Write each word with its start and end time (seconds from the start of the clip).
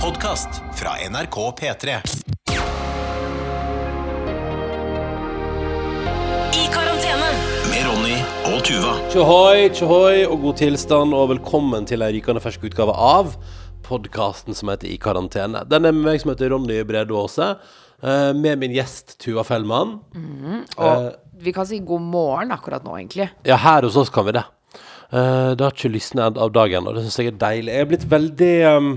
podkast 0.00 0.48
fra 0.74 0.90
NRK 1.10 1.36
P3. 1.60 1.88
I 6.56 6.62
karantene. 6.72 7.30
Med 7.68 7.82
Ronny 7.84 8.14
og 8.48 8.62
Tuva. 8.64 8.94
Tjohoi, 9.12 9.66
tjohoi 9.76 10.22
og 10.24 10.38
god 10.46 10.56
tilstand, 10.62 11.12
og 11.12 11.28
velkommen 11.34 11.84
til 11.90 12.00
en 12.00 12.14
rykende 12.16 12.40
fersk 12.40 12.64
utgave 12.70 12.94
av 12.96 13.34
podkasten 13.84 14.56
som 14.56 14.72
heter 14.72 14.88
I 14.88 14.96
karantene. 15.02 15.66
Den 15.68 15.90
er 15.90 15.92
med 15.92 16.08
meg 16.08 16.24
som 16.24 16.32
heter 16.32 16.54
Ronny 16.54 16.80
Brede 16.88 17.12
Aase, 17.20 17.50
eh, 18.00 18.32
med 18.32 18.62
min 18.62 18.72
gjest 18.78 19.18
Tuva 19.20 19.44
Fellmann. 19.44 19.98
Og 20.80 21.12
vi 21.44 21.52
kan 21.52 21.68
si 21.68 21.82
god 21.84 22.08
morgen 22.08 22.56
akkurat 22.56 22.88
nå, 22.88 22.96
egentlig. 22.96 23.28
Ja, 23.44 23.60
her 23.60 23.84
hos 23.84 24.00
oss 24.00 24.08
kan 24.08 24.30
vi 24.30 24.38
det. 24.38 24.46
Uh, 25.10 25.52
det 25.58 25.64
har 25.66 25.74
ikke 25.74 25.92
lysnet 25.92 26.36
av 26.38 26.52
dagen, 26.54 26.86
og 26.86 26.96
det 26.96 27.04
syns 27.04 27.20
jeg 27.20 27.34
er 27.34 27.40
deilig. 27.44 27.72
Jeg 27.74 27.84
er 27.84 27.88
blitt 27.90 28.10
veldig 28.12 28.52
um, 28.78 28.92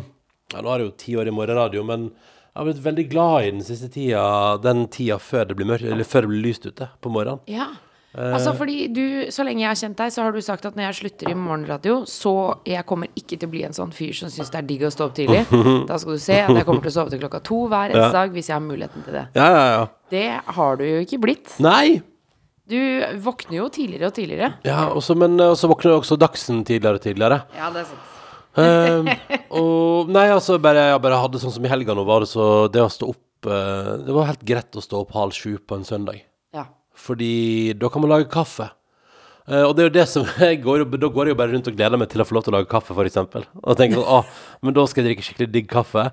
Ja, 0.54 0.62
nå 0.62 0.74
er 0.74 0.78
det 0.84 0.88
jo 0.90 0.96
ti 1.06 1.16
år 1.20 1.28
i 1.32 1.36
morgenradio, 1.36 1.84
men 1.88 2.10
jeg 2.54 2.60
har 2.62 2.68
blitt 2.70 2.84
veldig 2.86 3.08
glad 3.10 3.48
i 3.48 3.52
den 3.56 3.64
siste 3.66 3.90
tida, 3.90 4.24
den 4.62 4.86
tida 4.94 5.18
før 5.18 5.48
det 5.50 5.56
blir 5.58 5.66
mørkt, 5.72 5.88
eller 5.90 6.06
før 6.06 6.28
det 6.28 6.30
blir 6.36 6.44
lyst 6.52 6.68
ute 6.70 6.90
på 7.02 7.10
morgenen. 7.14 7.42
Ja. 7.50 7.72
Altså 8.14 8.52
fordi 8.54 8.88
du, 8.94 9.26
Så 9.34 9.42
lenge 9.42 9.64
jeg 9.64 9.72
har 9.72 9.78
kjent 9.80 9.98
deg, 9.98 10.12
så 10.14 10.22
har 10.22 10.36
du 10.36 10.42
sagt 10.46 10.68
at 10.70 10.76
når 10.78 10.84
jeg 10.92 10.98
slutter 11.00 11.32
i 11.32 11.34
morgenradio, 11.34 11.96
så 12.06 12.34
jeg 12.70 12.86
kommer 12.86 13.10
ikke 13.18 13.40
til 13.42 13.50
å 13.50 13.54
bli 13.56 13.64
en 13.66 13.74
sånn 13.74 13.90
fyr 13.96 14.14
som 14.14 14.30
syns 14.30 14.52
det 14.54 14.60
er 14.60 14.68
digg 14.70 14.84
å 14.86 14.92
stå 14.94 15.08
opp 15.08 15.16
tidlig. 15.18 15.40
Da 15.90 15.98
skal 15.98 16.14
du 16.14 16.22
se 16.22 16.38
at 16.44 16.54
jeg 16.54 16.68
kommer 16.68 16.86
til 16.86 16.94
å 16.94 16.96
sove 17.00 17.10
til 17.10 17.24
klokka 17.24 17.42
to 17.50 17.64
hver 17.72 17.90
eneste 17.90 18.12
Ja. 18.12 18.14
dag 18.20 18.38
hvis 18.38 18.52
jeg 18.52 18.54
har 18.60 18.62
muligheten 18.68 19.08
til 19.08 19.18
det. 19.18 19.26
Ja, 19.34 19.48
ja, 19.50 19.66
ja. 19.74 19.84
Det 20.14 20.28
har 20.60 20.78
du 20.78 20.86
jo 20.86 21.02
ikke 21.08 21.22
blitt. 21.26 21.56
Nei! 21.66 22.04
Du 22.70 22.78
våkner 23.26 23.58
jo 23.64 23.66
tidligere 23.74 24.08
og 24.14 24.14
tidligere. 24.16 24.54
Ja, 24.64 24.86
også, 24.94 25.18
men 25.18 25.34
eh, 25.42 25.56
så 25.58 25.68
våkner 25.74 25.96
jo 25.96 26.02
også 26.04 26.16
Dagsen 26.22 26.62
tidligere 26.70 27.02
og 27.02 27.08
tidligere. 27.10 27.42
Ja, 27.58 27.74
det 27.74 27.82
er 27.82 27.90
sant. 27.90 28.13
Eh, 28.54 29.08
og 29.58 30.12
Nei, 30.14 30.28
altså, 30.30 30.60
bare, 30.62 30.84
jeg 30.92 31.02
bare 31.02 31.18
hadde 31.24 31.40
sånn 31.42 31.54
som 31.56 31.66
i 31.66 31.72
helga 31.72 31.96
nå, 31.98 32.04
var 32.06 32.22
det 32.22 32.28
så 32.30 32.68
Det 32.70 32.84
å 32.84 32.90
stå 32.92 33.08
opp 33.10 33.48
eh, 33.50 33.88
Det 34.06 34.14
var 34.14 34.28
helt 34.30 34.44
greit 34.46 34.78
å 34.78 34.84
stå 34.84 35.00
opp 35.02 35.16
halv 35.18 35.34
sju 35.34 35.56
på 35.58 35.80
en 35.80 35.88
søndag. 35.88 36.20
Ja. 36.54 36.68
Fordi 36.94 37.74
da 37.82 37.90
kan 37.90 38.04
man 38.04 38.12
lage 38.14 38.30
kaffe. 38.34 38.68
Eh, 39.50 39.64
og 39.66 39.74
det 39.76 39.84
er 39.84 39.90
jo 39.90 39.96
det 39.98 40.06
som 40.12 40.28
jeg 40.46 40.62
går, 40.64 40.86
Da 40.92 41.10
går 41.10 41.32
jeg 41.32 41.36
jo 41.36 41.40
bare 41.42 41.56
rundt 41.56 41.72
og 41.72 41.80
gleder 41.80 42.00
meg 42.00 42.12
til 42.14 42.22
å 42.24 42.28
få 42.30 42.38
lov 42.38 42.46
til 42.46 42.54
å 42.54 42.60
lage 42.60 42.70
kaffe, 42.72 42.94
f.eks. 42.94 43.18
Og 43.64 43.80
tenker 43.80 43.98
sånn 44.00 44.12
Å, 44.20 44.22
men 44.64 44.78
da 44.78 44.86
skal 44.88 45.04
jeg 45.04 45.14
drikke 45.14 45.28
skikkelig 45.30 45.50
digg 45.56 45.72
kaffe. 45.74 46.06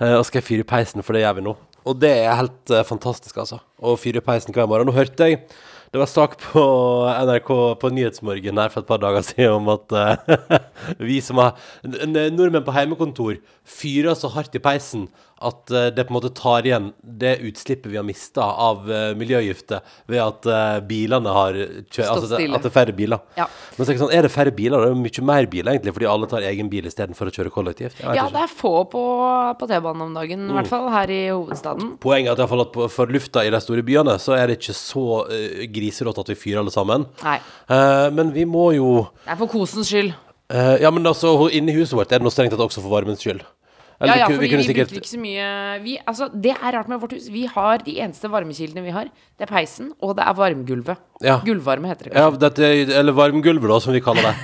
eh, 0.00 0.16
og 0.18 0.26
skal 0.26 0.42
jeg 0.42 0.48
fyre 0.50 0.66
i 0.66 0.70
peisen, 0.74 1.04
for 1.06 1.14
det 1.16 1.22
gjør 1.22 1.38
vi 1.38 1.46
nå. 1.46 1.54
Og 1.84 2.00
det 2.00 2.10
er 2.24 2.34
helt 2.40 2.72
eh, 2.74 2.82
fantastisk, 2.88 3.38
altså. 3.44 3.60
Å 3.78 3.94
fyre 4.00 4.18
i 4.18 4.24
peisen 4.24 4.56
hver 4.56 4.66
morgen. 4.68 4.88
Nå 4.90 4.96
hørte 4.96 5.30
jeg 5.30 5.44
det 5.94 6.00
var 6.02 6.08
sak 6.10 6.32
på 6.42 6.62
NRK 7.06 7.50
på 7.78 7.88
Nyhetsmorgen 7.94 8.58
her 8.58 8.72
for 8.72 8.82
et 8.82 8.88
par 8.88 8.98
dager 8.98 9.22
siden 9.22 9.60
om 9.60 9.68
at 9.76 9.92
uh, 9.94 10.56
vi 11.08 11.20
som 11.22 11.38
har 11.38 11.54
Nordmenn 11.86 12.64
på 12.66 12.74
heimekontor 12.74 13.36
fyrer 13.62 14.18
så 14.18 14.32
hardt 14.34 14.58
i 14.58 14.62
peisen 14.64 15.04
at 15.40 15.70
eh, 15.74 15.86
det 15.94 16.04
på 16.06 16.14
en 16.14 16.18
måte 16.18 16.30
tar 16.36 16.66
igjen 16.66 16.92
det 17.02 17.34
utslippet 17.44 17.90
vi 17.90 17.98
har 17.98 18.06
mista 18.06 18.44
av 18.44 18.84
uh, 18.88 19.12
miljøgifter 19.18 19.82
ved 20.10 20.20
at 20.22 20.46
eh, 20.46 20.78
bilene 20.88 21.32
har 21.34 21.58
kjørt 21.58 22.10
altså. 22.12 22.38
At 22.38 22.62
det 22.64 22.70
er 22.70 22.74
færre 22.74 22.94
biler. 22.96 23.22
Ja. 23.38 23.48
Men 23.76 23.80
så 23.80 23.90
er 23.90 23.94
det 23.96 24.02
sånn, 24.04 24.14
er 24.14 24.28
det 24.28 24.32
færre 24.32 24.54
biler? 24.54 24.84
Det 24.84 24.92
er 24.94 25.00
mye 25.02 25.26
mer 25.32 25.48
biler, 25.50 25.72
egentlig, 25.74 25.94
fordi 25.96 26.08
alle 26.10 26.30
tar 26.30 26.46
egen 26.48 26.70
bil 26.72 26.88
istedenfor 26.90 27.30
å 27.30 27.34
kjøre 27.34 27.52
kollektivt. 27.54 28.00
Ja, 28.04 28.28
det 28.30 28.44
er 28.44 28.52
få 28.52 28.74
på, 28.90 29.04
på 29.60 29.70
T-banen 29.70 30.06
om 30.08 30.16
dagen, 30.16 30.46
i 30.50 30.58
hvert 30.58 30.70
fall 30.70 30.88
her 30.94 31.12
i 31.12 31.20
hovedstaden. 31.32 31.96
Poenget 32.04 32.32
er 32.32 32.36
at, 32.36 32.40
i 32.40 32.44
hvert 32.44 32.54
fall 32.54 32.64
at 32.66 32.94
for 32.94 33.14
lufta 33.18 33.44
i 33.44 33.52
de 33.52 33.60
store 33.64 33.84
byene, 33.86 34.16
så 34.22 34.36
er 34.38 34.48
det 34.50 34.60
ikke 34.60 34.76
så 34.78 35.06
uh, 35.28 35.64
griserått 35.74 36.22
at 36.22 36.32
vi 36.32 36.38
fyrer 36.38 36.62
alle 36.62 36.74
sammen. 36.74 37.06
Nei. 37.24 37.38
Eh, 37.68 38.10
men 38.14 38.32
vi 38.34 38.44
må 38.48 38.68
jo 38.76 38.90
Det 39.24 39.34
er 39.34 39.38
for 39.40 39.50
kosens 39.50 39.88
skyld. 39.90 40.14
eh, 40.52 40.76
Ja, 40.82 40.90
men 40.90 41.06
altså, 41.06 41.34
inni 41.50 41.74
huset 41.76 41.96
vårt 41.96 42.12
er 42.12 42.20
det 42.20 42.26
noe 42.26 42.34
strengt 42.34 42.52
tatt 42.54 42.60
også 42.64 42.82
for 42.84 42.92
varmens 42.92 43.22
skyld. 43.24 43.44
Eller 44.00 44.14
Ja, 44.14 44.24
ja, 44.24 44.26
vi, 44.26 44.34
ku- 44.34 44.38
fordi 44.38 44.46
vi, 44.48 44.74
kunne 44.74 44.86
bruker 44.88 44.96
ikke 45.00 45.10
så 45.12 45.20
mye 45.22 45.48
vi, 45.84 45.98
altså, 46.06 46.28
Det 46.32 46.54
er 46.56 46.72
rart 46.74 46.88
med 46.90 47.00
vårt 47.00 47.12
hus. 47.14 47.28
Vi 47.30 47.44
har 47.46 47.78
de 47.86 47.94
eneste 48.02 48.30
varmekildene 48.32 48.82
vi 48.82 48.90
har. 48.94 49.10
Det 49.38 49.46
er 49.46 49.52
peisen, 49.52 49.92
og 50.02 50.16
det 50.18 50.24
er 50.26 50.34
varmgulvet. 50.34 50.96
Ja. 51.22 51.38
Gulvvarme 51.46 51.86
heter 51.92 52.10
det 52.10 52.14
Ja, 52.16 52.30
kanskje. 52.30 52.40
dette, 52.40 52.98
eller 52.98 53.12
varmgulvet, 53.12 53.68
da, 53.70 53.78
som 53.80 53.92
vi 53.94 54.00
kaller 54.04 54.30
det. 54.32 54.34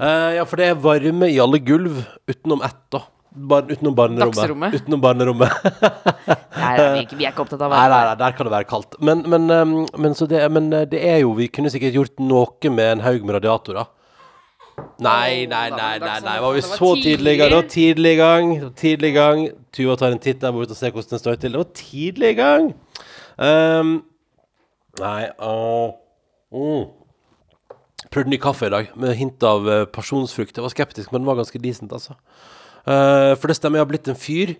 uh, 0.00 0.30
ja, 0.38 0.44
for 0.48 0.56
det 0.56 0.70
er 0.72 0.80
varme 0.80 1.28
i 1.28 1.36
alle 1.42 1.60
gulv 1.60 2.00
utenom 2.28 2.64
ett, 2.64 2.80
da. 2.90 3.02
Bar, 3.36 3.66
utenom 3.68 3.92
barnerommet. 3.94 4.72
Utenom 4.80 5.00
barnerommet. 5.04 5.52
Nei, 6.56 6.70
nei, 6.72 6.76
vi, 6.76 6.84
er 6.86 7.02
ikke, 7.04 7.16
vi 7.20 7.26
opptatt 7.28 7.60
av 7.60 7.68
Nei, 7.68 7.82
varme. 7.82 7.90
nei, 7.92 8.04
nei, 8.08 8.14
der 8.22 8.32
kan 8.38 8.48
det 8.48 8.52
være 8.54 8.66
kaldt. 8.70 8.96
Men, 9.04 9.20
men, 9.28 9.44
men, 10.00 10.14
så 10.16 10.24
det, 10.30 10.40
men 10.50 10.70
uh, 10.72 10.86
det 10.88 11.02
er 11.04 11.18
jo 11.20 11.34
Vi 11.36 11.50
kunne 11.52 11.68
sikkert 11.70 11.94
gjort 11.98 12.16
noe 12.24 12.72
med 12.72 12.94
en 12.96 13.04
haug 13.04 13.26
med 13.28 13.36
radiatorer. 13.36 13.92
Nei, 15.00 15.46
nei, 15.46 15.68
nei, 15.70 15.98
nei, 16.00 16.18
nei. 16.24 16.36
Var 16.40 16.56
vi 16.56 16.62
så 16.64 16.90
tidlig 17.02 17.34
i 17.34 17.38
gang? 17.40 17.50
Det 17.50 17.56
var 17.56 17.70
tidlig. 17.72 18.12
i 18.12 18.16
gang. 18.16 18.52
Tidlig 18.76 19.08
i 19.10 19.16
gang. 19.16 19.42
Tuva 19.72 19.96
tar 20.00 20.14
en 20.14 20.22
titt 20.22 20.40
der 20.40 20.52
borte 20.56 20.76
og 20.76 20.78
ser 20.78 20.92
hvordan 20.94 21.14
det 21.14 21.20
står 21.20 21.40
til. 21.40 21.56
Det 21.56 21.62
var 21.62 21.72
tidlig 21.80 22.30
i 22.30 22.38
gang. 22.38 22.68
Um, 23.36 23.96
nei 25.00 25.24
åh. 25.38 25.96
Mm. 26.52 26.86
Prøvde 28.12 28.30
ny 28.30 28.38
kaffe 28.40 28.68
i 28.68 28.72
dag, 28.72 28.88
med 28.96 29.16
hint 29.18 29.42
av 29.44 29.66
uh, 29.68 29.82
pasjonsfrukt. 29.92 30.56
Jeg 30.56 30.64
var 30.64 30.72
skeptisk, 30.72 31.12
men 31.12 31.22
den 31.22 31.28
var 31.28 31.40
ganske 31.40 31.60
decent, 31.60 31.92
altså. 31.92 32.16
Uh, 32.86 33.34
for 33.36 33.50
det 33.50 33.58
stemmer, 33.58 33.80
jeg 33.80 33.84
har 33.84 33.92
blitt 33.92 34.08
en 34.08 34.18
fyr 34.18 34.54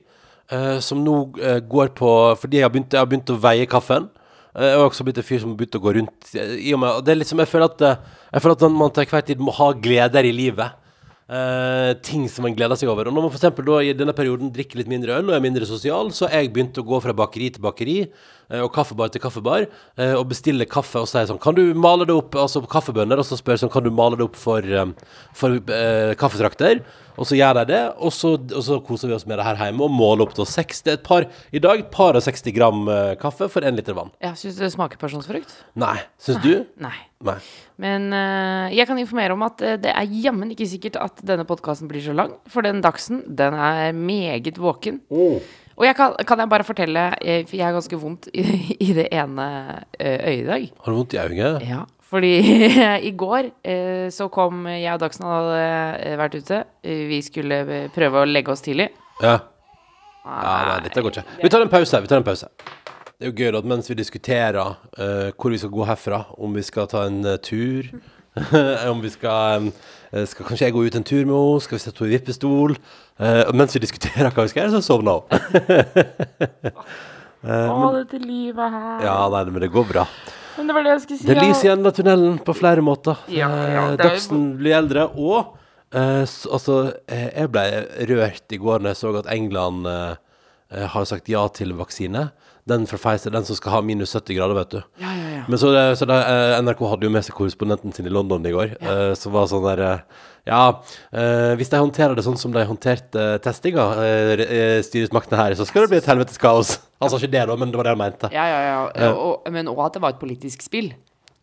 eh, 0.51 0.79
som 0.85 1.03
nå 1.05 1.17
eh, 1.43 1.61
går 1.67 1.93
på 1.97 2.11
Fordi 2.41 2.61
jeg 2.61 2.67
har 2.67 2.73
begynt, 2.75 2.93
jeg 2.93 3.03
har 3.03 3.11
begynt 3.11 3.33
å 3.33 3.41
veie 3.41 3.69
kaffen. 3.71 4.09
Eh, 4.57 4.71
jeg 4.71 4.81
har 4.81 4.89
også 4.89 5.05
blitt 5.05 5.21
en 5.21 5.27
fyr 5.27 5.43
som 5.43 5.53
har 5.53 5.61
begynt 5.61 5.77
å 5.77 5.83
gå 5.85 5.93
rundt 5.99 6.33
eh, 6.33 6.57
i 6.71 6.73
og 6.73 6.81
med, 6.81 6.99
og 6.99 7.21
liksom, 7.21 7.43
Jeg 7.45 7.53
føler 7.53 7.69
at, 7.69 7.85
eh, 7.85 8.19
jeg 8.33 8.45
føler 8.45 8.57
at 8.57 8.77
man 8.81 8.93
til 8.97 9.09
hver 9.13 9.25
tid 9.29 9.43
må 9.45 9.55
ha 9.59 9.71
gleder 9.77 10.29
i 10.29 10.35
livet. 10.35 10.83
Uh, 11.27 11.91
ting 12.07 12.29
som 12.31 12.45
man 12.47 12.55
gleder 12.55 12.79
seg 12.79 12.87
over. 12.87 13.09
Og 13.11 13.15
når 13.17 13.25
man 13.25 13.33
for 13.35 13.67
da 13.67 13.81
i 13.83 13.95
denne 13.99 14.13
perioden 14.15 14.53
drikker 14.55 14.79
litt 14.79 14.87
mindre 14.87 15.17
øl 15.19 15.33
og 15.33 15.35
er 15.35 15.43
mindre 15.43 15.67
sosial, 15.67 16.13
så 16.15 16.29
har 16.29 16.45
jeg 16.45 16.53
begynt 16.55 16.79
å 16.79 16.85
gå 16.87 17.01
fra 17.03 17.11
bakeri 17.19 17.49
til 17.51 17.65
bakeri 17.65 17.97
og 18.51 18.71
kaffebar 18.75 19.11
til 19.11 19.23
kaffebar 19.23 19.65
eh, 19.67 20.15
og 20.15 20.29
bestille 20.31 20.69
kaffe 20.71 21.03
og 21.03 21.09
si 21.11 21.25
sånn 21.27 21.41
Kan 21.43 21.57
du 21.59 21.65
male 21.75 22.07
det 22.07 22.15
opp, 22.15 22.37
altså 22.39 22.63
kaffebønner, 22.71 23.19
og 23.19 23.27
så 23.27 23.39
spør 23.39 23.59
sånn 23.63 23.73
Kan 23.73 23.87
du 23.87 23.91
male 23.95 24.19
det 24.19 24.27
opp 24.29 24.39
for, 24.39 24.63
eh, 24.63 25.17
for 25.37 25.59
uh, 25.59 26.13
kaffetrakter? 26.21 26.85
Og 27.17 27.25
så 27.29 27.39
gjør 27.39 27.61
de 27.61 27.65
det, 27.73 27.83
og 27.97 28.13
så, 28.13 28.35
og 28.37 28.63
så 28.65 28.79
koser 28.85 29.11
vi 29.11 29.17
oss 29.17 29.27
med 29.29 29.41
det 29.41 29.47
her 29.47 29.59
hjemme 29.61 29.87
og 29.87 29.93
måler 29.95 30.27
opp 30.27 30.35
til 30.37 30.49
seks. 30.49 30.83
Det 30.85 30.93
er 30.93 30.99
et 30.99 31.07
par 31.07 31.27
i 31.27 31.63
dag, 31.63 31.81
et 31.81 31.93
par 31.93 32.19
og 32.19 32.25
60 32.25 32.55
gram 32.57 32.87
eh, 32.93 33.13
kaffe 33.21 33.49
for 33.53 33.67
én 33.67 33.79
liter 33.79 33.97
vann. 33.97 34.13
Jeg 34.25 34.37
syns 34.43 34.61
det 34.61 34.73
smaker 34.75 35.01
pasjonsfrukt. 35.01 35.55
Nei, 35.81 35.97
syns 36.23 36.43
du? 36.45 36.53
Nei. 36.83 36.97
Nei. 37.25 37.39
Men 37.81 38.11
uh, 38.13 38.69
jeg 38.69 38.85
kan 38.89 38.99
informere 39.01 39.33
om 39.33 39.45
at 39.47 39.63
eh, 39.65 39.79
det 39.81 39.93
er 39.93 40.17
jammen 40.21 40.53
ikke 40.53 40.69
sikkert 40.69 40.99
at 41.01 41.23
denne 41.25 41.47
podkasten 41.49 41.89
blir 41.89 42.05
så 42.05 42.17
lang. 42.17 42.37
For 42.53 42.67
den 42.67 42.83
dagsen, 42.85 43.25
den 43.39 43.57
er 43.57 43.97
meget 43.97 44.61
våken. 44.61 45.01
Og 45.77 45.85
jeg 45.85 45.97
kan, 45.99 46.15
kan 46.27 46.41
jeg 46.41 46.49
bare 46.49 46.65
fortelle, 46.65 47.03
jeg, 47.21 47.45
for 47.49 47.59
jeg 47.59 47.67
har 47.67 47.75
ganske 47.77 47.99
vondt 48.01 48.31
i, 48.33 48.45
i 48.89 48.93
det 48.97 49.09
ene 49.13 49.49
eh, 49.99 50.17
øyet 50.31 50.41
i 50.41 50.47
dag. 50.49 50.71
Har 50.85 50.93
du 50.93 50.99
vondt 51.03 51.17
i 51.17 51.21
øyet? 51.21 51.67
Ja, 51.69 51.83
fordi 52.07 52.33
i 53.11 53.13
går 53.19 53.51
eh, 53.67 54.07
så 54.15 54.31
kom 54.33 54.65
jeg 54.73 54.95
og 54.95 55.03
Dagsen 55.05 55.27
hadde 55.29 55.61
eh, 56.01 56.17
vært 56.21 56.39
ute. 56.41 56.63
Eh, 56.85 57.05
Vi 57.11 57.21
skulle 57.27 57.61
eh, 57.67 57.91
prøve 57.95 58.23
å 58.25 58.31
legge 58.31 58.55
oss 58.55 58.65
tidlig. 58.65 58.89
Ja. 59.23 59.39
Ja, 60.27 60.55
nei, 60.67 60.81
dette 60.89 61.03
går 61.05 61.13
ikke. 61.15 61.23
Vi 61.39 61.51
tar 61.53 61.63
en 61.63 61.71
pause. 61.71 62.01
Vi 62.03 62.11
tar 62.11 62.19
en 62.19 62.27
pause. 62.27 62.49
Det 63.17 63.25
er 63.25 63.31
jo 63.31 63.37
gøy 63.39 63.57
at 63.57 63.69
mens 63.71 63.87
vi 63.89 63.95
diskuterer 63.97 64.59
uh, 64.61 65.29
hvor 65.39 65.55
vi 65.55 65.61
skal 65.63 65.71
gå 65.73 65.87
herfra, 65.89 66.19
om 66.37 66.53
vi 66.53 66.65
skal 66.67 66.89
ta 66.91 67.07
en 67.09 67.23
eh, 67.25 67.39
tur 67.41 67.87
Om 68.93 69.01
vi 69.01 69.11
skal 69.13 69.69
eh, 70.13 70.25
Skal 70.29 70.47
kanskje 70.49 70.69
jeg 70.69 70.75
gå 70.77 70.85
ut 70.87 70.97
en 70.99 71.07
tur 71.07 71.23
med 71.25 71.35
henne? 71.35 71.61
Skal 71.65 71.79
vi 71.79 71.83
sette 71.85 72.03
henne 72.03 72.13
i 72.13 72.17
vippestol? 72.19 72.77
Uh, 73.17 73.43
mens 73.57 73.73
vi 73.77 73.81
diskuterer 73.81 74.29
hva 74.29 74.45
vi 74.45 74.53
skal 74.53 74.67
gjøre, 74.67 74.75
så 74.77 74.83
sovner 74.85 75.23
hun. 75.23 75.25
Å, 77.47 77.93
dette 77.95 78.19
livet 78.21 78.75
her. 78.75 79.05
Ja, 79.07 79.15
nei, 79.33 79.45
men 79.49 79.63
det 79.63 79.71
går 79.73 79.87
bra. 79.89 80.05
Men 80.57 80.69
det 80.69 80.75
var 80.77 80.85
det 80.85 80.93
jeg 80.95 81.03
skulle 81.05 81.21
si. 81.21 81.29
Det 81.29 81.37
er 81.37 81.45
lys 81.45 81.63
i 81.65 81.71
enden 81.73 81.89
av 81.89 81.95
tunnelen 81.97 82.39
på 82.45 82.55
flere 82.57 82.83
måter. 82.85 83.23
Ja, 83.33 83.49
ja, 83.71 83.85
jo- 83.93 84.01
Dagsen 84.01 84.49
blir 84.59 84.77
eldre, 84.81 85.07
og 85.15 85.55
uh, 85.95 86.25
så, 86.29 86.51
altså, 86.59 86.77
jeg 87.09 87.53
ble 87.55 87.65
rørt 88.13 88.57
i 88.57 88.61
går 88.61 88.83
når 88.83 88.93
jeg 88.93 89.01
så 89.01 89.15
at 89.23 89.31
England 89.37 89.89
har 90.67 91.05
sagt 91.07 91.29
ja 91.31 91.45
til 91.55 91.77
vaksine. 91.79 92.27
Den 92.67 92.87
fra 92.91 92.99
Pfizer, 92.99 93.31
den 93.31 93.45
som 93.47 93.59
skal 93.59 93.77
ha 93.77 93.81
minus 93.87 94.15
70 94.17 94.35
grader, 94.35 94.57
vet 94.59 94.73
du. 94.75 94.79
Ja, 95.03 95.13
ja, 95.15 95.27
ja. 95.37 95.43
Men 95.47 95.61
så, 95.63 95.71
så 95.95 96.09
det, 96.11 96.17
eh, 96.19 96.57
NRK 96.67 96.81
hadde 96.91 97.07
jo 97.07 97.13
med 97.15 97.23
seg 97.23 97.37
korrespondenten 97.39 97.95
sin 97.95 98.09
i 98.09 98.11
London 98.11 98.47
i 98.49 98.55
går, 98.55 98.73
ja. 98.81 98.97
som 99.19 99.35
var 99.37 99.47
sånn 99.51 99.63
der 99.69 99.85
eh, 99.87 100.25
Ja, 100.47 100.61
eh, 101.15 101.53
hvis 101.59 101.71
de 101.71 101.79
håndterer 101.79 102.19
det 102.19 102.25
sånn 102.27 102.39
som 102.39 102.55
de 102.55 102.67
håndterte 102.67 103.29
testinga, 103.45 103.87
eh, 104.03 104.43
eh, 104.47 104.81
styresmaktene 104.87 105.39
her, 105.39 105.57
så 105.59 105.67
skal 105.69 105.87
det 105.87 105.95
bli 105.95 106.03
et 106.03 106.11
helvetes 106.11 106.43
kaos. 106.43 106.77
Han 107.03 107.13
sa 107.13 107.23
ikke 107.23 107.35
det, 107.37 107.47
da, 107.53 107.59
men 107.61 107.71
det 107.71 107.79
var 107.79 107.87
det 107.87 107.95
han 107.95 108.03
mente. 108.03 108.35
Ja, 108.35 108.47
ja, 108.51 108.61
ja. 108.91 109.15
Og, 109.15 109.47
men 109.55 109.71
òg 109.71 109.85
at 109.87 109.99
det 109.99 110.03
var 110.03 110.17
et 110.17 110.23
politisk 110.23 110.67
spill. 110.67 110.91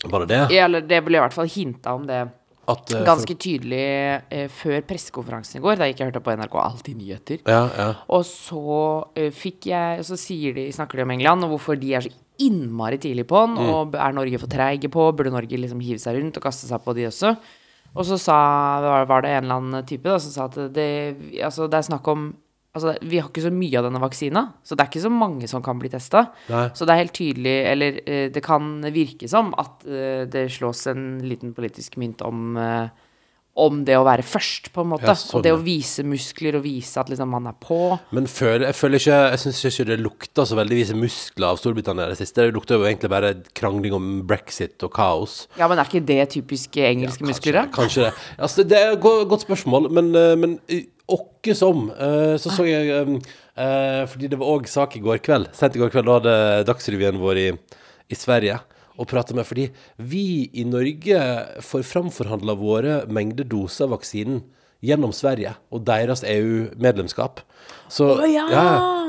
Var 0.03 0.25
det 0.25 0.35
det? 0.35 0.59
Eller 0.59 0.83
det 0.83 0.99
ble 1.05 1.19
i 1.19 1.23
hvert 1.23 1.35
fall 1.35 1.47
hinta 1.47 1.95
om 1.95 2.07
det 2.09 2.25
At, 2.63 2.93
uh, 2.95 3.01
ganske 3.03 3.35
tydelig 3.35 3.85
uh, 4.31 4.45
før 4.55 4.83
pressekonferansen 4.87 5.59
i 5.59 5.63
går, 5.63 5.79
da 5.79 5.89
gikk 5.89 5.99
jeg 5.99 6.11
hørte 6.11 6.23
på 6.23 6.35
NRK 6.39 6.59
Alltid 6.63 6.99
nyheter. 6.99 7.41
Ja, 7.43 7.63
ja. 7.75 7.87
Og 8.15 8.23
så 8.27 8.77
uh, 9.03 9.31
fikk 9.35 9.67
jeg 9.73 10.05
Så 10.07 10.15
de, 10.15 10.69
snakker 10.71 11.01
de 11.01 11.07
om 11.07 11.11
England, 11.15 11.43
og 11.43 11.57
hvorfor 11.57 11.79
de 11.79 11.91
er 11.97 12.05
så 12.05 12.13
innmari 12.43 12.97
tidlig 13.01 13.27
på 13.29 13.41
den. 13.45 13.59
Og 13.67 13.97
er 13.99 14.15
Norge 14.15 14.39
for 14.41 14.51
treige 14.51 14.89
på? 14.91 15.11
Burde 15.11 15.33
Norge 15.33 15.59
liksom 15.59 15.83
hive 15.83 16.01
seg 16.01 16.17
rundt 16.17 16.39
og 16.39 16.47
kaste 16.47 16.69
seg 16.69 16.81
på 16.83 16.95
de 16.97 17.09
også? 17.09 17.35
Og 17.93 18.07
så 18.09 18.17
sa, 18.17 18.35
var 19.05 19.21
det 19.21 19.35
en 19.35 19.43
eller 19.43 19.59
annen 19.59 19.85
type 19.85 20.09
da, 20.09 20.17
som 20.21 20.33
sa 20.33 20.47
at 20.49 20.73
det, 20.73 20.87
altså, 21.45 21.67
det 21.69 21.77
er 21.77 21.85
snakk 21.91 22.07
om 22.09 22.31
Altså, 22.73 22.95
vi 23.05 23.19
har 23.21 23.27
ikke 23.29 23.43
så 23.45 23.51
mye 23.53 23.77
av 23.77 23.85
denne 23.85 23.99
vaksina, 24.01 24.41
så 24.65 24.73
det 24.73 24.81
er 24.81 24.89
ikke 24.89 25.03
så 25.05 25.11
mange 25.13 25.47
som 25.51 25.61
kan 25.61 25.77
bli 25.77 25.91
testa. 25.93 26.23
Så 26.73 26.87
det 26.89 26.95
er 26.95 27.03
helt 27.03 27.13
tydelig, 27.13 27.55
eller 27.69 27.99
eh, 28.07 28.27
det 28.33 28.41
kan 28.45 28.79
virke 28.95 29.29
som, 29.29 29.53
at 29.61 29.85
eh, 29.85 30.23
det 30.25 30.47
slås 30.55 30.87
en 30.89 31.19
liten 31.21 31.53
politisk 31.53 31.99
mynt 32.01 32.23
om 32.25 32.57
eh, 32.57 32.87
om 33.53 33.83
det 33.85 33.93
å 33.99 34.01
være 34.01 34.23
først, 34.25 34.71
på 34.73 34.81
en 34.81 34.87
måte. 34.95 35.05
Ja, 35.05 35.13
sånn, 35.13 35.35
og 35.37 35.43
det 35.45 35.51
å 35.53 35.59
vise 35.61 36.01
muskler 36.09 36.55
og 36.57 36.63
vise 36.65 36.97
at 36.97 37.11
liksom 37.11 37.29
man 37.29 37.45
er 37.51 37.53
på. 37.61 37.75
Men 38.17 38.25
føler, 38.25 38.65
jeg 38.71 38.77
føler 38.79 38.97
ikke 39.03 39.19
Jeg 39.35 39.41
syns 39.43 39.59
ikke 39.69 39.85
det 39.91 39.97
lukter 40.01 40.47
så 40.49 40.57
veldig 40.57 40.79
vise 40.79 40.95
muskler 40.97 41.51
av 41.51 41.59
Storbritannia 41.61 42.07
det 42.09 42.17
siste. 42.17 42.47
Det 42.47 42.55
lukter 42.57 42.81
jo 42.81 42.87
egentlig 42.89 43.11
bare 43.13 43.35
krangling 43.53 43.93
om 43.93 44.07
brexit 44.25 44.81
og 44.81 44.89
kaos. 44.97 45.43
Ja, 45.61 45.67
men 45.69 45.77
er 45.77 45.85
ikke 45.85 46.01
det 46.09 46.17
typiske 46.33 46.81
engelske 46.89 47.29
muskler, 47.29 47.59
da? 47.61 47.67
Kanskje 47.77 48.07
det. 48.07 48.13
Altså, 48.41 48.65
det 48.65 48.79
er 48.81 48.95
et 48.95 49.05
godt 49.05 49.45
spørsmål, 49.45 49.91
men, 49.93 50.09
eh, 50.17 50.33
men 50.35 50.57
i- 50.73 50.87
åkke 51.11 51.55
som. 51.55 51.89
eh, 51.91 52.35
Så 52.39 52.51
så 52.53 52.65
jeg 52.67 52.89
eh, 52.89 53.13
eh, 53.57 54.05
Fordi 54.07 54.29
det 54.31 54.39
var 54.39 54.47
òg 54.57 54.67
sak 54.67 54.95
i 54.97 55.03
går 55.03 55.19
kveld. 55.25 55.49
Sent 55.53 55.75
i 55.75 55.79
går 55.79 55.91
kveld, 55.91 56.05
da 56.07 56.19
hadde 56.19 56.65
Dagsrevyen 56.69 57.19
vår 57.19 57.37
i, 57.37 57.49
i 58.09 58.15
Sverige 58.15 58.59
og 58.93 59.07
prata 59.09 59.33
med 59.33 59.45
Fordi 59.45 59.71
vi 59.97 60.49
i 60.53 60.63
Norge 60.69 61.17
får 61.65 61.81
framforhandla 61.89 62.53
våre 62.59 62.99
mengder 63.09 63.43
doser 63.43 63.87
av 63.87 63.95
vaksinen 63.97 64.43
gjennom 64.83 65.13
Sverige 65.15 65.53
og 65.71 65.85
deres 65.87 66.21
EU-medlemskap. 66.27 67.39
Så, 67.87 68.09
Å, 68.19 68.25
ja! 68.27 68.63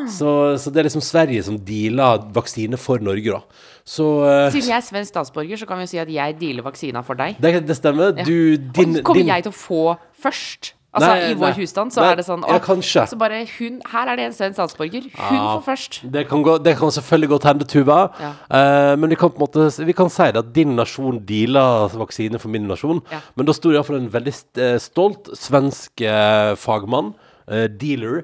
så, 0.07 0.55
så 0.61 0.71
det 0.71 0.81
er 0.81 0.87
liksom 0.89 1.03
Sverige 1.03 1.43
som 1.43 1.57
dealer 1.67 2.23
vaksine 2.33 2.79
for 2.79 3.03
Norge, 3.03 3.35
da. 3.35 3.43
Så 3.85 4.07
Siden 4.55 4.71
jeg 4.71 4.79
er 4.79 4.87
svensk 4.87 5.11
statsborger, 5.11 5.59
så 5.61 5.67
kan 5.69 5.81
vi 5.81 5.85
jo 5.89 5.91
si 5.91 5.99
at 6.01 6.13
jeg 6.15 6.37
dealer 6.41 6.65
vaksina 6.65 7.03
for 7.05 7.19
deg. 7.19 7.37
det, 7.43 7.67
det 7.67 7.77
stemmer. 7.77 8.15
Ja. 8.17 8.25
Du, 8.25 8.55
din, 8.57 9.01
kommer 9.03 9.21
din 9.21 9.33
jeg 9.35 9.45
til 9.49 9.53
å 9.53 9.59
få 9.59 9.83
først? 10.25 10.73
Altså, 10.95 11.09
Nei, 11.11 11.31
I 11.33 11.35
vår 11.35 11.49
nei. 11.51 11.57
husstand 11.59 11.91
så 11.91 12.01
Nei, 12.05 12.11
er 12.13 12.17
det 12.21 12.25
sånn 12.29 12.45
ja, 12.47 12.59
kanskje. 12.63 13.03
Så 13.11 13.17
bare 13.19 13.41
hun 13.59 13.81
Her 13.91 14.07
er 14.13 14.17
det 14.21 14.25
en 14.29 14.33
svensk 14.37 14.55
statsborger. 14.61 15.09
Hun 15.11 15.37
Ja. 15.41 15.57
får 15.59 15.65
først. 15.67 15.99
Det 16.13 16.29
kan, 16.31 16.43
gå, 16.47 16.53
det 16.63 16.77
kan 16.79 16.93
selvfølgelig 16.95 17.29
godt 17.35 17.47
hende, 17.49 17.65
Tuva. 17.67 17.99
Ja. 18.21 18.31
Uh, 18.47 18.97
men 18.97 19.11
vi 19.11 19.17
kan 19.19 19.31
på 19.35 19.41
en 19.43 19.47
måte 19.49 19.85
Vi 19.85 19.93
kan 19.93 20.09
si 20.09 20.23
det 20.31 20.37
at 20.39 20.53
din 20.55 20.77
nasjon 20.77 21.19
dealer 21.27 21.89
vaksine 21.99 22.39
for 22.39 22.49
min 22.49 22.69
nasjon. 22.69 23.03
Ja. 23.11 23.19
Men 23.37 23.47
da 23.47 23.53
sto 23.53 23.71
det 23.73 23.81
iallfall 23.81 23.97
en 23.99 24.09
veldig 24.09 24.35
eh, 24.63 24.79
stolt 24.79 25.33
svensk 25.35 26.01
uh, 26.07 26.55
fagmann, 26.55 27.15
uh, 27.51 27.67
dealer, 27.67 28.23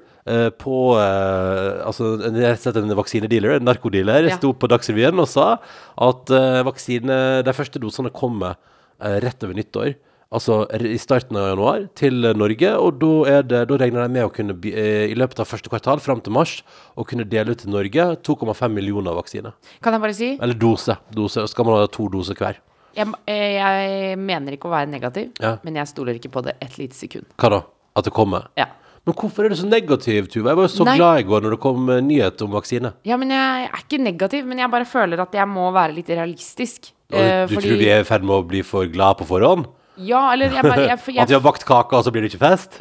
på 0.61 0.95
Altså 0.95 2.21
en- 2.23 2.37
rett 2.37 2.61
og 2.61 2.73
slett 2.73 2.77
en 2.77 2.95
vaksinedealer, 2.95 3.57
en 3.57 3.65
narkodealer, 3.67 4.29
Ja. 4.29 4.37
sto 4.37 4.53
på 4.53 4.69
Dagsrevyen 4.69 5.19
og 5.19 5.27
sa 5.27 5.59
at 5.99 6.31
vaksine 6.65 7.43
De 7.43 7.53
første 7.53 7.81
dosene 7.81 8.13
kommer 8.13 8.55
rett 9.01 9.43
over 9.43 9.55
nyttår. 9.55 9.95
Altså 10.31 10.61
i 10.79 10.95
starten 11.03 11.35
av 11.41 11.49
januar 11.51 11.89
til 11.99 12.23
eh, 12.29 12.35
Norge, 12.39 12.69
og 12.79 13.01
da, 13.03 13.09
er 13.33 13.47
det, 13.51 13.65
da 13.67 13.79
regner 13.83 14.05
de 14.07 14.13
med 14.15 14.29
å 14.29 14.31
kunne 14.31 14.55
eh, 14.71 15.09
i 15.11 15.17
løpet 15.19 15.41
av 15.43 15.49
første 15.51 15.71
kvartal 15.73 15.99
fram 15.99 16.21
til 16.23 16.31
mars 16.37 16.61
å 16.95 17.03
kunne 17.03 17.25
dele 17.27 17.51
ut 17.57 17.65
til 17.65 17.73
Norge 17.75 18.05
2,5 18.23 18.71
millioner 18.71 19.17
vaksiner. 19.19 19.57
Kan 19.83 19.97
jeg 19.97 20.05
bare 20.05 20.15
si 20.15 20.29
Eller 20.39 20.55
dose. 20.55 20.95
dose. 21.11 21.49
Skal 21.51 21.67
man 21.67 21.81
ha 21.81 21.89
to 21.91 22.07
doser 22.15 22.39
hver? 22.39 22.61
jeg, 22.95 23.07
eh, 23.31 23.57
jeg 23.59 24.19
mener 24.23 24.55
ikke 24.55 24.71
å 24.71 24.75
være 24.75 24.91
negativ, 24.91 25.33
Ja. 25.43 25.57
men 25.67 25.75
jeg 25.79 25.87
stoler 25.91 26.15
ikke 26.19 26.31
på 26.31 26.43
det 26.47 26.55
et 26.63 26.79
lite 26.79 26.95
sekund. 26.95 27.27
Hva 27.39 27.51
da? 27.51 27.61
At 27.97 28.05
det 28.07 28.13
kommer? 28.15 28.47
Ja. 28.59 28.67
Men 29.07 29.15
hvorfor 29.19 29.45
er 29.47 29.49
du 29.51 29.57
så 29.59 29.67
negativ, 29.67 30.29
Tuva? 30.31 30.51
Jeg 30.53 30.57
var 30.61 30.67
jo 30.69 30.73
så 30.77 30.85
Nei. 30.87 30.97
glad 30.99 31.21
i 31.21 31.27
går 31.27 31.43
når 31.43 31.51
det 31.57 31.61
kom 31.61 31.87
nyhet 32.07 32.43
om 32.47 32.51
vaksine. 32.55 32.93
ja, 33.05 33.17
men 33.17 33.31
jeg 33.31 33.67
er 33.67 33.83
ikke 33.83 33.99
negativ, 33.99 34.47
men 34.47 34.59
jeg 34.59 34.71
bare 34.71 34.85
føler 34.87 35.19
at 35.27 35.33
jeg 35.33 35.49
må 35.49 35.73
være 35.75 35.95
litt 35.95 36.07
realistisk. 36.15 36.93
Eh, 37.11 37.47
du 37.49 37.55
fordi- 37.57 37.67
tror 37.67 37.79
vi 37.83 37.89
er 37.91 38.01
i 38.01 38.05
ferd 38.05 38.23
med 38.23 38.37
å 38.37 38.47
bli 38.47 38.63
for 38.63 38.87
glad 38.87 39.19
på 39.19 39.27
forhånd? 39.27 39.67
Ja, 40.07 40.21
eller 40.33 40.53
jeg 40.55 40.65
bare 40.65 40.85
jeg, 40.87 40.99
jeg, 41.11 41.19
At 41.25 41.31
vi 41.31 41.37
har 41.37 41.43
bakt 41.45 41.65
kake, 41.69 41.99
og 41.99 42.07
så 42.07 42.13
blir 42.15 42.25
det 42.25 42.31
ikke 42.33 42.43
fest? 42.43 42.79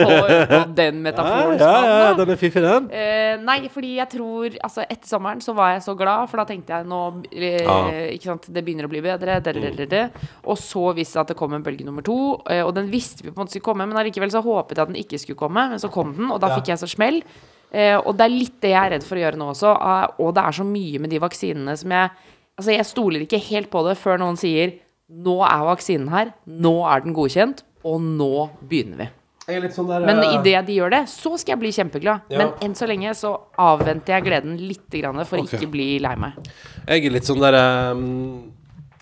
Den 0.80 1.00
metaforen 1.04 1.60
ja, 1.60 1.70
ja, 1.70 1.96
ja, 2.00 2.10
den, 2.18 2.32
er 2.32 2.38
fiffig, 2.40 2.62
den. 2.64 2.88
Eh, 2.94 3.36
nei, 3.44 3.58
fordi 3.72 3.92
jeg 3.98 4.08
tror 4.14 4.56
Altså, 4.64 4.84
etter 4.84 5.08
sommeren 5.10 5.42
så 5.44 5.54
var 5.56 5.74
jeg 5.74 5.84
så 5.84 5.94
glad, 5.98 6.30
for 6.30 6.42
da 6.42 6.46
tenkte 6.48 6.76
jeg 6.78 6.88
nå 6.90 7.02
eh, 7.30 7.60
Ja. 7.60 7.78
Ikke 8.14 8.32
sant, 8.32 8.48
det 8.52 8.64
begynner 8.66 8.88
å 8.88 8.92
bli 8.92 9.02
bedre, 9.04 9.38
det, 9.44 9.54
det, 9.78 9.88
det. 9.90 10.02
Og 10.44 10.58
så 10.60 10.90
visste 10.96 11.18
jeg 11.18 11.26
at 11.26 11.32
det 11.34 11.38
kom 11.38 11.54
en 11.56 11.64
bølge 11.64 11.86
nummer 11.86 12.04
to, 12.06 12.18
eh, 12.50 12.64
og 12.64 12.74
den 12.76 12.90
visste 12.92 13.24
vi 13.24 13.30
på 13.30 13.38
en 13.38 13.44
måte 13.44 13.54
skulle 13.54 13.68
komme, 13.70 13.86
men 13.88 14.00
allikevel 14.00 14.32
så 14.32 14.42
håpet 14.44 14.76
jeg 14.76 14.86
at 14.86 14.92
den 14.92 15.00
ikke 15.00 15.20
skulle 15.22 15.40
komme, 15.40 15.68
men 15.72 15.82
så 15.82 15.92
kom 15.92 16.12
den, 16.16 16.30
og 16.32 16.42
da 16.42 16.52
fikk 16.56 16.72
jeg 16.72 16.82
så 16.82 16.90
smell. 16.90 17.22
Eh, 17.70 17.96
og 17.98 18.16
det 18.18 18.26
er 18.26 18.34
litt 18.34 18.58
det 18.64 18.72
jeg 18.72 18.80
er 18.80 18.94
redd 18.96 19.06
for 19.06 19.18
å 19.18 19.24
gjøre 19.24 19.38
nå 19.38 19.52
også, 19.52 19.72
eh, 19.78 20.06
og 20.24 20.34
det 20.34 20.44
er 20.44 20.56
så 20.58 20.66
mye 20.66 21.02
med 21.02 21.12
de 21.14 21.22
vaksinene 21.22 21.78
som 21.78 21.98
jeg 21.98 22.28
Altså, 22.60 22.74
jeg 22.74 22.84
stoler 22.84 23.22
ikke 23.24 23.38
helt 23.40 23.70
på 23.72 23.80
det 23.86 23.94
før 23.96 24.18
noen 24.20 24.36
sier 24.36 24.74
nå 25.10 25.40
er 25.46 25.64
vaksinen 25.66 26.10
her, 26.12 26.34
nå 26.46 26.74
er 26.88 27.02
den 27.04 27.16
godkjent, 27.16 27.64
og 27.86 27.98
nå 28.04 28.34
begynner 28.70 29.04
vi. 29.04 29.08
Sånn 29.50 29.88
der, 29.88 30.04
Men 30.06 30.20
eh, 30.22 30.36
idet 30.36 30.60
de 30.68 30.76
gjør 30.76 30.92
det, 30.94 31.00
så 31.10 31.32
skal 31.40 31.56
jeg 31.56 31.60
bli 31.64 31.70
kjempeglad. 31.74 32.28
Ja. 32.30 32.38
Men 32.38 32.52
enn 32.62 32.76
så 32.78 32.86
lenge 32.86 33.14
så 33.18 33.32
avventer 33.58 34.14
jeg 34.14 34.26
gleden 34.28 34.58
litt 34.62 34.86
grann 34.94 35.18
for 35.24 35.42
okay. 35.42 35.58
ikke 35.58 35.70
bli 35.72 35.88
lei 36.02 36.12
meg. 36.20 36.36
Jeg 36.84 37.08
er 37.08 37.16
litt 37.16 37.26
sånn 37.26 37.42
der 37.42 37.56
ehm, 37.58 38.04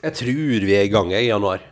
Jeg 0.00 0.16
tror 0.22 0.64
vi 0.70 0.78
er 0.78 0.86
i 0.86 0.92
gang 0.92 1.12
jeg, 1.12 1.26
i 1.26 1.32
januar. 1.32 1.64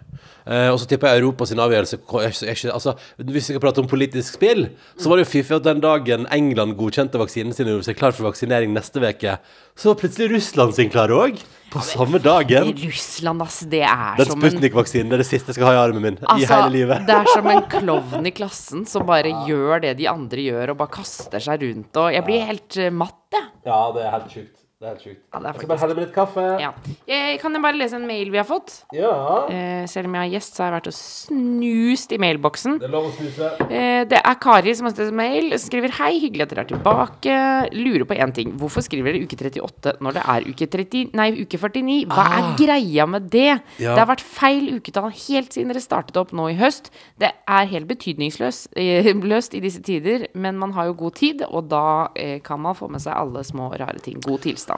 Eh, 0.46 0.68
og 0.70 0.78
så 0.78 0.86
tipper 0.86 1.10
jeg 1.10 1.24
Europa 1.24 1.46
sin 1.50 1.58
avgjørelse 1.58 1.96
er 1.98 2.28
ikke, 2.30 2.46
er 2.46 2.54
ikke, 2.54 2.70
altså, 2.70 2.92
Hvis 3.18 3.34
vi 3.34 3.40
skal 3.48 3.62
prate 3.64 3.82
om 3.82 3.88
politisk 3.90 4.36
spill, 4.36 4.68
så 4.94 5.10
var 5.10 5.18
det 5.18 5.24
jo 5.26 5.30
fiffig 5.32 5.56
at 5.56 5.64
den 5.66 5.80
dagen 5.82 6.26
England 6.30 6.76
godkjente 6.78 7.18
vaksinen 7.18 7.50
sin 7.56 7.66
og 7.66 7.76
gjorde 7.76 7.88
seg 7.88 7.98
klar 7.98 8.14
for 8.14 8.28
vaksinering 8.28 8.70
neste 8.76 9.02
uke, 9.02 9.38
så 9.74 9.90
var 9.90 9.98
plutselig 9.98 10.28
Russland 10.36 10.76
sin 10.76 10.92
klar 10.92 11.10
òg. 11.10 11.40
På 11.72 11.80
samme 11.82 12.20
dagen. 12.22 12.70
Russland, 12.78 13.42
ass, 13.42 13.58
det 13.66 13.82
er 13.82 14.14
Den 14.20 14.28
som 14.30 14.38
en 14.38 14.52
Sputnik-vaksinen 14.54 15.12
er 15.12 15.18
det 15.20 15.26
siste 15.26 15.50
jeg 15.50 15.58
skal 15.58 15.66
ha 15.66 15.72
i 15.74 15.80
armen 15.82 16.04
min 16.04 16.14
i 16.20 16.22
Altså, 16.22 16.52
hele 16.52 16.70
livet. 16.76 17.02
det 17.08 17.16
er 17.16 17.32
som 17.32 17.48
en 17.50 17.64
klovn 17.72 18.30
i 18.30 18.32
klassen 18.36 18.86
som 18.86 19.04
bare 19.08 19.32
gjør 19.48 19.82
det 19.82 19.96
de 19.98 20.06
andre 20.08 20.46
gjør, 20.46 20.72
og 20.72 20.78
bare 20.84 20.94
kaster 21.00 21.42
seg 21.42 21.66
rundt 21.66 21.98
og 22.00 22.14
Jeg 22.14 22.24
blir 22.28 22.46
helt 22.46 22.78
eh, 22.78 22.94
matt, 22.94 23.18
jeg. 23.34 23.50
Ja, 23.66 23.80
det 23.96 24.06
er 24.06 24.14
helt 24.14 24.30
sjukt. 24.30 24.65
Det 24.76 24.84
er 24.84 24.90
helt 24.92 25.04
sjukt. 25.06 25.20
Ja, 25.32 25.38
det 25.40 25.46
er 25.46 25.54
jeg 25.54 25.56
skal 25.56 25.68
bare 25.70 25.80
helle 25.80 25.94
med 25.96 26.04
litt 26.04 26.12
kaffe. 26.12 26.42
Ja. 26.60 26.68
Jeg, 27.08 27.36
kan 27.40 27.54
jeg 27.56 27.62
bare 27.64 27.78
lese 27.80 27.96
en 27.96 28.02
mail 28.04 28.28
vi 28.28 28.36
har 28.36 28.44
fått? 28.44 28.74
Ja. 28.92 29.12
Eh, 29.48 29.86
selv 29.88 30.10
om 30.10 30.16
jeg 30.18 30.20
har 30.20 30.32
gjest, 30.34 30.52
så 30.52 30.62
har 30.62 30.68
jeg 30.68 30.74
vært 30.74 30.88
og 30.90 30.96
snust 30.98 32.10
i 32.12 32.18
mailboksen. 32.20 32.74
Det 32.82 32.84
er 32.84 32.92
lov 32.92 33.06
å 33.08 33.12
snuse. 33.16 33.48
Eh, 33.70 34.02
det 34.10 34.18
er 34.20 34.36
Kari 34.36 34.74
som 34.76 34.84
har 34.84 34.92
sendt 34.92 35.16
mail. 35.16 35.48
Som 35.54 35.70
skriver 35.70 35.94
Hei, 35.96 36.10
hyggelig 36.20 36.44
at 36.44 36.52
dere 36.52 36.64
er 36.66 36.68
tilbake. 36.74 37.38
Lurer 37.72 38.04
på 38.10 38.18
én 38.20 38.34
ting. 38.36 38.52
Hvorfor 38.60 38.84
skriver 38.84 39.16
dere 39.16 39.24
uke 39.24 39.38
38 39.40 39.94
når 40.04 40.18
det 40.18 40.26
er 40.34 40.50
uke, 40.50 40.68
30, 40.76 41.16
nei, 41.22 41.30
uke 41.40 41.62
49? 41.64 41.96
Hva 42.12 42.26
er 42.36 42.50
greia 42.60 43.08
med 43.08 43.32
det? 43.32 43.48
Ah. 43.56 43.64
Ja. 43.80 43.96
Det 43.96 44.04
har 44.04 44.10
vært 44.12 44.26
feil 44.28 44.68
uketall 44.76 45.08
helt 45.08 45.56
siden 45.56 45.72
dere 45.72 45.80
startet 45.86 46.20
opp 46.20 46.36
nå 46.36 46.50
i 46.52 46.58
høst. 46.60 46.92
Det 47.16 47.32
er 47.32 47.72
helt 47.72 47.88
betydningsløst 47.88 48.76
eh, 48.76 49.08
løst 49.24 49.56
i 49.56 49.64
disse 49.64 49.80
tider, 49.80 50.28
men 50.36 50.60
man 50.60 50.76
har 50.76 50.92
jo 50.92 50.98
god 51.00 51.16
tid, 51.16 51.48
og 51.48 51.72
da 51.72 52.12
eh, 52.12 52.42
kan 52.44 52.60
man 52.60 52.76
få 52.76 52.92
med 52.92 53.00
seg 53.00 53.16
alle 53.16 53.40
små 53.40 53.72
rare 53.72 54.04
ting. 54.04 54.20
God 54.20 54.44
tilstand. 54.44 54.75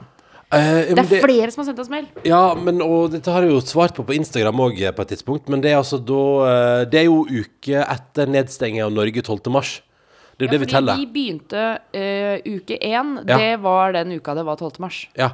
Eh, 0.49 0.95
Det 0.95 0.97
er 0.97 1.17
er 1.19 1.25
flere 1.27 1.51
som 1.53 1.61
har 1.61 1.67
sendt 1.69 1.81
oss 1.83 1.91
mail. 1.93 2.07
Ja, 2.25 2.55
men, 2.57 2.81
og 2.81 3.11
dette 3.13 3.29
har 3.31 3.45
jeg 3.45 3.53
jo 3.53 3.61
svart 3.61 3.93
på 3.97 4.05
på 4.07 4.17
Instagram 4.17 4.63
òg 4.65 4.81
på 4.97 5.05
et 5.05 5.09
tidspunkt, 5.13 5.49
men 5.53 5.61
det 5.61 5.73
er 5.75 5.77
altså 5.77 5.99
da 6.01 6.23
eh, 6.49 6.85
Det 6.89 7.01
er 7.03 7.05
jo 7.11 7.27
uke 7.29 7.83
etter 7.85 8.27
nedstenging 8.27 8.81
av 8.83 8.93
Norge 8.93 9.21
12. 9.21 9.53
mars. 9.53 9.83
Det 10.39 10.47
er 10.47 10.49
jo 10.49 10.53
det 10.55 10.61
vi 10.61 10.67
fordi 10.67 10.77
teller. 10.77 10.97
vi 10.97 11.07
begynte 11.11 11.63
uh, 11.99 12.37
uke 12.47 12.77
én. 12.79 13.09
Ja. 13.27 13.37
Det 13.37 13.61
var 13.61 13.93
den 13.93 14.13
uka 14.15 14.35
det 14.39 14.45
var 14.47 14.57
12. 14.57 14.79
mars. 14.79 15.09
Ja. 15.19 15.33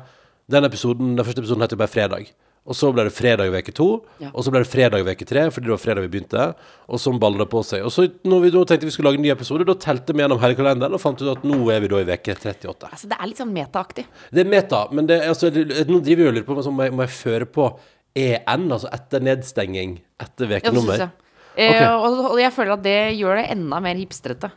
Den, 0.51 0.65
episoden, 0.65 1.13
den 1.19 1.25
første 1.27 1.43
episoden 1.45 1.61
heter 1.61 1.77
jo 1.77 1.83
bare 1.83 1.93
Fredag. 1.93 2.31
Og 2.65 2.73
så 2.79 2.89
ble 2.97 3.05
det 3.05 3.13
fredag 3.13 3.51
i 3.51 3.59
uke 3.61 3.73
to, 3.77 3.87
Ja. 4.23 4.31
og 4.33 4.45
så 4.45 4.51
ble 4.51 4.63
det 4.65 4.71
fredag 4.73 5.03
i 5.05 5.13
uke 5.13 5.27
tre, 5.29 5.43
fordi 5.53 5.67
det 5.69 5.75
var 5.75 5.83
fredag 5.83 6.07
vi 6.07 6.13
begynte. 6.15 6.47
Og 6.89 6.99
sånn 6.99 7.19
balla 7.21 7.43
det 7.45 7.51
på 7.53 7.61
seg. 7.63 7.85
Og 7.85 7.93
så 7.93 8.07
når 8.25 8.41
vi 8.41 8.51
da 8.55 8.63
tenkte 8.65 8.89
vi 8.89 8.91
skulle 8.95 9.11
lage 9.11 9.21
en 9.21 9.27
ny 9.27 9.33
episode, 9.35 9.67
da 9.69 9.75
telte 9.75 10.15
vi 10.17 10.23
gjennom 10.25 10.41
hele 10.41 10.57
kalenderen 10.57 10.95
og 10.97 11.01
fant 11.03 11.21
ut 11.21 11.29
at 11.37 11.45
nå 11.45 11.59
er 11.75 11.81
vi 11.85 11.89
da 11.93 12.01
i 12.01 12.09
uke 12.09 12.33
38. 12.39 12.89
Altså, 12.91 13.11
det 13.11 13.19
er 13.21 13.27
litt 13.29 13.43
sånn 13.43 13.53
metaaktig. 13.53 14.07
Det 14.33 14.41
er 14.47 14.49
meta, 14.49 14.89
men 14.93 15.07
det, 15.07 15.21
altså, 15.29 15.51
det, 15.53 15.85
nå 15.89 16.01
driver 16.01 16.23
vi 16.25 16.31
jo 16.31 16.37
litt 16.39 16.47
på 16.49 16.57
må 16.57 16.83
jeg, 16.89 16.93
må 16.97 17.05
jeg 17.05 17.15
føre 17.19 17.47
på 17.47 17.69
EN, 18.17 18.71
altså 18.73 18.89
etter 18.95 19.21
nedstenging, 19.21 19.99
etter 20.23 20.49
Ja, 20.49 21.11
det 21.57 21.69
synes. 21.71 21.83
Eh, 21.83 21.95
og, 21.95 22.31
og 22.33 22.41
jeg 22.41 22.53
føler 22.55 22.75
at 22.75 22.83
det 22.85 22.99
gjør 23.19 23.41
det 23.41 23.45
enda 23.55 23.81
mer 23.85 24.01
hipstrete. 24.01 24.51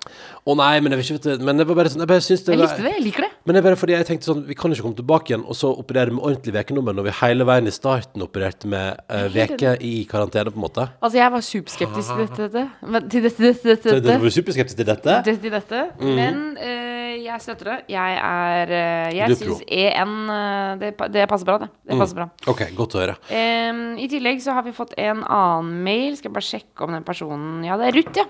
Å 0.48 0.56
nei, 0.58 0.74
men 0.82 0.96
jeg 0.96 1.02
vil 1.02 1.18
ikke 1.18 1.36
Men 1.44 1.60
det 1.60 1.68
var 1.68 1.78
bare 1.78 1.92
sånn 1.92 2.04
Jeg 2.04 2.10
bare 2.10 2.24
syns 2.24 2.44
det 2.46 2.54
Jeg 2.56 2.62
likte 2.62 2.84
det. 2.86 2.94
Jeg 2.96 3.04
liker 3.06 3.26
det. 3.26 3.30
Men 3.44 3.56
det 3.56 3.62
er 3.62 3.66
bare 3.68 3.80
fordi 3.80 3.96
jeg 3.96 4.08
tenkte 4.08 4.30
sånn 4.30 4.44
Vi 4.48 4.56
kan 4.58 4.74
ikke 4.74 4.86
komme 4.86 5.00
tilbake 5.00 5.34
igjen 5.34 5.44
og 5.44 5.58
så 5.60 5.72
operere 5.76 6.16
med 6.16 6.24
ordentlig 6.24 6.56
ukenummer 6.56 6.96
når 6.98 7.10
vi 7.10 7.16
hele 7.20 7.48
veien 7.48 7.70
i 7.70 7.74
starten 7.76 8.24
opererte 8.26 8.70
med 8.72 9.02
uh, 9.12 9.28
veke 9.34 9.76
i 9.84 9.94
karantene, 10.10 10.52
på 10.54 10.60
en 10.60 10.66
måte. 10.66 10.88
Altså, 11.02 11.20
jeg 11.20 11.34
var 11.34 11.46
superskeptisk 11.46 12.14
til 12.14 12.48
dette. 12.48 12.64
Men, 12.82 13.10
til 13.12 13.26
dette, 13.28 13.44
dette, 13.44 13.62
Så 13.62 13.76
dette, 13.76 13.96
du 14.02 14.10
dette. 14.10 14.20
var 14.24 14.36
superskeptisk 14.38 14.80
til 14.82 14.90
dette? 14.90 15.18
Til 15.28 15.40
til 15.44 15.54
dette. 15.54 15.84
Men 16.02 16.42
uh, 16.58 16.98
jeg 17.28 17.44
støtter 17.44 17.72
det. 17.72 17.78
Jeg 17.92 18.18
er 18.24 18.74
uh, 18.74 19.08
Jeg 19.16 19.38
syns 19.40 19.64
EN 19.68 20.16
eh, 20.34 20.72
det, 20.82 20.92
det 21.14 21.26
passer 21.30 21.48
bra, 21.48 21.58
det. 21.64 21.70
Det 21.88 21.98
passer 22.00 22.18
bra. 22.20 22.28
OK, 22.52 22.64
godt 22.78 22.96
å 22.98 23.02
høre. 23.02 23.16
Um, 23.32 23.82
I 24.02 24.08
tillegg 24.12 24.42
så 24.44 24.56
har 24.58 24.66
vi 24.68 24.74
fått 24.76 24.96
en 25.02 25.24
annen 25.24 25.72
mail. 25.86 26.18
Skal 26.18 26.32
jeg 26.32 26.38
bare 26.38 26.48
sjekke 26.48 26.87
om 26.88 26.96
den 26.98 27.04
personen 27.08 27.64
Ja, 27.68 27.78
det 27.78 27.90
er 27.92 27.98
Ruth, 28.02 28.18
ja. 28.18 28.26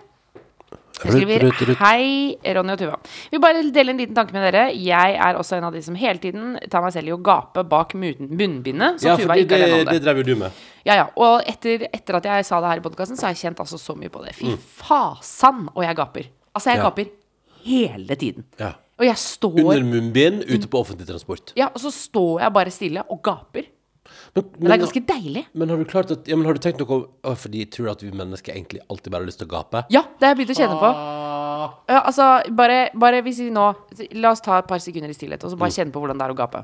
Rutt, 0.97 1.03
Rutt, 1.05 1.13
skriver 1.13 1.43
rutt, 1.45 1.59
Ruth. 1.69 1.79
Hei, 1.83 2.53
Ronny 2.57 2.73
og 2.73 2.79
Tuva. 2.81 2.95
Vil 3.31 3.39
bare 3.43 3.59
dele 3.71 3.93
en 3.93 3.99
liten 4.01 4.15
tanke 4.17 4.33
med 4.33 4.41
dere. 4.47 4.63
Jeg 4.73 5.13
er 5.21 5.37
også 5.37 5.59
en 5.59 5.67
av 5.67 5.75
de 5.75 5.81
som 5.85 5.93
hele 5.95 6.17
tiden 6.23 6.55
tar 6.73 6.81
meg 6.81 6.95
selv 6.95 7.11
i 7.11 7.13
å 7.13 7.19
gape 7.21 7.61
bak 7.69 7.93
munnbindet. 7.93 8.97
Så 9.03 9.11
Ja, 9.11 9.15
Tuva 9.19 9.35
fordi 9.35 9.45
det, 9.47 9.59
det 9.61 9.85
det. 9.91 10.01
drev 10.07 10.17
jo 10.23 10.25
du 10.31 10.35
med. 10.41 10.51
Ja, 10.89 10.95
ja. 11.03 11.05
Og 11.15 11.45
etter, 11.45 11.85
etter 11.93 12.17
at 12.17 12.25
jeg 12.25 12.45
sa 12.49 12.59
det 12.63 12.71
her 12.73 12.81
i 12.81 12.85
podkasten, 12.87 13.15
så 13.19 13.27
har 13.27 13.35
jeg 13.35 13.43
kjent 13.45 13.61
altså 13.61 13.77
så 13.77 13.93
mye 13.95 14.09
på 14.09 14.23
det. 14.25 14.33
Fy 14.39 14.55
fasan, 14.57 15.67
og 15.75 15.83
jeg 15.85 15.95
gaper. 16.01 16.27
Altså, 16.55 16.71
jeg 16.73 16.79
Mm. 16.79 16.83
Ja. 16.83 16.89
gaper 16.89 17.05
hele 17.67 18.15
tiden. 18.15 18.43
Ja. 18.59 18.71
Og 18.97 19.05
jeg 19.05 19.15
står 19.21 19.59
Under 19.61 19.83
munnbind 19.85 20.43
ute 20.49 20.67
på 20.67 20.79
offentlig 20.81 21.05
transport. 21.05 21.53
Ja, 21.55 21.67
og 21.69 21.77
så 21.79 21.91
står 21.93 22.39
jeg 22.41 22.53
bare 22.53 22.71
stille 22.73 23.03
og 23.07 23.21
gaper. 23.21 23.69
Men, 24.35 24.43
Men 24.59 24.67
det 24.69 24.75
er 24.75 24.81
ganske 24.83 25.01
deilig. 25.07 25.43
men 25.53 25.69
har 25.69 25.77
du 25.77 25.85
klart 25.85 26.11
at, 26.11 26.27
ja, 26.27 26.35
men 26.35 26.45
har 26.45 26.53
du 26.53 26.59
tenkt 26.61 26.79
noe 26.81 26.91
om 26.97 27.05
Hvorfor 27.23 27.41
Fordi 27.47 27.59
jeg 27.63 27.69
tror 27.73 27.91
at 27.91 28.01
vi 28.03 28.11
mennesker 28.11 28.53
egentlig 28.53 28.81
alltid 28.89 29.11
bare 29.11 29.21
har 29.23 29.27
lyst 29.29 29.39
til 29.39 29.47
å 29.47 29.53
gape? 29.55 29.85
Ja, 29.93 30.01
det 30.19 30.27
har 30.27 30.35
jeg 30.35 30.39
begynt 30.41 30.53
å 30.55 30.59
kjenne 30.61 30.79
på. 30.81 30.91
Ja, 31.89 32.01
altså, 32.05 32.27
bare, 32.53 32.89
bare 32.93 33.21
hvis 33.25 33.39
vi 33.41 33.49
nå 33.51 33.69
La 34.21 34.31
oss 34.35 34.41
ta 34.45 34.59
et 34.59 34.67
par 34.69 34.79
sekunder 34.83 35.09
i 35.09 35.13
stillhet, 35.17 35.43
og 35.43 35.51
så 35.51 35.55
Mm. 35.57 35.59
bare 35.63 35.71
kjenne 35.77 35.91
på 35.95 35.99
hvordan 36.03 36.17
det 36.19 36.25
er 36.27 36.33
å 36.35 36.37
gape. 36.37 36.63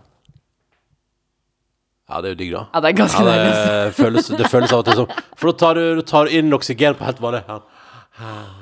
Ja, 2.09 2.19
det 2.21 2.27
er 2.29 2.33
jo 2.35 2.39
digg, 2.43 2.51
da. 2.53 2.63
Ja, 2.73 2.79
det 2.83 2.89
er 2.91 2.97
ganske 2.99 3.23
Ja, 3.23 3.35
det, 3.47 3.93
føles, 4.01 4.27
det 4.27 4.49
føles 4.51 4.73
av 4.75 4.81
og 4.83 4.85
til 4.89 4.97
som 4.99 5.07
For 5.39 5.51
da 5.51 5.53
tar 5.63 5.79
du, 5.79 5.83
du 5.95 6.01
tar 6.03 6.27
inn 6.35 6.51
oksygen 6.53 6.97
på 6.99 7.07
helt 7.07 7.21
vanlig. 7.23 7.43
Ja. 7.47 7.61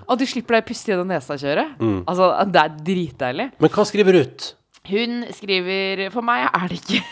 Og 0.07 0.19
du 0.21 0.25
slipper 0.29 0.55
deg 0.55 0.63
å 0.63 0.67
puste 0.69 0.93
gjennom 0.93 1.09
nesa-kjøret. 1.11 1.73
Mm. 1.81 2.03
Altså, 2.07 2.29
det 2.53 2.61
er 2.61 2.75
dritdeilig. 2.87 3.47
Men 3.59 3.73
hva 3.73 3.83
skriver 3.89 4.15
Ruth? 4.15 4.53
Hun 4.87 5.25
skriver 5.35 6.07
For 6.13 6.25
meg 6.25 6.47
er 6.53 6.67
det 6.71 6.79
ikke 6.79 7.03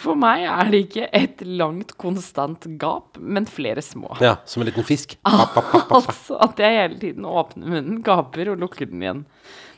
For 0.00 0.18
meg 0.18 0.44
er 0.48 0.70
det 0.72 0.80
ikke 0.86 1.08
et 1.14 1.42
langt, 1.46 1.96
konstant 2.00 2.66
gap, 2.80 3.18
men 3.18 3.46
flere 3.50 3.82
små. 3.84 4.14
Ja, 4.22 4.36
som 4.48 4.62
en 4.62 4.70
liten 4.70 4.86
fisk. 4.86 5.16
Altså 5.26 6.38
at 6.42 6.62
jeg 6.62 6.78
hele 6.78 7.00
tiden 7.02 7.26
åpner 7.28 7.68
munnen, 7.74 8.00
gaper 8.06 8.54
og 8.54 8.62
lukker 8.62 8.88
den 8.88 9.04
igjen. 9.04 9.24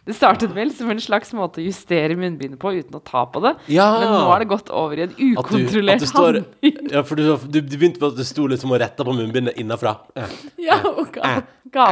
Det 0.04 0.12
startet 0.12 0.52
vel 0.52 0.68
som 0.76 0.90
en 0.92 1.00
slags 1.00 1.30
måte 1.32 1.62
å 1.62 1.64
justere 1.64 2.12
munnbindet 2.18 2.58
på 2.60 2.74
uten 2.76 2.98
å 2.98 3.00
ta 3.00 3.22
på 3.32 3.40
det, 3.40 3.54
Ja. 3.72 3.86
men 4.02 4.10
nå 4.12 4.18
har 4.28 4.42
det 4.42 4.48
gått 4.50 4.68
over 4.68 5.00
i 5.00 5.06
en 5.06 5.14
At 5.14 5.16
at 5.16 5.54
ukontrollert 5.54 6.04
handling. 6.12 6.90
Ja, 6.92 7.02
for 7.08 7.16
du, 7.16 7.24
du, 7.48 7.60
du 7.62 7.76
begynte 7.78 8.02
med 8.02 8.10
at 8.12 8.18
du 8.20 8.24
sto 8.28 8.44
liksom 8.52 8.74
og 8.76 8.80
retta 8.84 9.06
på 9.06 9.16
munnbindet 9.16 9.56
innafra. 9.56 9.96
Ja. 10.14 10.26
Ja, 10.60 10.78
og 10.92 11.08
ga, 11.16 11.34
ga, 11.72 11.86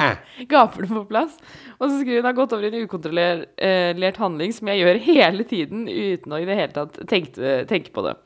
gaper 0.49 0.85
det 0.85 0.93
på 0.93 1.07
plass. 1.09 1.39
Og 1.81 1.89
så 1.89 2.03
skriver 2.03 2.21
hun 2.21 2.27
det 2.27 2.31
har 2.35 2.41
gått 2.43 2.53
over 2.53 2.69
i 2.69 2.73
en 2.73 2.85
ukontrollert 2.85 3.49
eh, 3.57 4.19
handling 4.21 4.53
som 4.53 4.69
jeg 4.69 4.83
gjør 4.85 5.01
hele 5.09 5.45
tiden 5.49 5.87
uten 5.89 6.33
å 6.37 6.43
i 6.43 6.49
det 6.49 6.59
hele 6.61 6.77
tatt 6.77 7.01
tenke, 7.09 7.63
tenke 7.71 7.97
på 7.97 8.05
det. 8.07 8.19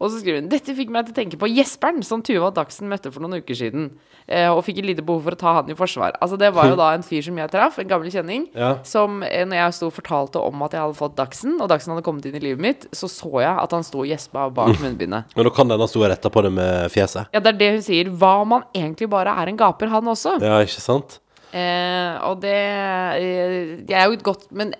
Og 0.00 0.08
så 0.08 0.20
skriver 0.22 0.40
hun 0.40 0.48
dette 0.48 0.72
fikk 0.72 0.88
meg 0.94 1.04
til 1.04 1.12
å 1.12 1.16
tenke 1.18 1.36
på 1.40 1.48
Jesperen, 1.52 2.00
som 2.06 2.22
Tuva 2.24 2.48
Dagsen 2.56 2.88
møtte 2.88 3.10
for 3.12 3.20
noen 3.20 3.42
uker 3.42 3.58
siden. 3.58 3.90
Eh, 4.26 4.46
og 4.48 4.62
fikk 4.64 4.78
et 4.80 4.86
lite 4.88 5.04
behov 5.04 5.26
for 5.26 5.36
å 5.36 5.40
ta 5.40 5.52
han 5.58 5.68
i 5.68 5.76
forsvar. 5.76 6.14
Altså 6.24 6.38
Det 6.40 6.48
var 6.56 6.70
jo 6.70 6.76
da 6.78 6.86
en 6.94 7.04
fyr 7.04 7.20
som 7.26 7.36
jeg 7.36 7.50
traff, 7.52 7.76
en 7.82 7.88
gammel 7.90 8.08
kjenning, 8.14 8.46
Ja. 8.56 8.78
som 8.82 9.22
eh, 9.22 9.44
når 9.44 9.60
jeg 9.60 9.74
sto 9.76 9.86
og 9.90 9.96
fortalte 9.98 10.40
om 10.40 10.62
at 10.64 10.72
jeg 10.72 10.80
hadde 10.80 10.96
fått 10.96 11.16
Dagsen, 11.20 11.60
og 11.60 11.68
Dagsen 11.68 11.92
hadde 11.92 12.06
kommet 12.06 12.24
inn 12.30 12.38
i 12.40 12.44
livet 12.46 12.60
mitt, 12.64 12.86
så 12.96 13.10
så 13.12 13.28
jeg 13.42 13.52
at 13.60 13.70
han 13.76 13.84
sto 13.84 14.00
og 14.00 14.08
gjespa 14.08 14.48
bak 14.54 14.80
munnbindet. 14.80 15.36
Men 15.36 15.44
da 15.44 15.50
kan 15.50 15.68
denne 15.68 15.88
stå 15.90 16.08
retta 16.08 16.30
på 16.32 16.42
det 16.48 16.52
med 16.56 16.88
fjeset. 16.94 17.28
Ja, 17.34 17.40
det 17.44 17.52
er 17.54 17.58
det 17.60 17.70
hun 17.76 17.82
sier. 17.82 18.08
Hva 18.08 18.40
om 18.40 18.56
han 18.56 18.64
egentlig 18.72 19.10
bare 19.10 19.36
er 19.36 19.52
en 19.52 19.60
gaper, 19.60 19.88
han 19.92 20.04
også? 20.08 20.38
Ja, 20.40 20.62
ikke 20.64 20.80
sant? 20.80 21.18
Eh, 21.52 22.14
og 22.24 22.40
det, 22.40 22.54
eh, 22.54 23.76
det 23.82 23.96
er 23.98 24.04
jo 24.06 24.12
et 24.14 24.22
godt 24.22 24.44
Men 24.54 24.72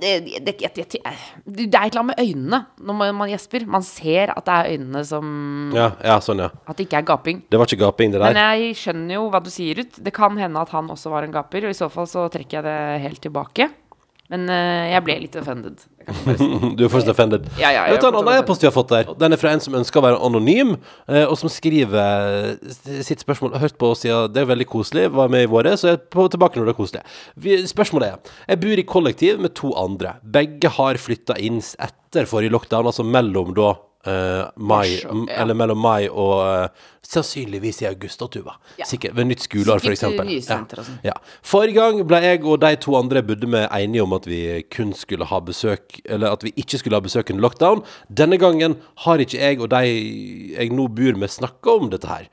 det, 0.00 0.12
det, 0.24 0.40
det, 0.46 0.70
det, 0.76 0.84
det 0.94 1.00
er 1.02 1.84
et 1.84 1.90
eller 1.90 2.00
annet 2.00 2.10
med 2.12 2.20
øynene 2.22 2.60
når 2.78 2.96
man, 2.98 3.14
man 3.18 3.30
gjesper. 3.32 3.66
Man 3.66 3.84
ser 3.86 4.32
at 4.34 4.46
det 4.46 4.54
er 4.54 4.76
øynene 4.76 5.02
som 5.06 5.26
Ja, 5.74 5.90
ja, 6.04 6.18
sånn, 6.22 6.42
ja. 6.44 6.50
At 6.66 6.78
det 6.78 6.86
ikke 6.86 7.00
er 7.02 7.08
gaping. 7.10 7.42
Det 7.50 7.60
var 7.60 7.70
ikke 7.70 7.82
gaping, 7.82 8.14
det 8.14 8.22
Men 8.22 8.40
jeg 8.40 8.76
skjønner 8.78 9.18
jo 9.18 9.28
hva 9.32 9.42
du 9.42 9.50
sier, 9.52 9.80
Ruth. 9.80 10.02
Det 10.02 10.14
kan 10.14 10.38
hende 10.38 10.62
at 10.62 10.72
han 10.74 10.90
også 10.92 11.12
var 11.12 11.26
en 11.26 11.34
gaper, 11.34 11.66
og 11.66 11.74
i 11.74 11.78
så 11.78 11.90
fall 11.92 12.08
så 12.10 12.28
trekker 12.32 12.60
jeg 12.60 12.68
det 12.68 13.06
helt 13.06 13.22
tilbake. 13.26 13.68
Men 14.32 14.46
uh, 14.48 14.86
jeg 14.88 15.04
ble 15.04 15.18
litt 15.26 15.36
offended. 15.36 15.82
Du 16.76 16.84
er 16.84 16.90
fortsatt 16.92 17.12
offended. 17.12 17.46
Ja, 17.60 17.70
ja, 17.74 17.86
jeg 17.88 17.96
vet 17.96 18.06
jeg 18.06 18.12
en 18.12 18.18
annen 18.20 18.40
e-post 18.40 18.64
vi 18.64 18.68
har 18.68 18.74
fått 18.74 18.92
der. 18.92 19.12
Den 19.20 19.36
er 19.36 19.40
fra 19.40 19.52
en 19.54 19.62
som 19.64 19.76
ønsker 19.78 20.00
å 20.00 20.04
være 20.06 20.20
anonym, 20.26 20.74
eh, 21.08 21.24
og 21.24 21.36
som 21.40 21.52
skriver 21.52 22.56
eh, 22.56 23.02
sitt 23.06 23.24
spørsmål. 23.24 23.56
Hørt 23.62 23.78
på 23.80 23.92
oss 23.92 24.04
siden 24.04 24.32
det 24.32 24.44
er 24.44 24.50
veldig 24.50 24.68
koselig, 24.72 25.08
var 25.14 25.32
med 25.32 25.46
i 25.46 25.50
våre, 25.52 25.76
så 25.78 25.92
jeg 25.92 26.00
er 26.00 26.04
på, 26.14 26.26
tilbake 26.32 26.58
når 26.58 26.70
det 26.70 26.74
er 26.74 26.80
koselig. 26.80 27.04
Vi, 27.46 27.56
spørsmålet 27.70 28.12
er 28.12 28.34
Jeg 28.52 28.62
bor 28.64 28.82
i 28.82 28.88
kollektiv 28.96 29.40
med 29.42 29.56
to 29.58 29.72
andre. 29.78 30.16
Begge 30.22 30.72
har 30.78 31.00
flytta 31.00 31.38
inn 31.42 31.62
etter 31.62 32.28
forrige 32.30 32.54
lockdown, 32.54 32.88
altså 32.90 33.06
mellom 33.06 33.54
da 33.56 33.74
eh, 34.06 34.48
mai, 34.56 34.88
Mars 34.98 35.04
m- 35.10 35.26
ja. 35.28 35.36
eller 35.42 35.54
mellom 35.54 35.78
mai 35.78 36.08
og 36.08 36.34
eh, 36.46 36.68
sannsynligvis 37.12 37.82
i 37.82 37.86
august, 37.90 38.18
da, 38.22 38.26
Tuva. 38.32 38.54
Ja. 38.78 38.86
Sikkert 38.88 39.14
ved 39.18 39.26
nytt 39.28 39.42
skoleår, 39.44 39.80
for 39.82 39.90
Sikkert 39.90 39.98
eksempel. 39.98 40.28
nye 40.30 40.40
studenter 40.44 40.80
og 40.82 40.86
sånn. 40.88 41.00
Ja. 41.04 41.14
Forrige 41.44 41.76
gang 41.80 42.00
ble 42.08 42.20
jeg 42.24 42.44
og 42.48 42.60
de 42.62 42.70
to 42.80 42.94
andre 42.98 43.20
jeg 43.20 43.28
bodde 43.32 43.50
med 43.52 43.68
enige 43.76 44.02
om 44.06 44.14
at 44.16 44.26
vi 44.30 44.40
kun 44.72 44.92
skulle 44.96 45.26
ha 45.28 45.40
besøk 45.44 46.00
Eller 46.06 46.32
at 46.32 46.42
vi 46.46 46.52
ikke 46.56 46.78
skulle 46.80 46.96
ha 46.96 47.04
besøk 47.04 47.30
under 47.34 47.42
lockdown. 47.48 47.82
Denne 48.08 48.38
gangen 48.40 48.78
har 49.04 49.18
ikke 49.22 49.38
jeg 49.42 49.60
og 49.60 49.70
de 49.74 49.82
jeg 50.56 50.72
nå 50.72 50.88
bor 50.88 51.18
med, 51.18 51.28
snakka 51.30 51.76
om 51.82 51.90
dette 51.92 52.08
her. 52.08 52.28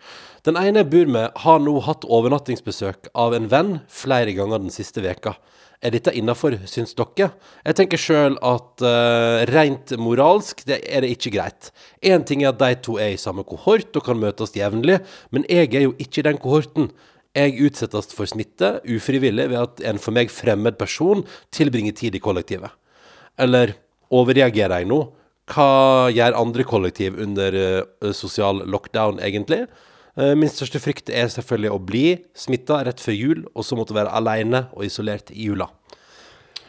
Den 0.48 0.56
ene 0.56 0.80
jeg 0.86 0.90
bor 0.94 1.06
med, 1.12 1.32
har 1.44 1.60
nå 1.60 1.80
hatt 1.84 2.06
overnattingsbesøk 2.08 3.10
av 3.14 3.34
en 3.36 3.50
venn 3.52 3.80
flere 3.92 4.32
ganger 4.38 4.62
den 4.64 4.72
siste 4.72 5.02
veka. 5.04 5.36
Er 5.80 5.94
dette 5.96 6.12
innafor, 6.12 6.58
syns 6.68 6.92
dere? 6.92 7.30
Jeg 7.64 7.76
tenker 7.80 8.02
sjøl 8.02 8.34
at 8.44 8.84
uh, 8.84 9.46
rent 9.48 9.94
moralsk 9.96 10.66
det 10.68 10.82
er 10.84 11.06
det 11.06 11.14
ikke 11.14 11.32
greit. 11.38 11.70
Én 12.04 12.26
ting 12.28 12.44
er 12.44 12.52
at 12.52 12.60
de 12.60 12.74
to 12.84 12.98
er 13.00 13.14
i 13.14 13.22
samme 13.22 13.46
kohort 13.48 13.96
og 13.96 14.04
kan 14.04 14.20
møtes 14.20 14.52
jevnlig, 14.58 14.98
men 15.32 15.48
jeg 15.48 15.72
er 15.72 15.86
jo 15.88 15.94
ikke 15.96 16.20
i 16.20 16.26
den 16.28 16.42
kohorten. 16.44 16.90
Jeg 17.38 17.56
utsettes 17.64 18.12
for 18.12 18.28
smitte 18.28 18.82
ufrivillig 18.92 19.48
ved 19.54 19.62
at 19.62 19.80
en 19.88 20.02
for 20.04 20.18
meg 20.18 20.34
fremmed 20.34 20.76
person 20.82 21.24
tilbringer 21.56 21.96
tid 21.96 22.18
i 22.18 22.24
kollektivet. 22.28 22.76
Eller 23.40 23.78
overreagerer 24.12 24.82
jeg 24.82 24.90
nå? 24.92 25.00
Hva 25.50 26.10
gjør 26.12 26.42
andre 26.42 26.66
kollektiv 26.68 27.16
under 27.24 27.56
uh, 27.56 28.12
sosial 28.12 28.66
lockdown, 28.68 29.24
egentlig? 29.24 29.64
Eh, 30.20 30.36
min 30.36 30.52
største 30.52 30.82
frykt 30.84 31.10
er 31.16 31.32
selvfølgelig 31.32 31.72
å 31.72 31.80
bli 31.80 32.06
smitta 32.38 32.82
rett 32.88 33.00
før 33.04 33.16
jul, 33.16 33.44
og 33.56 33.64
så 33.64 33.78
måtte 33.80 33.96
være 33.96 34.12
alene 34.20 34.66
og 34.76 34.84
isolert 34.88 35.32
i 35.32 35.48
jula. 35.48 35.70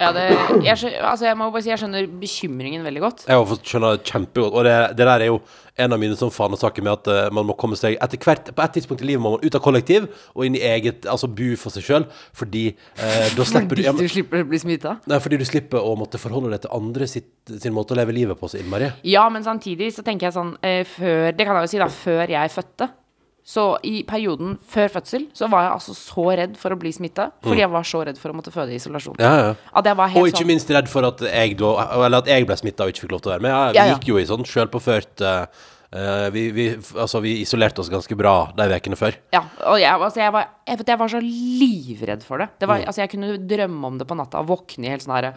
Ja, 0.00 0.14
det, 0.16 0.22
jeg, 0.64 0.94
altså 1.04 1.26
jeg 1.26 1.36
må 1.36 1.50
bare 1.52 1.60
si 1.60 1.68
jeg 1.68 1.76
skjønner 1.82 2.06
bekymringen 2.22 2.86
veldig 2.86 3.00
godt. 3.04 3.24
Jeg 3.28 3.56
skjønner 3.68 3.98
det 3.98 4.06
kjempegodt. 4.08 4.54
Og 4.56 4.64
det, 4.64 4.76
det 4.96 5.04
der 5.04 5.24
er 5.26 5.28
jo 5.28 5.34
en 5.76 5.92
av 5.92 6.00
mine 6.00 6.16
sånn 6.16 6.32
fanesaker 6.32 6.86
med 6.86 6.94
at 6.94 7.10
uh, 7.10 7.18
man 7.36 7.44
må 7.50 7.56
komme 7.60 7.76
seg 7.76 7.98
etter 8.00 8.20
hvert 8.20 8.48
På 8.56 8.64
et 8.64 8.74
tidspunkt 8.76 9.04
i 9.04 9.10
livet 9.10 9.20
må 9.22 9.34
man 9.34 9.44
ut 9.44 9.56
av 9.56 9.62
kollektiv 9.64 10.06
og 10.32 10.42
inn 10.44 10.56
i 10.56 10.62
eget 10.66 11.04
Altså 11.08 11.28
bu 11.28 11.52
for 11.60 11.72
seg 11.72 11.84
sjøl, 11.84 12.06
fordi 12.36 12.64
uh, 12.96 13.28
da 13.36 13.46
slipper 13.48 13.76
du 13.76 13.84
ja, 13.84 13.92
men- 13.92 14.08
du 14.08 14.12
slipper 14.12 14.40
å 14.40 14.48
bli 14.48 14.60
smitta. 14.60 14.96
Nei, 15.08 15.20
fordi 15.20 15.40
du 15.40 15.44
slipper 15.48 15.84
å 15.84 15.92
måtte 16.00 16.20
forholde 16.20 16.54
deg 16.54 16.64
til 16.64 16.74
andre 16.80 17.08
sitt, 17.08 17.28
sin 17.52 17.76
måte 17.76 17.92
å 17.92 18.00
leve 18.00 18.16
livet 18.16 18.40
på 18.40 18.48
så 18.48 18.60
innmari. 18.60 18.88
Ja, 19.08 19.26
men 19.32 19.44
samtidig 19.44 19.92
så 19.96 20.04
tenker 20.06 20.30
jeg 20.30 20.36
sånn 20.38 20.56
uh, 20.56 20.80
Før 20.96 21.28
Det 21.36 21.44
kan 21.48 21.60
jeg 21.60 21.68
jo 21.68 21.72
si, 21.74 21.84
da. 21.84 21.92
Før 21.92 22.36
jeg 22.38 22.56
fødte. 22.56 22.88
Så 23.50 23.64
i 23.82 24.04
perioden 24.06 24.54
før 24.70 24.92
fødsel 24.94 25.24
så 25.34 25.48
var 25.50 25.64
jeg 25.64 25.72
altså 25.74 25.94
så 25.98 26.26
redd 26.38 26.52
for 26.60 26.70
å 26.70 26.78
bli 26.78 26.92
smitta. 26.94 27.30
Fordi 27.42 27.64
jeg 27.64 27.72
var 27.72 27.88
så 27.88 28.04
redd 28.06 28.20
for 28.20 28.30
å 28.30 28.36
måtte 28.38 28.52
føde 28.54 28.70
i 28.70 28.78
isolasjon. 28.78 29.18
Ja, 29.18 29.32
ja. 29.40 29.50
At 29.74 29.88
jeg 29.90 29.98
var 29.98 30.12
helt 30.12 30.22
Og 30.22 30.30
ikke 30.30 30.44
sånn 30.44 30.50
minst 30.52 30.70
redd 30.70 30.90
for 30.92 31.08
at 31.08 31.24
jeg 31.26 31.56
da 31.58 31.72
Eller 31.96 32.20
at 32.20 32.30
jeg 32.30 32.46
ble 32.46 32.58
smitta 32.60 32.86
og 32.86 32.94
ikke 32.94 33.06
fikk 33.06 33.14
lov 33.16 33.24
til 33.24 33.32
å 33.32 33.34
være 33.34 33.46
med. 33.48 33.56
Jeg, 33.56 33.80
ja. 33.80 33.96
Gikk 33.96 34.06
jo 34.12 34.20
i 34.20 34.26
sånn 34.28 34.46
sjølpåført 34.46 35.24
uh, 35.26 35.66
vi, 35.90 36.42
vi, 36.54 36.64
altså, 36.94 37.18
vi 37.18 37.32
isolerte 37.42 37.82
oss 37.82 37.88
ganske 37.90 38.14
bra 38.14 38.52
de 38.54 38.66
ukene 38.70 38.98
før. 38.98 39.16
Ja, 39.34 39.40
og 39.66 39.80
jeg, 39.82 39.90
altså 39.90 40.20
jeg, 40.22 40.30
var, 40.36 40.44
jeg, 40.68 40.78
vet, 40.78 40.92
jeg 40.92 41.00
var 41.00 41.10
så 41.10 41.20
livredd 41.24 42.22
for 42.26 42.42
det. 42.42 42.46
det 42.60 42.68
Mm. 42.70 42.84
altså 42.86 43.02
jeg 43.02 43.10
kunne 43.10 43.30
drømme 43.50 43.88
om 43.88 43.96
det 43.98 44.06
på 44.06 44.14
natta 44.14 44.38
og 44.38 44.52
våkne 44.52 44.86
i 44.86 44.92
helt 44.92 45.02
sånn 45.02 45.16
herre 45.16 45.32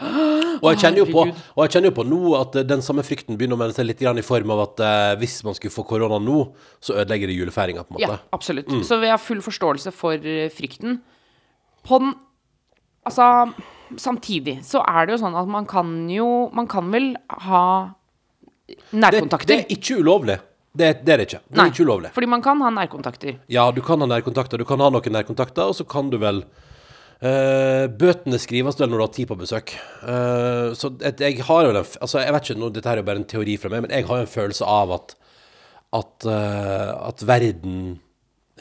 Og 0.60 0.67
jeg 0.69 0.83
kjenner 0.83 1.01
jo 1.01 1.07
på, 1.10 1.24
og 1.25 1.62
jeg 1.65 1.74
kjenner 1.74 1.89
jo 1.89 1.95
på 1.98 2.05
nå 2.05 2.19
at 2.38 2.57
eh, 2.62 2.67
den 2.69 2.83
samme 2.86 3.05
frykten 3.07 3.39
begynner 3.39 3.57
å 3.57 3.62
melde 3.63 3.77
seg 3.79 3.88
litt 3.89 4.03
grann 4.03 4.22
i 4.22 4.25
form 4.25 4.53
av 4.53 4.62
at 4.67 4.83
eh, 4.86 5.15
hvis 5.24 5.39
man 5.48 5.57
skulle 5.57 5.74
få 5.74 5.86
korona 5.89 6.19
nå, 6.22 6.43
så 6.83 7.00
ødelegger 7.01 7.31
det 7.31 7.39
julefeiringa, 7.39 7.88
på 7.88 7.95
en 7.95 7.98
måte. 7.98 8.19
Ja, 8.22 8.36
absolutt. 8.38 8.69
Mm. 8.69 8.83
Så 8.86 9.00
vi 9.01 9.10
har 9.10 9.17
full 9.22 9.41
forståelse 9.43 9.93
for 9.95 10.22
eh, 10.22 10.51
frykten. 10.53 11.01
På 11.88 12.00
den 12.03 12.13
Altså, 13.03 13.51
samtidig 14.00 14.62
så 14.63 14.79
er 14.88 15.05
det 15.05 15.17
jo 15.17 15.24
sånn 15.25 15.36
at 15.36 15.50
man 15.51 15.65
kan 15.67 15.89
jo 16.07 16.48
Man 16.55 16.69
kan 16.72 16.88
vel 16.93 17.10
ha 17.50 17.65
nærkontakter. 18.91 19.50
det 19.50 19.60
er 19.63 19.77
ikke 19.77 20.00
ulovlig. 20.01 20.38
Det, 20.74 20.89
det 21.05 21.13
er 21.13 21.22
det 21.22 21.25
ikke. 21.27 21.41
Det 21.46 21.58
Nei, 21.60 21.65
er 21.65 21.74
ikke 21.74 21.86
ulovlig. 21.86 22.12
Fordi 22.15 22.29
man 22.34 22.43
kan 22.46 22.62
ha 22.65 22.70
nærkontakter. 22.74 23.39
Ja, 23.51 23.67
du 23.72 23.82
kan 23.86 24.01
ha 24.01 24.10
nærkontakter. 24.10 24.58
Du 24.58 24.65
kan 24.65 24.82
ha 24.82 24.89
noen 24.89 25.17
nærkontakter, 25.17 25.70
og 25.70 25.77
så 25.77 25.86
kan 25.86 26.10
du 26.10 26.17
vel 26.22 26.41
uh, 26.46 27.86
Bøtene 27.93 28.39
skrives 28.41 28.79
vel 28.79 28.89
når 28.89 28.98
du 28.98 29.05
har 29.05 29.12
tid 29.20 29.29
på 29.29 29.38
besøk. 29.38 29.75
Uh, 30.01 30.74
så 30.77 30.96
et, 31.05 31.22
jeg 31.22 31.43
har 31.46 31.67
jo 31.67 31.75
den 31.75 31.84
Altså, 32.01 32.24
jeg 32.24 32.34
vet 32.34 32.50
ikke, 32.50 32.62
nå, 32.63 32.72
dette 32.74 32.89
her 32.89 32.98
er 32.98 33.03
jo 33.03 33.10
bare 33.12 33.22
en 33.22 33.29
teori 33.36 33.60
fra 33.62 33.74
meg, 33.74 33.86
men 33.86 33.93
jeg 33.93 34.10
har 34.10 34.24
jo 34.24 34.25
en 34.25 34.34
følelse 34.38 34.72
av 34.79 34.98
at 34.98 35.20
at, 35.93 36.25
uh, 36.25 37.08
at 37.08 37.22
verden 37.29 38.00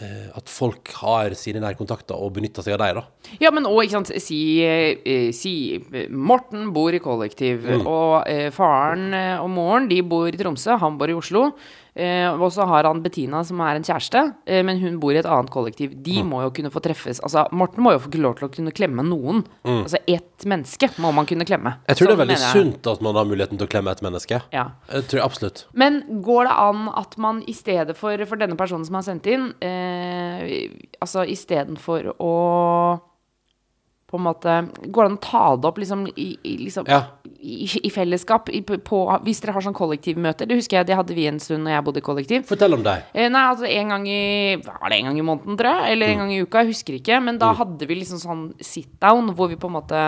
At 0.01 0.49
folk 0.49 0.89
har 1.03 1.35
sine 1.37 1.61
nærkontakter 1.61 2.17
og 2.17 2.33
benytter 2.33 2.65
seg 2.65 2.75
av 2.75 2.81
dem, 2.81 2.97
da. 2.97 3.35
Ja, 3.43 3.51
men 3.53 3.67
òg, 3.69 3.83
ikke 3.85 3.99
sant 4.01 4.13
Si, 4.25 4.39
eh, 4.65 5.31
si 5.37 5.53
eh, 5.93 6.09
Morten 6.09 6.73
bor 6.73 6.91
i 6.97 6.99
kollektiv, 6.99 7.61
Mm. 7.69 7.87
og 7.87 8.25
eh, 8.27 8.49
faren 8.51 9.13
eh, 9.13 9.37
og 9.39 9.51
moren 9.53 9.89
de 9.93 10.01
bor 10.03 10.27
i 10.27 10.33
Tromsø, 10.41 10.79
han 10.81 10.97
bor 10.99 11.13
i 11.13 11.13
Oslo. 11.15 11.53
Eh, 11.95 12.31
og 12.33 12.49
så 12.55 12.65
har 12.67 12.85
han 12.89 13.03
Bettina, 13.05 13.43
som 13.45 13.61
er 13.61 13.77
en 13.77 13.83
kjæreste, 13.85 14.35
eh, 14.47 14.63
men 14.65 14.79
hun 14.81 14.99
bor 14.99 15.13
i 15.13 15.19
et 15.21 15.27
annet 15.29 15.51
kollektiv. 15.53 15.93
De 16.03 16.23
Mm. 16.23 16.31
må 16.31 16.43
jo 16.43 16.51
kunne 16.51 16.71
få 16.73 16.81
treffes. 16.81 17.21
Altså, 17.21 17.47
Morten 17.53 17.83
må 17.85 17.93
jo 17.93 17.99
få 17.99 18.11
lov 18.19 18.37
til 18.39 18.49
å 18.49 18.53
kunne 18.55 18.73
klemme 18.73 19.03
noen. 19.05 19.45
Altså, 19.65 19.99
ett 20.09 20.45
menneske 20.47 20.89
må 20.99 21.13
man 21.13 21.27
kunne 21.27 21.45
klemme. 21.45 21.75
Mm. 21.77 21.85
Jeg 21.89 21.97
tror 21.97 22.07
det 22.07 22.13
er 22.13 22.17
Sånn 22.17 22.29
veldig 22.29 22.53
sunt 22.53 22.87
at 22.93 23.03
man 23.03 23.15
har 23.15 23.25
muligheten 23.27 23.59
til 23.59 23.67
å 23.67 23.71
klemme 23.71 23.91
et 23.91 24.01
menneske. 24.01 24.43
Ja. 24.53 24.71
Jeg 24.91 25.05
tror 25.09 25.21
absolutt. 25.25 25.65
Men 25.75 26.23
går 26.23 26.45
det 26.49 26.57
an 26.57 26.89
at 26.97 27.19
man 27.19 27.43
i 27.47 27.53
stedet 27.53 27.97
for 27.97 28.17
For 28.25 28.37
denne 28.37 28.57
personen 28.57 28.85
som 28.87 28.95
har 28.95 29.03
sendt 29.03 29.27
inn 29.27 29.53
eh, 29.61 30.69
Altså 31.03 31.27
istedenfor 31.29 32.15
å 32.19 33.01
på 34.13 34.19
en 34.21 34.27
måte 34.27 34.55
Går 34.93 35.07
det 35.07 35.11
an 35.11 35.17
å 35.17 35.23
ta 35.25 35.43
det 35.57 35.69
opp 35.71 35.79
liksom 35.81 36.03
i, 36.13 36.27
i, 36.45 36.57
liksom, 36.67 36.85
Ja. 36.91 36.99
i, 37.41 37.65
i 37.89 37.91
fellesskap? 37.91 38.51
På, 38.85 38.99
hvis 39.25 39.41
dere 39.41 39.55
har 39.57 39.65
sånn 39.65 39.77
kollektivmøter. 39.77 40.47
Det 40.51 40.59
husker 40.61 40.79
jeg 40.83 40.91
det 40.91 40.99
hadde 40.99 41.17
vi 41.17 41.25
en 41.31 41.41
stund 41.41 41.65
når 41.65 41.75
jeg 41.79 41.87
bodde 41.89 42.03
i 42.03 42.07
kollektiv. 42.07 42.45
Fortell 42.51 42.77
om 42.77 42.85
deg. 42.85 43.09
Eh, 43.17 43.31
nei, 43.33 43.47
altså 43.49 43.65
en 43.71 43.95
gang 43.97 44.07
i 44.07 44.21
Var 44.61 44.93
det 44.93 44.99
en 45.01 45.09
gang 45.11 45.19
i 45.19 45.27
måneden, 45.33 45.57
tror 45.59 45.81
jeg? 45.81 45.97
Eller 45.97 46.13
en 46.13 46.23
gang 46.25 46.33
i 46.37 46.43
uka? 46.45 46.63
Jeg 46.63 46.75
husker 46.75 46.99
ikke. 47.01 47.19
Men 47.25 47.41
da 47.41 47.55
hadde 47.57 47.89
vi 47.89 47.99
liksom 48.03 48.21
sånn 48.23 48.45
sit 48.61 48.93
down 49.03 49.33
hvor 49.35 49.49
vi 49.51 49.57
på 49.57 49.71
en 49.73 49.77
måte 49.81 50.03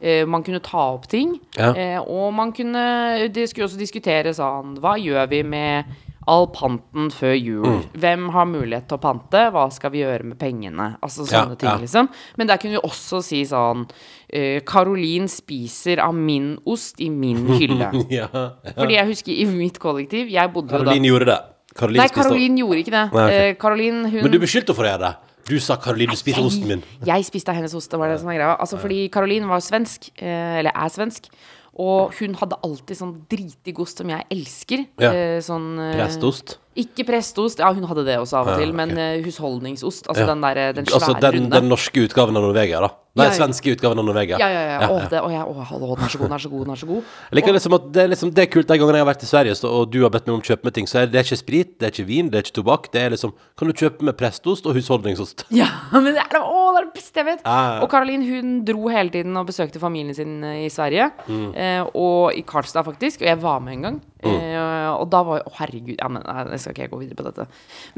eh, 0.00 0.24
man 0.24 0.44
kunne 0.46 0.62
ta 0.62 0.86
opp 0.94 1.08
ting. 1.10 1.34
Ja. 1.58 1.72
Eh, 1.74 1.98
og 2.00 2.30
man 2.38 2.52
kunne 2.54 3.28
Det 3.34 3.48
skulle 3.50 3.66
også 3.66 3.80
diskuteres 3.80 4.38
sånn 4.38 4.76
Hva 4.78 4.94
gjør 5.02 5.26
vi 5.34 5.42
med 5.42 5.84
all 6.28 6.48
panten 6.54 7.10
før 7.14 7.34
jul? 7.34 7.66
Mm. 7.66 7.82
Hvem 8.04 8.28
har 8.36 8.48
mulighet 8.50 8.88
til 8.90 8.98
å 8.98 9.02
pante? 9.02 9.44
Hva 9.54 9.66
skal 9.74 9.92
vi 9.94 10.04
gjøre 10.04 10.28
med 10.28 10.38
pengene? 10.40 10.92
Altså 11.02 11.26
sånne 11.26 11.56
Ja, 11.56 11.60
ting, 11.60 11.70
ja. 11.72 11.78
liksom. 11.82 12.10
Men 12.38 12.50
der 12.50 12.60
kunne 12.60 12.78
vi 12.78 12.84
også 12.88 13.22
si 13.24 13.42
sånn 13.48 13.86
Karolin 14.28 14.88
Caroline 14.98 15.28
spiser 15.30 16.02
av 16.02 16.14
min 16.14 16.56
ost 16.68 17.00
i 17.00 17.10
min 17.10 17.46
hylle. 17.58 17.92
Ja. 18.18 18.28
Fordi 18.74 18.96
jeg 18.96 19.06
husker 19.08 19.32
i 19.32 19.44
mitt 19.48 19.76
kollektiv 19.82 20.30
Jeg 20.32 20.50
bodde 20.52 20.72
jo 20.72 20.80
da 20.80 20.90
Caroline 20.90 21.10
gjorde 21.10 21.28
det. 21.28 21.38
Caroline 21.78 22.02
Nei, 22.02 22.08
Karolin 22.08 22.28
Caroline 22.28 22.62
gjorde 22.62 22.82
ikke 22.82 22.94
det. 22.94 23.04
Nei, 23.12 23.24
okay. 23.24 23.50
uh, 23.50 23.58
Caroline, 23.62 24.10
hun 24.12 24.22
Men 24.24 24.32
du 24.32 24.38
beskyldte 24.42 24.72
henne 24.72 24.78
for 24.78 24.86
å 24.86 24.92
gjøre 24.92 25.04
det. 25.04 25.14
Du 25.48 25.54
sa 25.64 25.78
'Caroline, 25.80 26.12
du 26.12 26.20
spiser 26.20 26.44
osten 26.44 26.66
min'. 26.68 26.82
Jeg 27.08 27.24
spiste 27.24 27.48
av 27.48 27.56
hennes 27.56 27.72
ost, 27.74 27.90
det 27.90 27.98
var 28.00 28.10
det 28.12 28.18
som 28.20 28.28
var 28.28 28.36
greia. 28.36 28.56
Altså, 28.60 28.76
fordi 28.80 29.08
Caroline 29.08 29.48
var 29.48 29.62
svensk, 29.64 30.10
eh, 30.20 30.58
eller 30.60 30.72
er 30.74 30.90
svensk. 30.92 31.30
Og 31.78 32.14
hun 32.18 32.34
hadde 32.40 32.56
alltid 32.66 32.98
sånn 32.98 33.12
dritig 33.30 33.76
ost 33.78 34.00
som 34.00 34.10
jeg 34.10 34.26
elsker. 34.34 34.80
Ja. 34.98 35.12
Eh, 35.14 35.38
sånn 35.44 35.76
eh, 35.78 35.92
Prestost. 35.94 36.56
Ikke 36.78 37.04
prestost. 37.06 37.62
Ja, 37.62 37.70
hun 37.74 37.86
hadde 37.86 38.04
det 38.06 38.16
også 38.18 38.40
av 38.40 38.50
og 38.50 38.56
Ja, 38.56 38.64
til. 38.64 38.72
Men 38.74 38.96
eh, 38.98 39.20
husholdningsost. 39.22 40.08
Altså 40.10 40.26
Ja. 40.26 40.32
den 40.34 40.42
der, 40.42 40.72
den 40.72 40.86
Altså 40.90 41.14
den, 41.20 41.48
den 41.50 41.68
norske 41.70 42.02
utgaven 42.06 42.36
av 42.36 42.42
Norvegia, 42.42 42.80
da. 42.82 42.90
Nei, 43.18 43.28
svenske 43.36 43.74
utgaven 43.74 44.02
av 44.02 44.06
Norvegia. 44.08 44.38
Ja, 44.40 44.48
ja, 44.52 44.62
ja. 44.68 44.78
Ja, 44.82 44.88
Å, 44.88 45.00
det, 45.10 45.22
å, 45.24 45.30
ja, 45.32 45.44
å, 45.44 45.54
å, 45.58 45.94
den 45.96 46.06
er 46.06 46.12
så 46.12 46.20
god, 46.20 46.28
den 46.28 46.36
er 46.36 46.42
så 46.44 46.50
god, 46.52 46.64
den 46.64 46.74
er 46.74 46.80
så 46.80 46.88
god. 46.88 47.12
Jeg 47.28 47.38
liker 47.40 47.56
liksom 47.56 47.76
at 47.78 47.88
det 47.94 48.02
er, 48.04 48.12
liksom, 48.14 48.32
det 48.36 48.44
er 48.44 48.50
kult 48.52 48.70
de 48.70 48.78
gangene 48.80 49.00
jeg 49.00 49.04
har 49.04 49.10
vært 49.10 49.24
i 49.26 49.30
Sverige 49.30 49.56
så, 49.58 49.72
og 49.80 49.92
du 49.92 50.00
har 50.04 50.12
bedt 50.14 50.28
meg 50.28 50.36
om 50.36 50.42
å 50.42 50.48
kjøpe 50.48 50.68
med 50.68 50.76
ting. 50.78 50.88
Så 50.90 51.00
er 51.00 51.08
det, 51.08 51.14
det 51.14 51.22
er 51.22 51.28
ikke 51.28 51.40
sprit, 51.40 51.72
det 51.78 51.88
er 51.88 51.94
ikke 51.94 52.08
vin, 52.08 52.30
det 52.32 52.40
er 52.40 52.46
ikke 52.46 52.56
tobakk. 52.60 52.90
Det 52.94 53.02
er 53.04 53.14
liksom 53.16 53.34
Kan 53.58 53.70
du 53.70 53.74
kjøpe 53.76 54.06
med 54.06 54.18
prestost 54.18 54.68
og 54.68 54.76
husholdningsost? 54.78 55.46
Ja, 55.54 55.68
men 55.94 56.12
det 56.12 56.22
er 56.24 56.38
å, 56.40 56.68
det 56.76 56.82
er 56.82 56.88
det 56.90 56.94
beste 56.98 57.22
jeg 57.22 57.30
vet. 57.32 57.46
Og 57.82 57.88
Caroline 57.92 58.28
hun 58.28 58.60
dro 58.68 58.92
hele 58.92 59.12
tiden 59.14 59.36
og 59.40 59.48
besøkte 59.48 59.82
familien 59.82 60.16
sin 60.16 60.38
eh, 60.46 60.64
i 60.66 60.70
Sverige. 60.72 61.10
Mm. 61.26 61.48
Eh, 61.54 61.82
og 61.98 62.36
i 62.38 62.44
Karlstad, 62.46 62.86
faktisk. 62.86 63.24
Og 63.24 63.30
jeg 63.30 63.40
var 63.42 63.62
med 63.64 63.78
en 63.78 63.88
gang. 63.88 63.98
Eh, 64.18 64.88
og 64.98 65.06
da 65.12 65.22
var 65.26 65.44
Å, 65.46 65.52
herregud. 65.60 65.96
Ja, 65.98 66.08
men 66.10 66.24
jeg 66.52 66.62
skal 66.62 66.74
ikke 66.74 66.86
jeg 66.86 66.92
gå 66.92 67.02
videre 67.04 67.18
på 67.20 67.26
dette. 67.28 67.46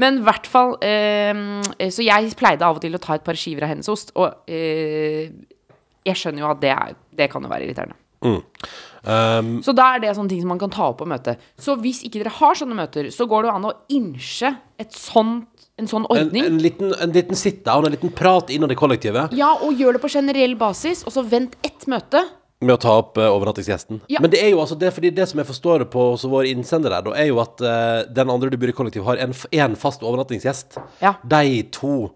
Men 0.01 0.21
i 0.21 0.25
hvert 0.27 0.49
fall 0.51 0.75
Så 0.81 2.05
jeg 2.05 2.35
pleide 2.37 2.67
av 2.67 2.77
og 2.77 2.83
til 2.85 2.97
å 2.97 3.01
ta 3.01 3.17
et 3.17 3.25
par 3.25 3.39
skiver 3.39 3.65
av 3.67 3.73
hennes 3.73 3.89
ost. 3.91 4.13
Og 4.21 4.51
eh, 4.51 5.10
jeg 6.07 6.17
skjønner 6.17 6.45
jo 6.45 6.53
at 6.53 6.63
det, 6.63 6.73
er, 6.75 6.95
det 7.19 7.29
kan 7.33 7.45
jo 7.45 7.51
være 7.53 7.67
irriterende. 7.69 7.97
Um, 9.01 9.63
Så 9.65 9.73
da 9.73 9.95
er 9.95 10.03
det 10.03 10.11
sånne 10.17 10.29
ting 10.29 10.43
som 10.43 10.51
man 10.53 10.61
kan 10.61 10.73
ta 10.73 10.91
opp 10.91 10.99
på 11.01 11.07
møtet. 11.09 11.41
Så 11.61 11.77
hvis 11.81 12.03
ikke 12.05 12.21
dere 12.21 12.33
har 12.37 12.59
sånne 12.59 12.77
møter, 12.77 13.09
så 13.15 13.25
går 13.29 13.45
det 13.47 13.49
jo 13.51 13.55
an 13.57 13.69
å 13.71 13.77
innse 13.97 14.51
et 14.81 14.93
sånt, 14.97 15.49
en 15.81 15.89
sånn 15.89 16.05
ordning. 16.13 16.45
en 16.45 16.59
liten, 16.61 16.93
en 17.01 17.15
liten 17.15 17.39
sit-down, 17.39 17.89
en 17.89 17.95
liten 17.97 18.13
prat 18.13 18.53
innad 18.53 18.73
i 18.75 18.77
kollektivet 18.77 19.33
Ja, 19.37 19.55
og 19.65 19.81
gjør 19.81 19.97
det 19.97 20.03
på 20.03 20.11
generell 20.13 20.53
basis, 20.61 21.01
og 21.09 21.17
så 21.17 21.25
vent 21.25 21.57
ett 21.65 21.89
møte. 21.89 22.27
med 22.61 22.75
å 22.75 22.81
ta 22.83 22.93
opp 23.01 23.17
uh, 23.17 23.31
overnattingsgjesten. 23.33 24.03
Ja. 24.13 24.21
Men 24.21 24.35
det 24.35 24.43
er 24.45 24.51
jo 24.53 24.59
altså 24.61 24.77
det, 24.77 24.91
fordi 24.93 25.09
det 25.17 25.25
som 25.31 25.41
jeg 25.41 25.49
forstår 25.49 25.81
det 25.81 25.87
på 25.95 26.11
hos 26.11 26.27
vår 26.29 26.51
innsender 26.51 26.93
der, 26.93 27.07
da, 27.07 27.15
er 27.17 27.31
jo 27.31 27.41
at 27.41 27.63
uh, 27.65 28.03
den 28.05 28.29
andre 28.29 28.51
du 28.53 28.59
bor 28.61 28.69
i 28.69 28.75
kollektiv, 28.77 29.07
har 29.09 29.17
en, 29.25 29.33
en 29.33 29.77
fast 29.81 30.05
overnattingsgjest. 30.05 30.77
Ja. 31.01 31.15
De 31.25 31.63
to. 31.73 32.11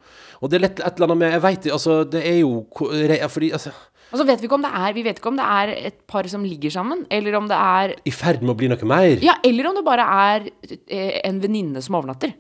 Og 0.44 0.52
det 0.52 0.58
er 0.58 0.64
lett, 0.66 0.80
et 0.84 0.98
eller 0.98 1.08
annet 1.08 1.20
med 1.22 1.34
Jeg 1.34 1.42
veit 1.44 1.66
altså, 1.72 1.98
det 2.04 2.20
er 2.28 2.38
jo 2.42 2.64
Fordi 2.76 3.50
altså 3.56 3.72
Og 4.12 4.20
så 4.20 4.26
vet 4.28 4.42
vi 4.42 4.48
ikke 4.50 4.58
om 4.58 4.66
det 4.66 4.72
er 4.76 4.96
Vi 4.96 5.04
vet 5.06 5.20
ikke 5.20 5.32
om 5.32 5.40
det 5.40 5.48
er 5.56 5.74
et 5.90 5.98
par 6.10 6.28
som 6.30 6.44
ligger 6.44 6.74
sammen, 6.74 7.06
eller 7.10 7.38
om 7.40 7.48
det 7.50 7.58
er 7.58 7.94
I 8.04 8.14
ferd 8.14 8.44
med 8.44 8.52
å 8.52 8.58
bli 8.60 8.68
noe 8.70 8.88
mer. 8.90 9.24
Ja, 9.24 9.38
eller 9.46 9.70
om 9.70 9.78
det 9.78 9.84
bare 9.86 10.04
er 10.04 10.48
eh, 10.68 11.20
en 11.24 11.40
venninne 11.42 11.82
som 11.84 11.96
overnatter. 11.98 12.34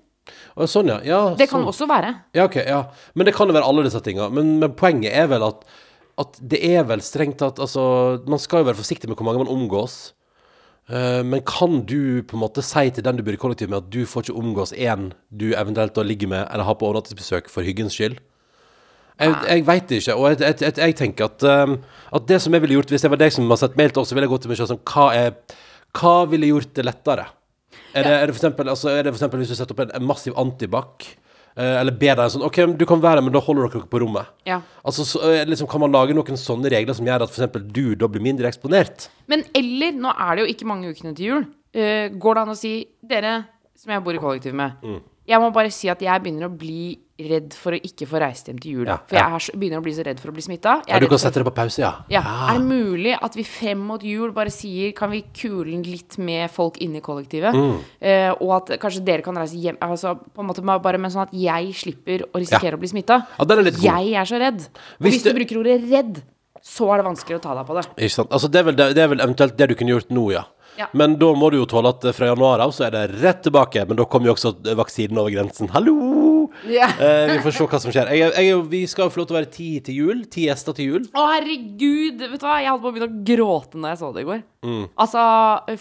Og 0.56 0.68
sånn, 0.70 0.92
ja. 0.92 1.00
ja 1.04 1.22
Det 1.36 1.48
kan 1.50 1.62
sånn. 1.62 1.70
også 1.72 1.88
være. 1.90 2.12
Ja, 2.36 2.46
ok, 2.46 2.60
ja. 2.62 2.82
Men 3.16 3.28
det 3.28 3.34
kan 3.36 3.50
jo 3.50 3.56
være 3.56 3.66
alle 3.68 3.84
disse 3.86 4.00
tinga. 4.04 4.28
Men, 4.32 4.54
men 4.62 4.76
poenget 4.78 5.16
er 5.16 5.28
vel 5.32 5.44
at, 5.46 5.64
at 6.20 6.38
det 6.40 6.60
er 6.68 6.86
vel 6.88 7.02
strengt 7.04 7.40
tatt 7.42 7.60
Altså, 7.62 7.84
man 8.30 8.42
skal 8.42 8.62
jo 8.62 8.70
være 8.70 8.80
forsiktig 8.80 9.10
med 9.10 9.18
hvor 9.18 9.28
mange 9.28 9.42
man 9.42 9.52
omgås. 9.52 10.14
Eh, 10.88 11.22
men 11.24 11.40
kan 11.48 11.80
du 11.88 12.22
på 12.28 12.36
en 12.36 12.42
måte 12.42 12.62
si 12.64 12.90
til 12.92 13.04
den 13.06 13.16
du 13.16 13.24
bor 13.24 13.36
i 13.36 13.40
kollektiv 13.40 13.70
med, 13.72 13.86
at 13.86 13.92
du 13.92 14.04
får 14.08 14.26
ikke 14.26 14.40
omgås 14.40 14.74
en 14.76 15.12
du 15.32 15.52
eventuelt 15.56 15.94
da 15.96 16.04
ligger 16.04 16.28
med 16.28 16.44
eller 16.44 16.68
har 16.68 16.76
på 16.76 16.88
overnattingsbesøk 16.90 17.48
for 17.52 17.64
hyggens 17.64 17.96
skyld? 17.96 18.18
Jeg, 19.14 19.34
jeg 19.46 19.62
veit 19.66 19.92
ikke. 19.94 20.16
Og 20.18 20.32
jeg, 20.32 20.40
jeg, 20.60 20.74
jeg, 20.76 20.96
tenker 20.98 21.28
at, 21.30 21.44
um, 21.46 21.76
at 22.18 22.26
det 22.28 22.40
som 22.42 22.54
jeg 22.54 22.64
ville 22.64 22.76
gjort 22.76 22.90
hvis 22.90 23.06
jeg 23.06 23.12
var 23.12 23.20
deg 23.22 23.32
som 23.32 23.46
har 23.48 23.60
sett 23.62 23.78
mail 23.78 23.94
til 23.94 24.02
oss, 24.02 24.10
så 24.10 24.18
ville 24.18 24.26
jeg 24.26 24.34
gått 24.34 24.44
til 24.44 24.52
meg 24.52 24.58
selv 24.58 24.72
sånn 24.72 24.82
Hva, 24.90 25.06
er, 25.14 25.58
hva 25.94 26.14
ville 26.28 26.50
gjort 26.50 26.72
det 26.76 26.84
lettere? 26.84 27.28
Er 27.94 28.02
det, 28.02 28.14
er 28.14 28.26
det 28.26 28.34
for 28.34 28.40
eksempel, 28.42 28.70
altså, 28.72 28.90
er 28.90 29.06
det 29.06 29.12
for 29.14 29.20
eksempel 29.20 29.40
hvis 29.40 29.52
du 29.54 29.56
setter 29.56 29.76
opp 29.76 29.84
en, 29.86 29.92
en 29.94 30.08
massiv 30.08 30.34
antibac? 30.40 31.06
Eh, 31.56 31.80
eller 31.80 31.92
be 31.92 32.06
deg 32.14 32.30
sånn 32.34 32.44
OK, 32.46 32.58
men 32.66 32.76
du 32.76 32.84
kan 32.86 33.00
være 33.00 33.20
her, 33.20 33.26
men 33.26 33.32
da 33.32 33.40
holder 33.40 33.68
dere 33.68 33.86
på 33.90 34.00
rommet. 34.02 34.26
Ja. 34.46 34.60
Altså, 34.84 35.04
så, 35.06 35.22
eh, 35.30 35.44
liksom, 35.46 35.68
Kan 35.70 35.80
man 35.80 35.92
lage 35.92 36.14
noen 36.14 36.36
sånne 36.40 36.70
regler 36.70 36.94
som 36.94 37.06
gjør 37.06 37.22
at 37.26 37.30
eksempel 37.30 37.64
du 37.72 37.94
da 37.94 38.06
blir 38.08 38.22
mindre 38.22 38.46
eksponert? 38.50 39.08
Men 39.28 39.44
eller, 39.54 39.92
nå 39.92 40.10
er 40.18 40.36
det 40.36 40.44
jo 40.46 40.52
ikke 40.54 40.66
mange 40.66 40.90
ukene 40.90 41.14
til 41.14 41.26
jul. 41.26 41.46
Eh, 41.74 42.08
går 42.10 42.34
det 42.34 42.42
an 42.42 42.54
å 42.54 42.56
si 42.56 42.86
Dere 43.02 43.44
som 43.76 43.90
jeg 43.92 44.04
bor 44.04 44.14
i 44.14 44.18
kollektiv 44.18 44.54
med, 44.54 44.72
Mm. 44.82 45.00
jeg 45.26 45.40
må 45.40 45.52
bare 45.52 45.70
si 45.70 45.88
at 45.88 45.98
jeg 46.00 46.22
begynner 46.22 46.46
å 46.48 46.56
bli 46.58 46.98
redd 47.14 47.54
for 47.54 47.76
å 47.76 47.78
ikke 47.78 48.08
få 48.10 48.18
reist 48.18 48.48
hjem 48.50 48.58
til 48.58 48.72
jul. 48.78 48.86
Ja, 48.90 48.96
For 49.06 49.14
jeg 49.16 49.40
så- 49.46 49.54
begynner 49.58 49.78
å 49.78 49.82
bli 49.84 49.92
så 49.94 50.04
redd 50.04 50.18
for 50.18 50.30
å 50.30 50.34
bli 50.34 50.42
smitta. 50.42 50.82
Ja, 50.88 50.98
du 50.98 51.06
kan 51.06 51.18
sette 51.18 51.34
det 51.34 51.44
på 51.44 51.54
pause, 51.54 51.78
ja. 51.78 51.92
Ja. 52.10 52.22
Er 52.50 52.58
det 52.58 52.66
mulig 52.66 53.16
at 53.20 53.34
vi 53.34 53.44
frem 53.44 53.78
mot 53.78 54.02
jul 54.02 54.32
bare 54.32 54.50
sier 54.50 54.92
Kan 54.94 55.10
vi 55.10 55.22
kule 55.32 55.82
litt 55.84 56.18
med 56.18 56.50
folk 56.50 56.78
inne 56.78 56.96
i 56.96 57.00
kollektivet? 57.00 57.54
Mm. 57.54 57.78
Eh, 58.00 58.30
og 58.40 58.70
at 58.70 58.80
kanskje 58.80 59.04
dere 59.04 59.22
kan 59.22 59.34
reise 59.34 59.54
hjem 59.54 59.76
Altså 59.80 60.18
på 60.18 60.40
en 60.40 60.46
måte 60.46 60.62
bare 60.64 60.98
men 60.98 61.10
sånn 61.10 61.22
at 61.22 61.32
jeg 61.32 61.72
slipper 61.72 62.24
å 62.32 62.40
risikere 62.40 62.74
å 62.74 62.78
bli 62.78 62.88
smitta. 62.88 63.26
Jeg 63.38 64.14
er 64.14 64.24
så 64.24 64.38
redd. 64.38 64.60
Og 64.60 65.06
Hvis 65.06 65.14
hvis, 65.14 65.22
du 65.22 65.32
bruker 65.32 65.58
ordet 65.58 65.82
'redd', 65.82 66.22
så 66.62 66.92
er 66.92 67.02
det 67.02 67.06
vanskelig 67.06 67.38
å 67.38 67.42
ta 67.42 67.54
deg 67.54 67.66
på 67.66 67.74
det. 67.74 67.86
Ikke 67.96 68.10
sant? 68.10 68.30
Altså, 68.30 68.50
det, 68.50 68.58
er 68.58 68.64
vel, 68.64 68.74
det, 68.74 68.94
det 68.96 69.02
er 69.04 69.08
vel 69.08 69.20
eventuelt 69.20 69.56
det 69.56 69.68
du 69.68 69.74
kunne 69.74 69.94
gjort 69.94 70.10
nå, 70.10 70.32
ja. 70.32 70.44
Ja. 70.78 70.88
Men 70.92 71.18
da 71.18 71.32
må 71.34 71.50
du 71.52 71.58
jo 71.58 71.66
tåle 71.66 71.92
at 71.94 72.04
eh, 72.04 72.12
fra 72.16 72.32
januar 72.32 72.60
av 72.64 72.72
så 72.74 72.88
er 72.88 72.90
det 72.96 73.22
rett 73.22 73.44
tilbake. 73.46 73.86
Men 73.86 73.96
da 74.00 74.04
kommer 74.10 74.32
jo 74.32 74.34
også 74.34 74.56
vaksinen 74.74 75.18
over 75.18 75.30
grensen. 75.30 75.70
Hallo! 75.70 76.33
Eh, 76.64 77.32
vi 77.32 77.38
får 77.44 77.54
se 77.56 77.66
hva 77.68 77.80
som 77.82 77.94
skjer. 77.94 78.10
Jeg, 78.16 78.32
jeg, 78.46 78.58
vi 78.70 78.82
skal 78.90 79.08
jo 79.08 79.14
få 79.14 79.22
lov 79.22 79.28
til 79.30 79.36
å 79.36 79.38
være 79.40 79.52
ti 79.54 79.68
til 79.84 80.00
jul. 80.00 80.24
Ti 80.30 80.48
gjester 80.48 80.76
til 80.76 80.90
jul. 80.90 81.06
Å, 81.12 81.24
herregud! 81.34 82.24
Vet 82.24 82.42
du 82.42 82.46
hva? 82.46 82.58
Jeg 82.62 82.72
holdt 82.72 82.84
på 82.84 82.90
å 82.90 82.96
begynne 82.96 83.10
å 83.10 83.22
gråte 83.30 83.80
når 83.80 83.94
jeg 83.94 84.02
så 84.02 84.10
det 84.14 84.24
i 84.24 84.28
går. 84.32 84.42
Mm. 84.66 84.82
Altså, 85.04 85.24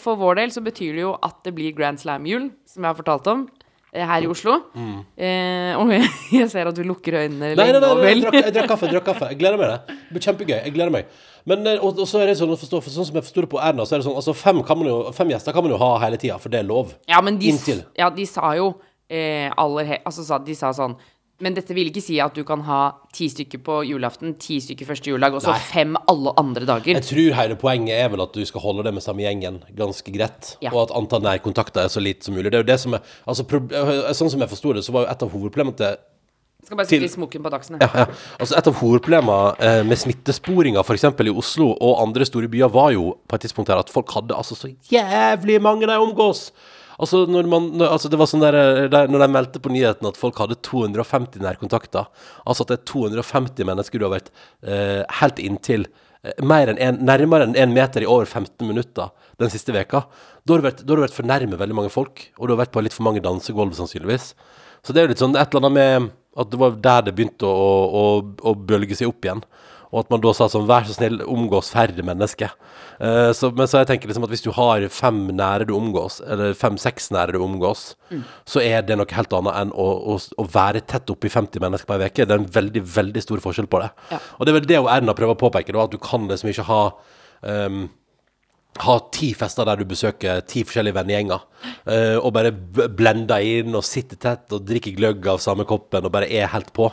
For 0.05 0.21
vår 0.21 0.39
del 0.41 0.55
så 0.55 0.63
betyr 0.65 0.95
det 0.97 1.03
jo 1.05 1.17
at 1.29 1.43
det 1.47 1.53
blir 1.57 1.75
Grand 1.77 2.01
Slam-jul, 2.01 2.49
som 2.69 2.83
jeg 2.83 2.89
har 2.89 2.99
fortalt 2.99 3.29
om, 3.33 3.45
eh, 3.91 4.05
her 4.07 4.25
i 4.25 4.31
Oslo. 4.31 4.59
Eh, 4.75 5.73
og 5.79 5.93
jeg, 6.39 6.49
ser 6.53 6.71
at 6.71 6.79
du 6.79 6.83
lukker 6.87 7.21
øynene 7.23 7.53
nei, 7.53 7.59
Nei, 7.59 7.69
nei, 7.71 7.83
nei, 7.83 7.93
nei, 7.99 8.09
jeg, 8.13 8.23
drakk, 8.25 8.39
jeg 8.39 8.57
drakk 8.57 8.73
kaffe. 8.73 8.89
Jeg 8.89 8.97
drakk 8.97 9.11
kaffe 9.11 9.31
Jeg 9.33 9.43
gleder 9.43 9.61
meg 9.61 9.75
det. 9.75 9.99
Det 9.99 10.17
blir 10.17 10.27
kjempegøy. 10.29 10.57
Jeg 10.59 10.75
gleder 10.79 10.97
meg. 10.99 11.13
Men 11.49 11.67
eh, 11.67 11.81
og, 11.81 11.99
og 11.99 12.07
så 12.07 12.23
er 12.23 12.31
det 12.31 12.37
sånn 12.39 12.55
forstå 12.55 12.79
For 12.83 12.93
sånn 12.93 13.09
som 13.09 13.19
jeg 13.19 13.27
forsto 13.27 13.43
det 13.45 13.51
på 13.51 13.59
Erna, 13.59 13.85
så 13.87 13.97
er 13.97 14.01
det 14.01 14.07
sånn 14.07 14.17
Altså 14.19 14.35
fem, 14.37 14.61
kan 14.65 14.79
man 14.79 14.89
jo, 14.89 14.97
fem 15.15 15.33
gjester 15.33 15.55
kan 15.55 15.65
man 15.65 15.75
jo 15.75 15.79
ha 15.81 15.91
hele 16.05 16.19
tida, 16.21 16.39
for 16.41 16.53
det 16.53 16.61
er 16.61 16.67
lov. 16.67 16.95
Ja, 17.11 17.19
men 17.25 17.39
de, 17.41 17.51
ja, 17.99 18.09
de 18.13 18.27
sa 18.29 18.53
jo 18.59 18.73
eh, 19.13 19.49
aller 19.61 19.99
Altså, 20.03 20.25
sa, 20.25 20.39
de 20.41 20.55
sa 20.57 20.71
sånn 20.75 20.95
Men 21.43 21.55
dette 21.57 21.73
vil 21.75 21.89
ikke 21.89 22.01
si 22.03 22.19
at 22.23 22.35
du 22.37 22.43
kan 22.47 22.61
ha 22.63 22.77
ti 23.11 23.25
stykker 23.27 23.59
på 23.65 23.79
julaften, 23.89 24.35
ti 24.39 24.59
stykker 24.63 24.87
første 24.87 25.09
juledag, 25.11 25.33
og 25.35 25.41
så 25.43 25.55
fem 25.59 25.97
alle 26.07 26.31
andre 26.39 26.63
dager. 26.69 26.93
Jeg 26.95 27.03
tror 27.07 27.33
hele 27.41 27.57
poenget 27.59 27.97
er 27.99 28.07
vel 28.13 28.21
at 28.23 28.31
du 28.37 28.45
skal 28.47 28.61
holde 28.63 28.85
det 28.85 28.93
med 28.95 29.03
samme 29.03 29.25
gjengen 29.25 29.57
ganske 29.75 30.13
greit, 30.13 30.53
Ja. 30.63 30.71
og 30.71 30.85
at 30.85 30.93
antall 30.95 31.25
nærkontakter 31.25 31.83
er 31.83 31.91
så 31.91 31.99
lite 31.99 32.23
som 32.29 32.35
mulig. 32.37 32.51
Det 32.53 32.61
er 32.61 32.63
jo 32.63 32.69
det 32.69 32.79
som 32.79 32.93
er 32.95 33.01
Altså, 33.27 33.43
eh, 33.49 34.13
sånn 34.13 34.29
som 34.31 34.39
jeg 34.45 34.49
forsto 34.53 34.73
det, 34.77 34.83
så 34.85 34.93
var 34.95 35.03
jo 35.05 35.11
et 35.11 35.23
av 35.25 35.33
hovedproblemene 35.35 35.75
til 35.81 35.97
Skal 36.63 36.77
bare 36.79 36.87
skrive 36.87 37.09
skli 37.09 37.15
smokken 37.17 37.43
på 37.43 37.51
dagsene. 37.51 37.81
ja, 37.81 37.89
ja. 37.93 38.05
Altså 38.39 38.55
Et 38.61 38.67
av 38.71 38.73
hovedproblemene 38.79 39.55
eh, 39.59 39.83
med 39.83 39.97
smittesporinga 39.99 40.79
f.eks. 40.85 41.03
i 41.03 41.33
Oslo 41.33 41.73
og 41.75 41.99
andre 42.07 42.23
store 42.29 42.47
byer, 42.47 42.69
var 42.71 42.93
jo 42.95 43.17
på 43.27 43.35
et 43.35 43.41
tidspunkt 43.49 43.67
her 43.73 43.81
at 43.83 43.89
folk 43.91 44.07
hadde 44.15 44.31
altså 44.37 44.55
så 44.55 44.71
jævlig 44.87 45.59
mange 45.61 45.87
de 45.89 45.97
omgås. 45.97 46.53
Altså 47.01 47.23
når 47.29 47.49
man 47.49 47.67
når, 47.77 47.89
Altså 47.95 48.11
det 48.11 48.19
var 48.21 48.29
sånn 48.29 48.43
der, 48.43 48.57
eh, 48.59 48.87
der 48.91 49.09
Når 49.11 49.23
de 49.23 49.29
meldte 49.33 49.61
på 49.63 49.71
nyheten 49.73 50.09
at 50.09 50.19
folk 50.19 50.37
hadde 50.41 50.59
250 50.61 51.41
nærkontakter, 51.43 52.09
altså 52.45 52.65
at 52.65 52.73
det 52.73 52.79
er 52.79 52.87
250 52.91 53.69
mennesker 53.69 53.99
du 54.01 54.07
har 54.07 54.15
vært 54.17 54.31
eh, 54.61 55.01
helt 55.21 55.41
inntil 55.41 55.87
eh, 56.23 56.37
mer 56.43 56.71
enn 56.71 56.81
en, 56.81 57.01
nærmere 57.05 57.49
enn 57.49 57.57
én 57.57 57.75
meter 57.75 58.05
i 58.05 58.09
over 58.09 58.29
15 58.29 58.67
minutter 58.67 59.13
den 59.41 59.49
siste 59.53 59.73
veka, 59.73 60.03
da 60.45 60.53
har 60.53 60.61
du 60.61 60.67
vært, 60.67 60.83
vært 60.85 61.15
for 61.15 61.27
nærme 61.27 61.57
veldig 61.59 61.75
mange 61.75 61.91
folk, 61.93 62.27
og 62.37 62.47
du 62.47 62.53
har 62.53 62.61
vært 62.61 62.73
på 62.75 62.83
litt 62.85 62.93
for 62.95 63.07
mange 63.07 63.23
dansegulv, 63.23 63.73
sannsynligvis. 63.75 64.33
Så 64.85 64.93
det 64.93 65.01
er 65.01 65.07
jo 65.07 65.13
litt 65.13 65.23
sånn 65.23 65.37
et 65.39 65.49
eller 65.49 65.63
annet 65.63 65.77
med 65.79 66.11
at 66.37 66.49
det 66.51 66.59
var 66.61 66.77
der 66.83 67.05
det 67.07 67.13
begynte 67.17 67.49
å, 67.49 67.69
å, 67.87 68.03
å 68.49 68.53
bølge 68.57 68.97
seg 68.97 69.09
opp 69.09 69.25
igjen. 69.25 69.43
Og 69.93 70.01
at 70.01 70.09
man 70.09 70.23
da 70.23 70.31
sa 70.33 70.47
sånn 70.49 70.65
Vær 70.69 70.87
så 70.87 70.95
snill, 70.97 71.21
omgås 71.29 71.69
færre 71.73 72.05
mennesker. 72.05 72.53
Uh, 72.97 73.29
så, 73.35 73.51
men 73.53 73.69
så 73.69 73.83
jeg 73.83 73.91
tenker 73.91 74.09
liksom 74.09 74.25
at 74.25 74.33
hvis 74.33 74.45
du 74.45 74.49
har 74.57 74.85
fem 74.93 75.19
nære 75.37 75.67
du 75.69 75.75
omgås, 75.77 76.19
eller 76.25 76.57
fem-seks 76.57 77.11
nære 77.13 77.37
du 77.37 77.43
omgås, 77.45 77.91
så 78.49 78.61
er 78.63 78.85
det 78.85 78.97
noe 78.97 79.17
helt 79.17 79.33
annet 79.37 79.57
enn 79.61 79.73
å, 79.77 79.87
å, 80.13 80.17
å 80.17 80.47
være 80.53 80.83
tett 80.89 81.13
oppi 81.13 81.31
50 81.33 81.61
mennesker 81.63 81.89
på 81.89 81.97
ei 81.97 82.09
uke. 82.09 82.25
Det 82.25 82.35
er 82.35 82.41
en 82.41 82.53
veldig, 82.57 82.85
veldig 82.95 83.25
stor 83.25 83.43
forskjell 83.43 83.69
på 83.69 83.83
det. 83.83 83.91
Ja. 84.13 84.21
Og 84.37 84.45
det 84.45 84.53
er 84.53 84.59
vel 84.59 84.69
det 84.73 84.79
Erna 84.81 85.17
prøver 85.17 85.37
å 85.37 85.43
påpeke, 85.45 85.75
da, 85.75 85.85
at 85.85 85.93
du 85.93 86.01
kan 86.01 86.25
liksom 86.29 86.51
ikke 86.51 86.67
ha 86.69 86.81
ehm, 87.49 87.85
ha 88.81 88.95
ti 89.13 89.33
fester 89.37 89.67
der 89.67 89.81
du 89.81 89.85
besøker 89.85 90.41
ti 90.49 90.63
forskjellige 90.65 90.97
vennegjenger, 90.97 91.43
eh, 91.85 92.17
og 92.17 92.31
bare 92.33 92.51
blende 92.53 92.89
blender 92.97 93.45
inn 93.45 93.75
og 93.77 93.85
sitter 93.85 94.17
tett 94.17 94.53
og 94.55 94.65
drikker 94.65 94.95
gløgg 94.97 95.27
av 95.29 95.41
samme 95.43 95.65
koppen 95.69 96.05
og 96.05 96.13
bare 96.13 96.29
er 96.31 96.49
helt 96.51 96.71
på. 96.73 96.89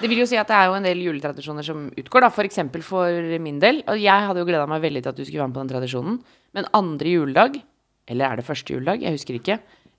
Det 0.00 0.08
vil 0.08 0.22
jo 0.22 0.28
si 0.30 0.38
at 0.40 0.48
det 0.48 0.56
er 0.56 0.68
jo 0.70 0.76
en 0.78 0.86
del 0.86 1.02
juletradisjoner 1.04 1.66
som 1.66 1.88
utgår, 1.90 2.24
da. 2.24 2.30
For 2.32 2.48
eksempel 2.48 2.84
for 2.86 3.38
min 3.42 3.58
del. 3.62 3.82
Og 3.90 4.00
jeg 4.00 4.28
hadde 4.28 4.40
jo 4.40 4.48
gleda 4.48 4.68
meg 4.70 4.84
veldig 4.84 5.02
til 5.04 5.12
at 5.12 5.18
du 5.18 5.24
skulle 5.24 5.42
være 5.42 5.50
med 5.50 5.58
på 5.58 5.64
den 5.64 5.72
tradisjonen. 5.74 6.20
Men 6.56 6.70
andre 6.78 7.14
juledag, 7.16 7.58
eller 8.08 8.30
er 8.30 8.40
det 8.40 8.46
første 8.46 8.76
juledag, 8.76 9.02
jeg 9.04 9.18
husker 9.18 9.38
ikke. 9.38 9.58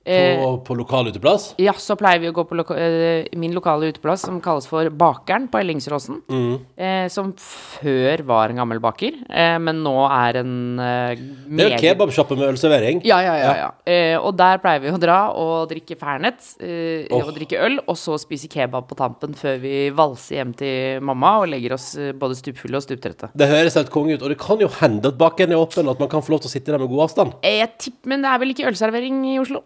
Eh, 0.09 0.39
På, 0.39 0.53
på 0.63 0.75
lokal 0.79 1.09
uteplass. 1.12 1.53
ja, 1.59 1.73
så 1.77 1.93
pleier 1.99 2.21
vi 2.23 2.29
å 2.29 2.33
gå 2.33 2.45
på 2.47 2.55
loka 2.57 2.73
eh, 2.79 3.27
min 3.38 3.51
lokale 3.53 3.89
uteplass 3.91 4.23
som 4.25 4.39
kalles 4.41 4.65
for 4.65 4.88
Bakeren 4.89 5.49
på 5.51 5.59
Ellingsråsen. 5.59 6.21
Mm. 6.31 6.53
Eh, 6.79 7.07
som 7.12 7.33
før 7.38 8.23
var 8.25 8.49
en 8.49 8.62
gammel 8.62 8.79
baker, 8.81 9.17
eh, 9.29 9.57
men 9.62 9.83
nå 9.83 9.93
er 10.07 10.39
en 10.39 10.53
eh, 10.79 11.19
Det 11.19 11.65
er 11.67 11.75
jo 11.75 11.81
kebabsjappe 11.83 12.38
med 12.39 12.47
ølservering. 12.53 13.01
Ja, 13.05 13.19
ja, 13.21 13.35
ja. 13.38 13.51
ja. 13.59 13.67
Eh, 13.85 14.15
og 14.17 14.38
der 14.39 14.57
pleier 14.63 14.81
vi 14.81 14.89
å 14.95 14.97
dra 15.03 15.19
og 15.35 15.67
drikke 15.69 15.99
Fernet, 15.99 16.47
eh, 16.63 17.05
Åh. 17.12 17.27
og 17.27 17.35
drikke 17.35 17.59
øl, 17.67 17.77
og 17.85 17.99
så 17.99 18.17
spise 18.23 18.49
kebab 18.49 18.88
på 18.89 18.97
tampen 18.97 19.35
før 19.38 19.59
vi 19.62 19.89
valser 19.93 20.39
hjem 20.39 20.55
til 20.57 21.03
mamma 21.05 21.35
og 21.43 21.51
legger 21.51 21.75
oss 21.75 21.91
eh, 21.99 22.13
både 22.17 22.39
stupfulle 22.39 22.79
og 22.79 22.88
stuptrette. 22.88 23.29
Det 23.38 23.51
høres 23.51 23.77
helt 23.77 23.91
konge 23.93 24.15
ut, 24.15 24.23
og 24.23 24.31
det 24.33 24.39
kan 24.41 24.63
jo 24.63 24.71
hende 24.79 25.12
at 25.12 25.19
bakeren 25.19 25.53
er 25.53 25.62
åpen, 25.62 25.85
og 25.85 25.99
at 25.99 26.05
man 26.07 26.09
kan 26.15 26.23
få 26.25 26.33
lov 26.38 26.41
til 26.47 26.49
å 26.49 26.55
sitte 26.55 26.71
der 26.73 26.81
med 26.81 26.89
god 26.95 27.05
avstand. 27.09 27.35
Eh, 27.43 27.59
Jeg 27.59 27.75
tipper, 27.83 28.13
men 28.15 28.23
det 28.25 28.31
er 28.31 28.41
vel 28.41 28.55
ikke 28.55 28.71
ølservering 28.71 29.21
i 29.35 29.38
Oslo? 29.43 29.65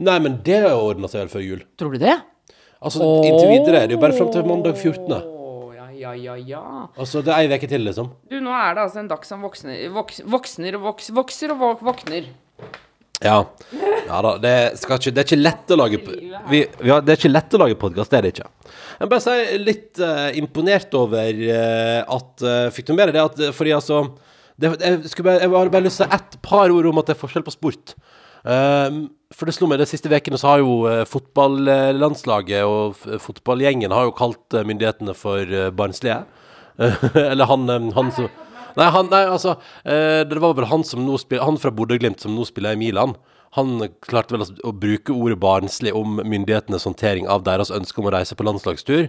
Nei, 0.00 0.16
men 0.24 0.38
det 0.44 0.62
ordner 0.72 1.10
seg 1.12 1.24
vel 1.24 1.32
før 1.32 1.44
jul. 1.44 1.64
Tror 1.80 1.96
du 1.96 2.00
det? 2.00 2.16
Altså, 2.80 3.04
inntil 3.28 3.50
videre. 3.50 3.84
Det 3.84 3.92
er 3.92 3.98
jo 3.98 4.00
bare 4.00 4.16
fram 4.16 4.30
til 4.32 4.46
mandag 4.48 4.78
14. 4.78 5.10
Å, 5.12 5.72
ja, 5.76 5.88
ja, 5.92 6.12
ja, 6.16 6.36
ja. 6.54 6.62
Altså, 6.96 7.20
det 7.24 7.34
er 7.36 7.44
ei 7.44 7.58
uke 7.60 7.68
til, 7.68 7.84
liksom. 7.84 8.08
Du, 8.30 8.38
nå 8.40 8.54
er 8.56 8.78
det 8.78 8.86
altså 8.86 9.02
en 9.02 9.10
dag 9.10 9.26
som 9.28 9.44
voksner, 9.44 9.82
voks, 9.92 10.22
voksner 10.24 10.78
og 10.78 10.86
voks, 10.88 11.10
vokser 11.18 11.52
og 11.52 11.60
vok, 11.60 11.82
våkner. 11.90 12.30
Ja. 13.20 13.42
ja 14.06 14.22
da, 14.24 14.30
det, 14.40 14.54
ikke, 14.80 15.12
det 15.12 15.20
er 15.20 15.26
ikke 15.26 15.36
lett 15.36 15.72
å 15.74 15.76
lage 15.76 15.98
vi, 16.00 16.62
vi 16.80 16.88
har, 16.88 17.02
Det 17.04 17.12
er 17.12 17.18
ikke 17.18 17.28
lett 17.28 17.52
å 17.52 17.60
lage 17.60 17.76
podkast, 17.82 18.14
det 18.14 18.16
er 18.16 18.24
det 18.24 18.30
ikke. 18.32 18.48
Jeg 18.70 19.02
må 19.04 19.10
bare 19.12 19.24
si 19.26 19.58
litt 19.60 20.00
uh, 20.00 20.30
imponert 20.40 20.96
over 20.96 21.42
uh, 21.44 21.98
at 22.16 22.46
uh, 22.46 22.70
Fikk 22.72 22.88
du 22.88 22.94
med 22.94 23.10
deg 23.10 23.18
det 23.18 23.26
at 23.26 23.42
Fordi 23.58 23.76
altså 23.76 24.00
det, 24.60 24.72
jeg, 24.80 25.24
bare, 25.24 25.36
jeg 25.42 25.52
har 25.52 25.72
bare 25.72 25.84
lyst 25.84 26.00
til 26.00 26.08
å 26.08 26.08
si 26.08 26.16
et 26.16 26.40
par 26.44 26.72
ord 26.72 26.88
om 26.88 27.00
at 27.00 27.08
det 27.08 27.14
er 27.14 27.20
forskjell 27.20 27.44
på 27.46 27.54
sport. 27.54 27.94
Eh, 28.44 28.88
for 29.34 29.46
det 29.46 29.54
slo 29.54 29.68
meg 29.70 29.78
de 29.80 29.86
siste 29.86 30.10
ukene 30.10 30.38
så 30.40 30.54
har 30.54 30.62
jo 30.62 30.76
uh, 30.90 31.06
fotballandslaget 31.08 32.66
og 32.66 32.98
fotballgjengen 33.22 33.94
har 33.94 34.08
jo 34.08 34.14
kalt 34.18 34.56
eh, 34.58 34.66
myndighetene 34.66 35.14
for 35.14 35.46
eh, 35.46 35.70
barnslige. 35.70 36.24
Eller 37.32 37.46
han, 37.46 37.68
eh, 37.70 37.90
han 37.96 38.14
som 38.14 38.30
Nei, 38.78 38.86
han, 38.94 39.08
nei 39.10 39.24
altså 39.26 39.56
eh, 39.82 40.22
Det 40.28 40.38
var 40.38 40.54
vel 40.54 40.68
han 40.70 40.84
som 40.86 41.02
nå 41.02 41.16
spiller 41.20 41.42
Han 41.48 41.58
fra 41.60 41.72
Bodø-Glimt 41.74 42.22
som 42.22 42.36
nå 42.36 42.44
spiller 42.46 42.76
i 42.76 42.78
Milan. 42.80 43.16
Han 43.58 43.82
klarte 44.06 44.36
vel 44.36 44.44
å 44.46 44.70
bruke 44.70 45.10
ordet 45.10 45.40
barnslig 45.42 45.90
om 45.96 46.20
myndighetenes 46.22 46.86
håndtering 46.86 47.26
av 47.26 47.42
deres 47.48 47.72
ønske 47.74 47.98
om 47.98 48.06
å 48.06 48.12
reise 48.14 48.36
på 48.38 48.46
landslagstur. 48.46 49.08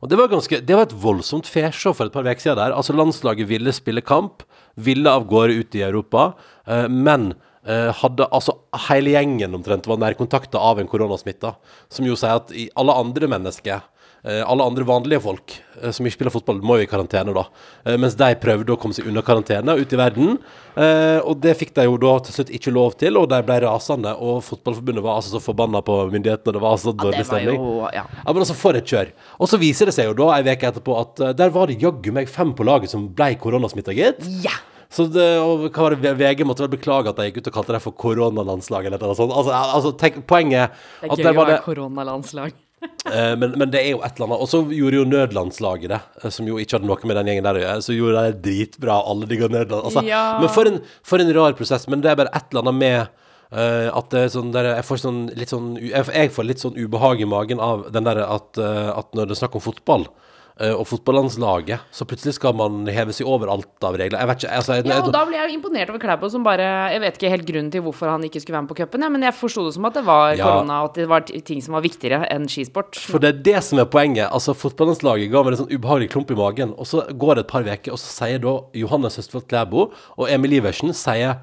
Og 0.00 0.08
det 0.08 0.16
var, 0.16 0.30
ganske, 0.32 0.60
det 0.64 0.76
var 0.76 0.86
et 0.88 0.96
voldsomt 1.04 1.48
fesjå 1.48 1.92
for 1.92 2.08
et 2.08 2.14
par 2.14 2.24
uker 2.24 2.40
siden 2.40 2.62
der. 2.62 2.72
Altså 2.76 2.96
Landslaget 2.96 3.48
ville 3.48 3.72
spille 3.76 4.04
kamp, 4.04 4.42
ville 4.80 5.12
av 5.12 5.28
gårde 5.28 5.60
ut 5.60 5.76
i 5.76 5.84
Europa, 5.84 6.30
eh, 6.64 6.88
men 6.88 7.34
eh, 7.34 7.52
hadde 7.64 8.26
altså 8.28 8.58
hele 8.90 9.14
gjengen 9.14 9.54
omtrent 9.56 9.86
var 9.88 9.96
nærkontakta 10.02 10.60
av 10.60 10.82
en 10.82 10.88
koronasmitta. 10.90 11.54
Som 11.88 12.04
jo 12.04 12.16
sier 12.18 12.36
at 12.36 12.52
i 12.52 12.66
alle 12.76 12.92
andre 13.00 13.30
mennesker 13.32 13.80
Eh, 14.24 14.50
alle 14.50 14.64
andre 14.64 14.84
vanlige 14.88 15.20
folk 15.20 15.52
eh, 15.82 15.90
som 15.92 16.06
ikke 16.06 16.16
spiller 16.16 16.32
fotball, 16.32 16.62
må 16.64 16.78
jo 16.78 16.86
i 16.86 16.88
karantene, 16.88 17.34
da. 17.36 17.42
Eh, 17.84 17.98
mens 18.00 18.14
de 18.16 18.30
prøvde 18.40 18.72
å 18.72 18.78
komme 18.80 18.96
seg 18.96 19.10
unna 19.10 19.20
karantene 19.24 19.74
ute 19.76 19.98
i 19.98 20.00
verden. 20.00 20.38
Eh, 20.80 21.18
og 21.20 21.42
det 21.44 21.52
fikk 21.60 21.74
de 21.76 21.84
jo 21.84 21.98
da 22.00 22.14
til 22.24 22.38
slutt 22.38 22.54
ikke 22.56 22.72
lov 22.72 22.96
til, 23.02 23.20
og 23.20 23.28
de 23.28 23.42
ble 23.44 23.58
rasende. 23.66 24.14
Og 24.16 24.40
Fotballforbundet 24.46 25.04
var 25.04 25.18
altså 25.20 25.36
så 25.36 25.44
forbanna 25.44 25.84
på 25.84 25.98
myndighetene, 26.14 26.56
det 26.56 26.64
var 26.64 26.78
altså 26.78 26.96
dårlig 26.96 27.26
stemning. 27.28 27.60
Ja, 27.60 27.92
Ja. 28.00 28.06
Ja, 28.24 28.32
men 28.32 28.40
altså, 28.46 28.56
for 28.56 28.80
et 28.80 28.88
kjør. 28.88 29.12
Og 29.36 29.50
så 29.52 29.60
viser 29.60 29.92
det 29.92 29.98
seg 29.98 30.08
jo 30.08 30.16
da, 30.24 30.30
ei 30.38 30.56
uke 30.56 30.72
etterpå, 30.72 30.96
at 31.04 31.20
eh, 31.20 31.36
der 31.36 31.52
var 31.52 31.68
det 31.68 31.82
jaggu 31.84 32.08
meg 32.16 32.32
fem 32.32 32.56
på 32.56 32.64
laget 32.64 32.96
som 32.96 33.10
ble 33.12 33.34
koronasmitta, 33.36 33.92
gitt. 33.92 34.24
ja. 34.40 34.56
Så 34.94 35.08
det, 35.10 35.26
og 35.42 35.64
hva 35.66 35.88
var 35.88 35.96
det, 35.98 36.12
VG 36.20 36.44
måtte 36.46 36.62
vel 36.62 36.74
beklage 36.76 37.10
at 37.10 37.18
de 37.18 37.26
gikk 37.28 37.40
ut 37.42 37.48
og 37.50 37.56
kalte 37.56 37.74
det 37.74 37.82
for 37.82 37.96
koronalandslag 37.98 38.86
eller 38.86 39.02
noe 39.02 39.16
sånt. 39.18 39.34
Altså, 39.34 39.54
altså 39.78 39.94
tenk, 39.98 40.20
poenget 40.30 40.76
Det 41.02 41.10
er 41.10 41.24
gøy 41.24 41.32
å 41.32 41.40
var 41.40 41.50
være 41.54 41.64
koronalandslag. 41.66 42.60
Eh, 42.84 43.34
men, 43.40 43.54
men 43.56 43.70
det 43.72 43.80
er 43.80 43.94
jo 43.94 44.00
et 44.04 44.18
eller 44.18 44.26
annet. 44.26 44.42
Og 44.44 44.48
så 44.50 44.58
gjorde 44.76 44.98
jo 44.98 45.04
nødlandslaget 45.08 45.88
det, 45.88 45.98
eh, 46.20 46.32
som 46.32 46.48
jo 46.48 46.58
ikke 46.60 46.76
hadde 46.76 46.88
noe 46.88 47.08
med 47.08 47.16
den 47.16 47.30
gjengen 47.30 47.46
der 47.46 47.56
å 47.56 47.62
gjøre. 47.62 47.84
Så 47.84 47.96
gjorde 47.96 48.24
de 48.26 48.32
det 48.34 48.42
dritbra. 48.44 48.96
Alle 49.08 49.28
digga 49.30 49.48
nødland. 49.48 49.88
Altså, 49.88 50.02
Ja. 50.04 50.22
Men 50.40 50.52
for 50.52 50.68
en, 50.68 50.76
for 51.00 51.24
en 51.24 51.32
rar 51.32 51.56
prosess. 51.56 51.86
Men 51.88 52.04
det 52.04 52.12
er 52.12 52.18
bare 52.20 52.32
et 52.36 52.50
eller 52.50 52.66
annet 52.66 52.80
med 52.82 53.20
Uh, 53.54 53.86
at 53.94 54.08
det 54.10 54.18
er 54.24 54.30
sånn 54.32 54.48
der, 54.50 54.66
jeg 54.80 54.84
får 54.88 54.98
sånn 54.98 55.18
litt 55.38 55.50
sånn 55.52 55.66
jeg, 55.78 56.02
jeg 56.08 56.30
får 56.34 56.46
litt 56.48 56.62
sånn 56.62 56.74
ubehag 56.74 57.20
i 57.22 57.26
magen 57.28 57.60
av 57.62 57.84
den 57.94 58.06
der 58.08 58.18
at, 58.24 58.48
uh, 58.58 58.88
at 58.96 59.12
når 59.14 59.28
det 59.30 59.36
er 59.36 59.40
snakk 59.44 59.58
om 59.60 59.62
fotball 59.62 60.06
og 60.54 60.84
fotballandslaget, 60.86 61.80
så 61.90 62.04
plutselig 62.06 62.36
skal 62.36 62.54
man 62.54 62.84
heve 62.86 63.10
seg 63.16 63.26
over 63.26 63.50
alt 63.50 63.82
av 63.82 63.96
regler. 63.98 64.20
Jeg 64.20 64.28
vet 64.30 64.42
ikke 64.44 64.50
altså, 64.54 64.76
jeg, 64.78 64.86
Ja, 64.86 65.00
og 65.02 65.10
da 65.12 65.24
ble 65.26 65.34
jeg 65.34 65.54
imponert 65.56 65.90
over 65.90 65.98
Klæbo, 65.98 66.28
som 66.30 66.44
bare 66.46 66.68
Jeg 66.92 67.00
vet 67.02 67.16
ikke 67.18 67.30
helt 67.32 67.46
grunnen 67.48 67.70
til 67.74 67.82
hvorfor 67.82 68.12
han 68.12 68.22
ikke 68.22 68.38
skulle 68.38 68.54
være 68.54 68.62
med 68.62 68.70
på 68.70 68.76
cupen, 68.78 69.02
ja, 69.02 69.08
men 69.10 69.26
jeg 69.26 69.34
forsto 69.34 69.64
det 69.66 69.74
som 69.74 69.88
at 69.90 69.94
det 69.98 70.04
var 70.06 70.36
Ja. 70.38 70.44
korona, 70.46 70.76
og 70.84 70.90
at 70.92 70.94
det 71.00 71.08
var 71.10 71.20
ting 71.26 71.60
som 71.60 71.74
var 71.74 71.82
viktigere 71.82 72.28
enn 72.30 72.46
skisport. 72.46 72.94
For 72.94 73.18
det 73.18 73.32
er 73.32 73.42
det 73.50 73.64
som 73.64 73.82
er 73.82 73.90
poenget. 73.90 74.30
Altså 74.30 74.54
Fotballandslaget 74.54 75.32
ga 75.34 75.42
meg 75.42 75.56
en 75.56 75.64
sånn 75.64 75.74
ubehagelig 75.74 76.10
klump 76.14 76.30
i 76.30 76.38
magen. 76.38 76.74
Og 76.78 76.86
så 76.86 77.02
går 77.10 77.34
det 77.34 77.44
et 77.48 77.50
par 77.50 77.66
uker, 77.66 77.90
og 77.92 77.98
så 77.98 78.14
sier 78.22 78.38
da 78.38 78.54
Johannes 78.78 79.18
Høstfold 79.18 79.48
Klæbo 79.50 79.90
og 79.90 80.30
Emil 80.30 80.52
Iversen 80.60 80.94
sier 80.94 81.40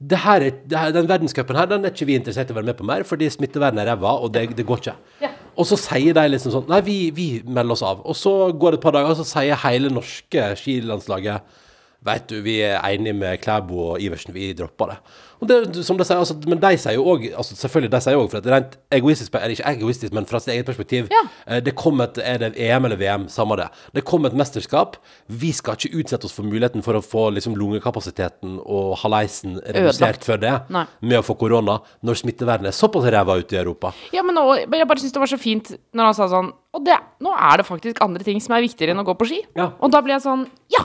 det 0.00 0.16
her 0.18 0.40
er, 0.40 0.50
det 0.64 0.78
her, 0.78 0.92
Den 0.92 1.08
verdenscupen 1.08 1.56
her 1.56 1.66
den 1.66 1.84
er 1.84 1.90
ikke 1.92 2.06
vi 2.08 2.14
interessert 2.16 2.48
i 2.48 2.52
å 2.52 2.56
være 2.56 2.70
med 2.70 2.76
på 2.78 2.84
mer, 2.88 3.02
fordi 3.04 3.28
smittevernet 3.28 3.82
er 3.84 3.90
ræva, 3.94 4.14
og 4.20 4.32
det, 4.32 4.56
det 4.56 4.64
går 4.68 4.80
ikke. 4.80 4.94
Ja. 5.20 5.28
Og 5.56 5.66
så 5.68 5.78
sier 5.80 6.14
de 6.16 6.26
liksom 6.30 6.54
sånn 6.54 6.70
Nei, 6.70 6.80
vi, 6.86 6.98
vi 7.14 7.28
melder 7.44 7.74
oss 7.74 7.84
av. 7.86 8.04
Og 8.06 8.16
så 8.18 8.34
går 8.52 8.76
det 8.76 8.80
et 8.80 8.84
par 8.86 8.96
dager, 8.96 9.12
og 9.12 9.20
så 9.20 9.26
sier 9.28 9.58
hele 9.64 9.92
norske 9.92 10.52
skilandslaget 10.60 11.58
Vet 12.06 12.28
du, 12.32 12.38
vi 12.40 12.60
er 12.64 12.78
enige 12.88 13.12
med 13.12 13.40
Klæbo 13.44 13.90
og 13.92 14.00
Iversen, 14.00 14.32
vi 14.32 14.52
dropper 14.56 14.94
det. 14.94 14.96
Og 15.40 15.48
det, 15.48 15.56
som 15.84 15.96
de 15.96 16.04
sier, 16.04 16.18
altså, 16.20 16.34
Men 16.48 16.58
de 16.60 16.70
sier 16.76 16.92
jo 16.98 17.04
òg 17.08 17.22
altså, 17.32 17.54
Selvfølgelig, 17.56 17.90
de 17.94 18.00
sier 18.04 18.16
òg, 18.20 18.26
for 18.28 18.38
at 18.42 18.48
rent 18.52 18.74
egoistisk 18.92 19.32
Eller 19.38 19.54
ikke 19.54 19.70
egoistisk, 19.72 20.12
men 20.12 20.26
fra 20.28 20.36
sitt 20.40 20.50
eget 20.52 20.66
perspektiv 20.68 21.08
Ja. 21.12 21.22
eh, 21.46 21.60
Det 21.64 21.72
kom 21.80 22.00
et 22.04 22.18
Er 22.20 22.36
det 22.42 22.50
EM 22.60 22.84
eller 22.84 22.96
VM? 23.00 23.24
Samme 23.32 23.56
det. 23.56 23.68
Det 23.96 24.04
kom 24.04 24.24
et 24.28 24.34
mesterskap. 24.36 24.96
Vi 25.28 25.52
skal 25.56 25.78
ikke 25.80 25.96
utsette 26.02 26.28
oss 26.28 26.32
for 26.36 26.44
muligheten 26.44 26.84
for 26.84 26.92
å 26.92 27.00
få 27.00 27.30
liksom 27.32 27.56
lungekapasiteten 27.56 28.58
og 28.66 28.98
haleisen 29.00 29.56
redusert 29.64 30.24
før 30.24 30.40
det, 30.40 30.52
Nei. 30.70 30.84
med 31.00 31.18
å 31.20 31.24
få 31.24 31.36
korona, 31.40 31.78
når 32.04 32.20
smittevernet 32.20 32.68
er 32.72 32.76
såpass 32.76 33.08
ræva 33.12 33.38
ute 33.40 33.56
i 33.56 33.60
Europa. 33.60 33.92
Ja, 34.12 34.22
men 34.22 34.34
nå, 34.36 34.44
jeg 34.60 34.88
bare 34.88 35.00
syns 35.00 35.12
det 35.16 35.20
var 35.24 35.26
så 35.32 35.38
fint 35.40 35.72
når 35.96 36.04
han 36.10 36.14
sa 36.20 36.28
sånn 36.28 36.52
Og 36.76 36.84
det, 36.86 36.94
nå 37.20 37.32
er 37.34 37.56
det 37.58 37.66
faktisk 37.66 37.98
andre 38.04 38.22
ting 38.22 38.38
som 38.40 38.54
er 38.54 38.62
viktigere 38.62 38.92
enn 38.94 39.00
å 39.02 39.06
gå 39.08 39.16
på 39.18 39.26
ski. 39.26 39.40
Ja. 39.56 39.72
Og 39.80 39.90
da 39.90 40.00
blir 40.04 40.14
jeg 40.18 40.22
sånn 40.28 40.44
Ja! 40.70 40.84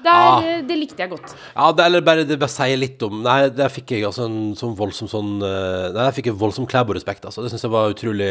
Det, 0.00 0.10
Ah. 0.10 0.40
er, 0.42 0.62
det 0.64 0.76
likte 0.80 1.02
jeg 1.02 1.10
godt. 1.12 1.34
Ja, 1.54 1.70
det, 1.76 1.84
eller 1.84 2.00
bare, 2.04 2.24
det 2.24 2.38
bare 2.40 2.48
sier 2.52 2.78
litt 2.80 3.02
om 3.04 3.18
Nei, 3.24 3.50
der 3.52 3.68
fikk 3.72 3.90
jeg 3.92 4.06
altså 4.08 4.24
en 4.30 4.54
sånn 4.56 4.72
voldsom 4.78 5.10
sånn 5.12 5.32
eh, 5.44 5.90
Nei, 5.92 6.06
der 6.06 6.14
fikk 6.16 6.30
jeg 6.30 6.38
voldsom 6.40 6.66
Klæbo-respekt, 6.70 7.26
altså. 7.28 7.44
Det 7.44 7.50
syns 7.52 7.66
jeg 7.66 7.72
var 7.74 7.92
utrolig 7.92 8.30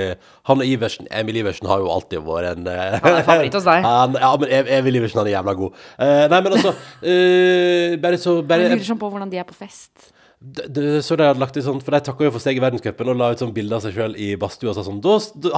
Han 0.50 0.64
og 0.64 0.66
Iversen 0.66 1.08
Emil 1.14 1.38
Iversen 1.44 1.70
har 1.70 1.84
jo 1.84 1.92
alltid 1.94 2.26
vært 2.26 2.58
en 2.58 2.70
eh, 2.74 2.98
Han 3.04 3.20
er 3.20 3.28
favoritt 3.28 3.58
hos 3.60 3.68
deg. 3.70 3.86
Han, 3.90 4.18
ja, 4.20 4.32
men 4.42 4.56
Emil 4.80 5.00
Iversen 5.02 5.22
han 5.22 5.30
er 5.30 5.36
jævla 5.38 5.54
god. 5.62 5.78
Uh, 6.00 6.26
nei, 6.34 6.40
men 6.46 6.56
altså 6.58 6.74
uh, 6.74 7.98
Bare 8.02 8.18
så 8.22 8.40
bare, 8.42 8.66
Jeg 8.66 8.74
lurer 8.78 8.88
sånn 8.94 9.02
på 9.02 9.10
hvordan 9.14 9.30
de 9.32 9.40
er 9.42 9.48
på 9.50 9.58
fest. 9.58 10.10
Det, 10.40 10.66
det, 10.72 10.84
så 11.04 11.18
de 11.20 11.26
hadde 11.28 11.42
lagt 11.42 11.58
ut 11.58 11.66
sånn 11.66 11.82
For 11.84 11.92
de 11.92 12.00
takka 12.08 12.24
jo 12.24 12.32
for 12.32 12.40
seg 12.40 12.56
i 12.56 12.62
verdenscupen 12.64 13.10
og 13.12 13.18
la 13.20 13.26
ut 13.34 13.42
sånn 13.42 13.50
bilde 13.52 13.76
av 13.76 13.82
seg 13.84 13.92
sjøl 13.98 14.14
i 14.16 14.30
badstua 14.40 14.72
og 14.72 14.78
sa 14.78 14.86
sånn 14.88 15.02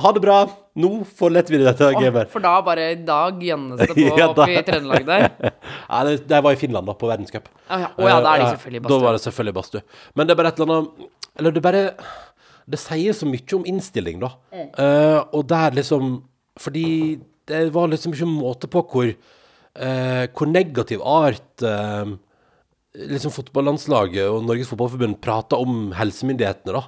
Ha 0.01 0.11
det 0.15 0.23
bra! 0.23 0.37
Nå 0.81 0.89
forletter 1.19 1.53
vi 1.53 1.59
dette 1.61 1.85
Åh, 1.85 1.99
gamet. 2.01 2.31
for 2.33 2.41
da 2.41 2.55
bare 2.65 2.87
i 2.95 2.97
dag 3.05 3.43
gjennes 3.45 3.77
det 3.77 3.93
på 3.99 4.07
Ja, 4.17 4.31
oppe 4.31 4.47
i 4.49 4.63
Trøndelag 4.65 5.05
der. 5.05 5.27
Ja, 5.91 5.99
det, 6.07 6.15
det 6.31 6.39
var 6.47 6.57
i 6.57 6.59
Finland, 6.59 6.89
da, 6.89 6.95
på 6.97 7.09
verdenscup. 7.11 7.51
Å 7.69 7.79
ja, 7.83 7.91
Oh, 7.93 8.07
ja, 8.09 8.17
da 8.25 8.33
er 8.33 8.41
de 8.41 8.47
Eh, 8.47 8.53
selvfølgelig 8.55 8.81
i 8.81 8.89
Da 8.89 8.99
var 9.05 9.17
det 9.17 9.21
selvfølgelig 9.27 9.55
badstue. 9.59 9.83
Men 10.17 10.27
det 10.27 10.33
er 10.33 10.41
bare 10.41 10.53
et 10.55 10.59
eller 10.63 10.73
annet 10.79 11.05
Eller 11.37 11.55
det 11.59 11.63
bare 11.67 11.83
Det 12.73 12.79
sier 12.81 13.17
så 13.21 13.29
mye 13.29 13.57
om 13.59 13.67
innstilling, 13.69 14.17
da. 14.23 14.31
Eh, 14.57 15.19
og 15.29 15.45
der 15.51 15.77
liksom 15.77 16.23
Fordi 16.57 16.87
det 17.51 17.61
var 17.73 17.93
liksom 17.93 18.13
ikke 18.17 18.29
måte 18.33 18.69
på 18.71 18.81
hvor 18.89 19.13
uh, 19.13 20.25
Hvor 20.33 20.49
negativ 20.49 21.01
art 21.05 21.61
eh, 21.65 22.17
liksom 22.95 23.31
fotballandslaget 23.31 24.27
og 24.27 24.43
Norges 24.43 24.67
Fotballforbund 24.71 25.19
prata 25.23 25.55
om 25.61 25.91
helsemyndighetene, 25.95 26.73
da. 26.75 26.83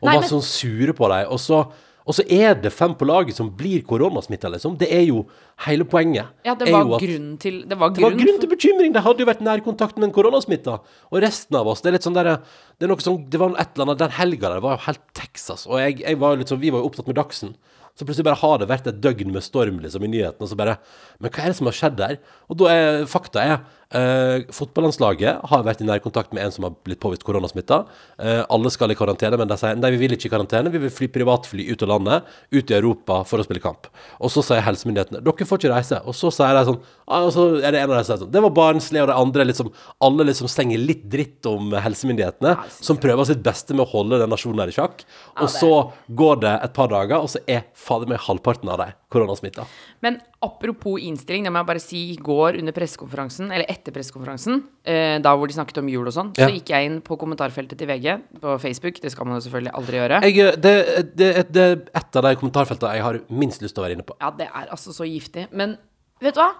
Og 0.00 0.06
Nei, 0.06 0.14
var 0.14 0.20
men- 0.22 0.30
sånn 0.30 0.42
sure 0.46 0.92
på 0.94 1.08
dem. 1.08 1.26
Og 1.32 1.38
så, 1.38 1.66
Og 2.08 2.14
så 2.14 2.24
er 2.32 2.54
det 2.54 2.72
fem 2.72 2.94
på 2.94 3.04
laget 3.04 3.34
som 3.36 3.50
blir 3.50 3.82
koronasmitta, 3.84 4.48
liksom. 4.48 4.78
Det 4.78 4.88
er 4.90 5.02
jo 5.04 5.26
hele 5.66 5.84
poenget. 5.84 6.24
Ja, 6.42 6.54
det 6.54 6.72
var 6.72 6.86
grunn 6.98 7.36
til 7.38 7.64
Det 7.68 7.76
var 7.76 7.90
det 7.90 8.00
var 8.00 8.12
grunn, 8.12 8.24
grunn 8.24 8.40
til 8.40 8.48
bekymring. 8.48 8.92
De 8.94 9.00
hadde 9.00 9.18
jo 9.18 9.26
vært 9.26 9.42
nærkontakt 9.44 9.98
med 9.98 10.04
en 10.08 10.12
koronasmitta. 10.14 10.80
Og 11.12 11.20
resten 11.20 11.54
av 11.54 11.66
oss, 11.68 11.82
det 11.82 11.90
er 11.90 11.92
litt 11.98 12.04
sånn 12.08 12.14
der, 12.14 12.40
Det 12.80 12.84
er 12.84 12.88
noe 12.88 12.98
som, 13.02 13.22
det 13.28 13.38
var 13.38 13.50
et 13.60 13.76
eller 13.76 13.84
annet, 13.92 13.98
Den 13.98 14.10
helga 14.16 14.40
der 14.54 14.60
var 14.60 14.78
jo 14.78 14.84
helt 14.86 15.00
Texas. 15.12 15.66
Og 15.66 15.76
jeg, 15.80 16.00
jeg 16.00 16.18
var 16.18 16.36
litt 16.36 16.48
sånn, 16.48 16.60
vi 16.60 16.70
var 16.70 16.80
jo 16.80 16.88
opptatt 16.88 17.06
med 17.08 17.16
Dagsen. 17.16 17.54
Så 17.94 18.06
plutselig 18.06 18.24
bare 18.24 18.36
har 18.40 18.58
det 18.58 18.68
vært 18.68 18.86
et 18.86 19.00
døgn 19.02 19.30
med 19.30 19.42
storm 19.42 19.78
liksom, 19.80 20.02
i 20.04 20.08
nyhetene. 20.08 20.40
Og 20.40 20.48
så 20.48 20.56
bare 20.56 20.78
Men 21.20 21.30
hva 21.30 21.44
er 21.44 21.46
det 21.48 21.56
som 21.56 21.66
har 21.66 21.74
skjedd 21.76 21.96
der? 21.98 22.18
Og 22.48 22.56
da 22.56 22.64
er 22.72 23.04
fakta 23.04 23.42
er 23.44 23.60
eh, 23.94 24.44
Fotballandslaget 24.54 25.44
har 25.50 25.64
vært 25.66 25.82
i 25.82 25.86
nærkontakt 25.88 26.34
med 26.36 26.44
en 26.44 26.54
som 26.54 26.66
har 26.66 26.74
blitt 26.86 27.00
påvist 27.02 27.24
koronasmitta. 27.26 27.82
Uh, 28.20 28.42
alle 28.52 28.72
skal 28.74 28.92
i 28.92 28.96
karantene, 28.98 29.38
men 29.40 29.50
de 29.50 29.58
sier 29.60 29.78
nei, 29.78 29.92
vi 29.94 30.00
vil 30.02 30.16
ikke 30.16 30.28
i 30.28 30.32
karantene. 30.32 30.72
Vi 30.74 30.82
vil 30.82 30.92
fly 30.92 31.08
privatfly 31.14 31.68
ut 31.72 31.84
av 31.86 31.92
landet, 31.92 32.28
ut 32.54 32.72
i 32.72 32.76
Europa 32.76 33.20
for 33.28 33.40
å 33.40 33.46
spille 33.46 33.62
kamp. 33.64 33.88
Og 34.18 34.32
så 34.34 34.44
sier 34.46 34.64
helsemyndighetene 34.66 35.22
dere 35.24 35.48
får 35.48 35.62
ikke 35.62 35.72
reise. 35.74 36.00
Og 36.08 36.16
så 36.16 36.32
sier 36.34 36.56
de 36.56 36.64
sånn 36.68 36.80
Og 37.08 37.30
så 37.34 37.44
er 37.62 37.74
det 37.74 37.82
en 37.82 37.92
av 37.92 37.96
de 37.96 38.04
sier 38.06 38.20
sånn 38.20 38.32
Det 38.32 38.42
var 38.44 38.54
barnslig, 38.56 39.02
og 39.02 39.10
de 39.10 39.16
andre 39.16 39.46
liksom 39.48 39.70
Alle 40.04 40.28
liksom 40.28 40.50
stenger 40.50 40.80
litt 40.82 41.04
dritt 41.10 41.46
om 41.48 41.72
helsemyndighetene, 41.72 42.54
som 42.74 43.00
prøver 43.00 43.28
sitt 43.28 43.42
beste 43.44 43.76
med 43.76 43.86
å 43.86 43.90
holde 43.92 44.20
den 44.22 44.32
nasjonen 44.32 44.62
her 44.64 44.72
i 44.72 44.76
sjakk. 44.76 45.04
Og 45.40 45.50
så 45.52 45.72
går 46.18 46.42
det 46.44 46.54
et 46.66 46.74
par 46.76 46.90
dager, 46.92 47.22
og 47.22 47.30
så 47.32 47.42
er 47.48 47.66
fader 47.78 48.10
meg 48.10 48.22
halvparten 48.26 48.70
av 48.72 48.82
dem 48.82 48.96
koronasmitta. 49.12 49.64
Men 50.04 50.18
apropos 50.44 51.00
innstilling, 51.00 51.46
det 51.46 51.52
må 51.52 51.62
jeg 51.62 51.68
bare 51.70 51.82
si 51.82 52.00
i 52.12 52.18
går 52.20 52.58
under 52.60 52.74
pressekonferansen, 52.76 53.48
eller 53.48 53.64
etter 53.70 53.77
pressekonferansen, 53.86 54.62
eh, 54.84 55.18
da 55.22 55.36
hvor 55.36 55.46
de 55.48 55.54
snakket 55.54 55.78
om 55.78 55.88
jul 55.88 56.06
og 56.06 56.12
sånn, 56.12 56.32
Ja. 56.38 56.46
så 56.46 56.52
gikk 56.54 56.68
jeg 56.74 56.86
inn 56.86 57.00
på 57.00 57.16
kommentarfeltet 57.18 57.78
til 57.78 57.86
VG 57.86 58.18
på 58.40 58.58
Facebook. 58.60 59.00
Det 59.00 59.10
skal 59.12 59.26
man 59.26 59.40
jo 59.40 59.48
selvfølgelig 59.48 59.72
aldri 59.74 59.96
gjøre. 60.00 60.22
Jeg, 60.22 60.38
eh, 60.38 60.56
det, 60.56 61.16
det, 61.16 61.52
det 61.52 61.62
er 61.62 61.76
et 61.94 62.16
av 62.16 62.22
de 62.22 62.34
kommentarfeltene 62.36 62.94
jeg 62.94 63.02
har 63.02 63.20
minst 63.30 63.62
lyst 63.62 63.74
til 63.74 63.82
å 63.82 63.86
være 63.86 63.94
inne 63.96 64.04
på. 64.06 64.16
Ja, 64.20 64.30
det 64.30 64.48
er 64.48 64.66
altså 64.70 64.92
så 64.92 65.04
giftig. 65.06 65.48
Men 65.52 65.76
vet 66.20 66.34
du 66.34 66.40
hva? 66.40 66.52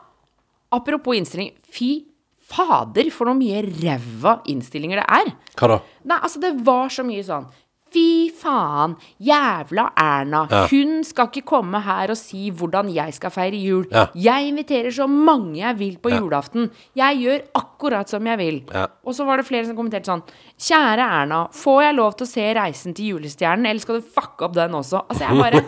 Apropos 0.73 1.17
innstilling. 1.17 1.53
Fy 1.73 2.05
fader, 2.49 3.11
for 3.13 3.29
noe 3.29 3.37
mye 3.37 3.61
ræva 3.63 4.39
innstillinger 4.49 5.03
det 5.03 5.07
er. 5.09 5.33
Hva 5.59 5.69
da? 5.69 5.81
Nei, 6.09 6.19
altså, 6.23 6.41
det 6.41 6.55
var 6.65 6.89
så 6.89 7.05
mye 7.05 7.23
sånn 7.25 7.47
Fy 7.95 8.29
faen, 8.37 8.97
jævla 9.25 9.87
Erna. 9.97 10.43
Ja. 10.51 10.67
Hun 10.71 10.99
skal 11.09 11.31
ikke 11.31 11.45
komme 11.49 11.81
her 11.81 12.11
og 12.13 12.19
si 12.21 12.51
hvordan 12.51 12.91
jeg 12.93 13.15
skal 13.17 13.31
feire 13.33 13.57
jul. 13.63 13.87
Ja. 13.93 14.07
Jeg 14.15 14.49
inviterer 14.51 14.91
så 14.93 15.07
mange 15.09 15.57
jeg 15.63 15.79
vil 15.79 15.97
på 16.03 16.11
Ja. 16.13 16.19
julaften. 16.21 16.71
Jeg 16.97 17.17
gjør 17.23 17.41
akkurat 17.63 18.09
som 18.09 18.27
jeg 18.27 18.39
vil. 18.39 18.59
Og 19.05 19.15
så 19.15 19.25
var 19.25 19.37
det 19.41 19.47
flere 19.47 19.65
som 19.67 19.77
kommenterte 19.77 20.07
sånn 20.13 20.23
Kjære 20.59 21.07
Erna, 21.23 21.47
får 21.55 21.83
jeg 21.83 21.95
lov 21.95 22.13
til 22.19 22.27
å 22.27 22.31
se 22.31 22.55
Reisen 22.55 22.95
til 22.95 23.13
julestjernen, 23.15 23.67
eller 23.67 23.81
skal 23.81 24.01
du 24.01 24.03
fucke 24.03 24.45
opp 24.45 24.55
den 24.55 24.73
også? 24.73 25.05
Altså, 25.09 25.25
jeg 25.25 25.39
bare 25.39 25.63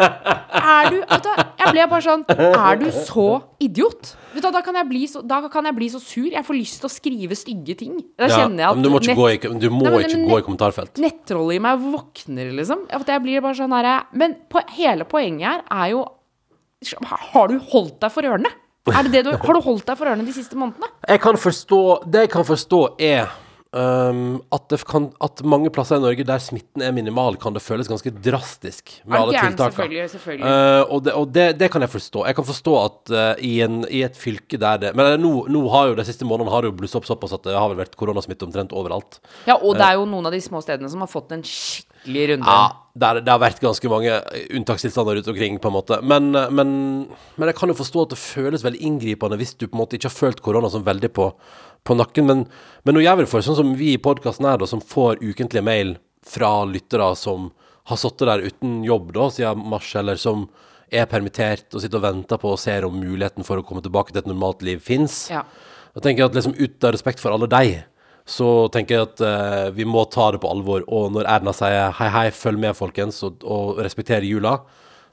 Er 0.60 0.90
du 0.90 0.96
jeg 1.60 1.72
ble 1.72 1.86
bare 1.90 2.02
sånn 2.02 2.24
Er 2.28 2.76
du 2.80 2.90
så 2.90 3.28
idiot? 3.60 4.14
Vet 4.34 4.42
du 4.44 4.50
da 4.54 4.62
kan 4.64 4.74
jeg 4.80 4.88
bli 4.88 5.02
så, 5.10 5.20
da 5.26 5.40
kan 5.52 5.66
jeg 5.68 5.76
bli 5.76 5.88
så 5.92 6.00
sur. 6.02 6.28
Jeg 6.32 6.44
får 6.46 6.56
lyst 6.58 6.80
til 6.80 6.88
å 6.88 6.92
skrive 6.92 7.36
stygge 7.38 7.76
ting. 7.76 7.98
Da 8.18 8.28
Ja, 8.30 8.38
kjenner 8.42 8.64
jeg 8.64 8.68
at 8.70 8.78
men 8.78 8.82
du 8.86 8.90
må 8.90 9.00
ikke, 9.00 9.10
nett- 9.12 9.18
gå, 9.20 9.28
i, 9.30 9.58
du 9.60 9.68
må 9.74 9.84
Nei, 9.90 10.00
ikke 10.06 10.22
gå 10.30 10.38
i 10.40 10.46
kommentarfelt. 10.46 10.94
nettrollet 11.02 11.56
i 11.56 11.62
meg 11.66 11.78
våkner, 11.84 12.52
liksom. 12.56 12.86
At 12.90 13.06
jeg 13.06 13.22
blir 13.26 13.40
bare 13.44 13.54
sånn 13.58 13.74
herre 13.76 13.98
Men 14.16 14.34
på, 14.48 14.62
hele 14.78 15.04
poenget 15.04 15.46
her 15.48 15.62
er 15.84 15.90
jo 15.92 16.04
Har 17.34 17.48
du 17.48 17.58
holdt 17.72 18.00
deg 18.00 18.12
for 18.14 18.22
ørene? 18.24 18.50
Er 18.90 19.02
det 19.04 19.12
det 19.12 19.24
du, 19.26 19.30
har 19.36 19.54
du 19.54 19.60
holdt 19.60 19.84
deg 19.86 19.98
for 20.00 20.08
ørene 20.08 20.24
de 20.24 20.32
siste 20.32 20.56
månedene? 20.56 20.88
Jeg 21.06 21.20
kan 21.20 21.36
forstå 21.36 21.80
Det 22.10 22.22
jeg 22.26 22.30
kan 22.32 22.44
forstå, 22.48 22.80
er 22.98 23.28
um, 23.76 24.40
at, 24.54 24.64
det 24.72 24.80
kan, 24.88 25.08
at 25.22 25.42
mange 25.46 25.70
plasser 25.74 26.00
i 26.00 26.02
Norge 26.02 26.26
der 26.26 26.42
smitten 26.42 26.82
er 26.84 26.94
minimal, 26.96 27.38
kan 27.40 27.54
det 27.56 27.62
føles 27.64 27.90
ganske 27.90 28.12
drastisk 28.12 28.96
med 29.04 29.18
alle 29.18 29.36
gjerne, 29.36 29.54
tiltakene. 29.54 29.76
Selvfølgelig, 29.76 30.10
selvfølgelig. 30.14 30.54
Uh, 30.54 30.94
og 30.94 31.04
det, 31.06 31.14
og 31.20 31.34
det, 31.36 31.46
det 31.60 31.70
kan 31.72 31.86
jeg 31.86 31.92
forstå. 31.94 32.24
Jeg 32.30 32.38
kan 32.38 32.48
forstå 32.50 32.76
at 32.82 33.14
uh, 33.14 33.44
i, 33.46 33.54
en, 33.66 33.82
i 33.88 34.02
et 34.06 34.18
fylke 34.18 34.60
der 34.60 34.82
det 34.82 34.94
Men 34.98 35.14
uh, 35.14 35.16
nå, 35.22 35.32
nå 35.52 35.64
har 35.74 35.90
jo 35.90 36.00
de 36.00 36.06
siste 36.08 36.28
månedene 36.28 36.54
har 36.54 36.66
det 36.66 36.72
jo 36.72 36.78
blusset 36.82 37.00
opp 37.00 37.08
såpass 37.08 37.36
at 37.38 37.46
det 37.46 37.56
har 37.56 37.70
vel 37.72 37.80
vært 37.82 37.96
koronasmitte 38.00 38.48
omtrent 38.48 38.74
overalt. 38.76 39.22
Ja, 39.48 39.56
og 39.56 39.78
det 39.78 39.86
er 39.86 40.00
jo 40.00 40.08
noen 40.10 40.30
av 40.30 40.36
de 40.36 40.42
små 40.44 40.62
stedene 40.64 40.90
som 40.92 41.02
har 41.04 41.10
fått 41.10 41.32
en 41.36 41.46
skikkelig 41.46 42.30
runde. 42.34 42.50
Ja, 42.50 42.90
der, 43.00 43.20
det 43.22 43.30
har 43.30 43.40
vært 43.40 43.62
ganske 43.62 43.90
mange 43.92 44.16
unntakstilstander 44.56 45.20
rundt 45.20 45.28
omkring, 45.30 45.58
på 45.62 45.70
en 45.70 45.76
måte. 45.76 46.00
Men, 46.02 46.32
men, 46.32 46.70
men 47.38 47.50
jeg 47.50 47.56
kan 47.58 47.70
jo 47.70 47.78
forstå 47.78 48.06
at 48.06 48.14
det 48.14 48.20
føles 48.20 48.64
veldig 48.66 48.80
inngripende 48.88 49.38
hvis 49.40 49.54
du 49.54 49.68
på 49.68 49.76
en 49.76 49.82
måte 49.84 49.98
ikke 49.98 50.10
har 50.10 50.16
følt 50.16 50.42
korona 50.44 50.70
som 50.72 50.82
veldig 50.86 51.12
på, 51.14 51.30
på 51.84 51.96
nakken. 51.96 52.26
Men, 52.28 52.44
men 52.84 53.00
vi 53.00 53.08
det 53.08 53.28
for 53.30 53.44
sånn 53.44 53.58
som 53.58 53.74
vi 53.78 53.94
i 53.94 54.02
podkasten 54.02 54.48
her, 54.48 54.60
da, 54.60 54.68
som 54.68 54.82
får 54.84 55.22
ukentlige 55.22 55.64
mail 55.66 55.96
fra 56.26 56.64
lyttere 56.68 57.12
som 57.16 57.50
har 57.90 57.98
sittet 57.98 58.28
der 58.28 58.44
uten 58.46 58.82
jobb 58.84 59.12
da, 59.16 59.30
siden 59.32 59.64
mars, 59.72 59.88
eller 59.98 60.20
som 60.20 60.48
er 60.90 61.06
permittert 61.10 61.70
og 61.74 61.82
sitter 61.82 62.00
og 62.00 62.06
venter 62.06 62.40
på 62.42 62.50
og 62.54 62.60
ser 62.60 62.86
om 62.86 62.96
muligheten 62.98 63.46
for 63.46 63.60
å 63.60 63.64
komme 63.66 63.82
tilbake 63.84 64.12
til 64.12 64.22
et 64.22 64.30
normalt 64.30 64.62
liv 64.66 64.82
fins. 64.82 65.28
Ja. 65.30 65.44
Da 65.94 66.02
tenker 66.02 66.24
jeg 66.24 66.30
at 66.30 66.38
liksom 66.38 66.58
ut 66.58 66.86
av 66.86 66.94
respekt 66.94 67.22
for 67.22 67.34
alle 67.34 67.48
deg, 67.50 67.80
så 68.30 68.68
tenker 68.70 68.96
jeg 68.96 69.08
at 69.08 69.22
eh, 69.26 69.70
vi 69.74 69.86
må 69.88 70.04
ta 70.10 70.28
det 70.34 70.42
på 70.42 70.50
alvor. 70.50 70.84
Og 70.86 71.10
når 71.14 71.26
Erna 71.30 71.54
sier 71.56 71.94
hei, 71.98 72.10
hei, 72.14 72.26
følg 72.34 72.60
med, 72.62 72.76
folkens, 72.78 73.22
og, 73.26 73.42
og 73.42 73.80
respekter 73.82 74.26
jula, 74.26 74.58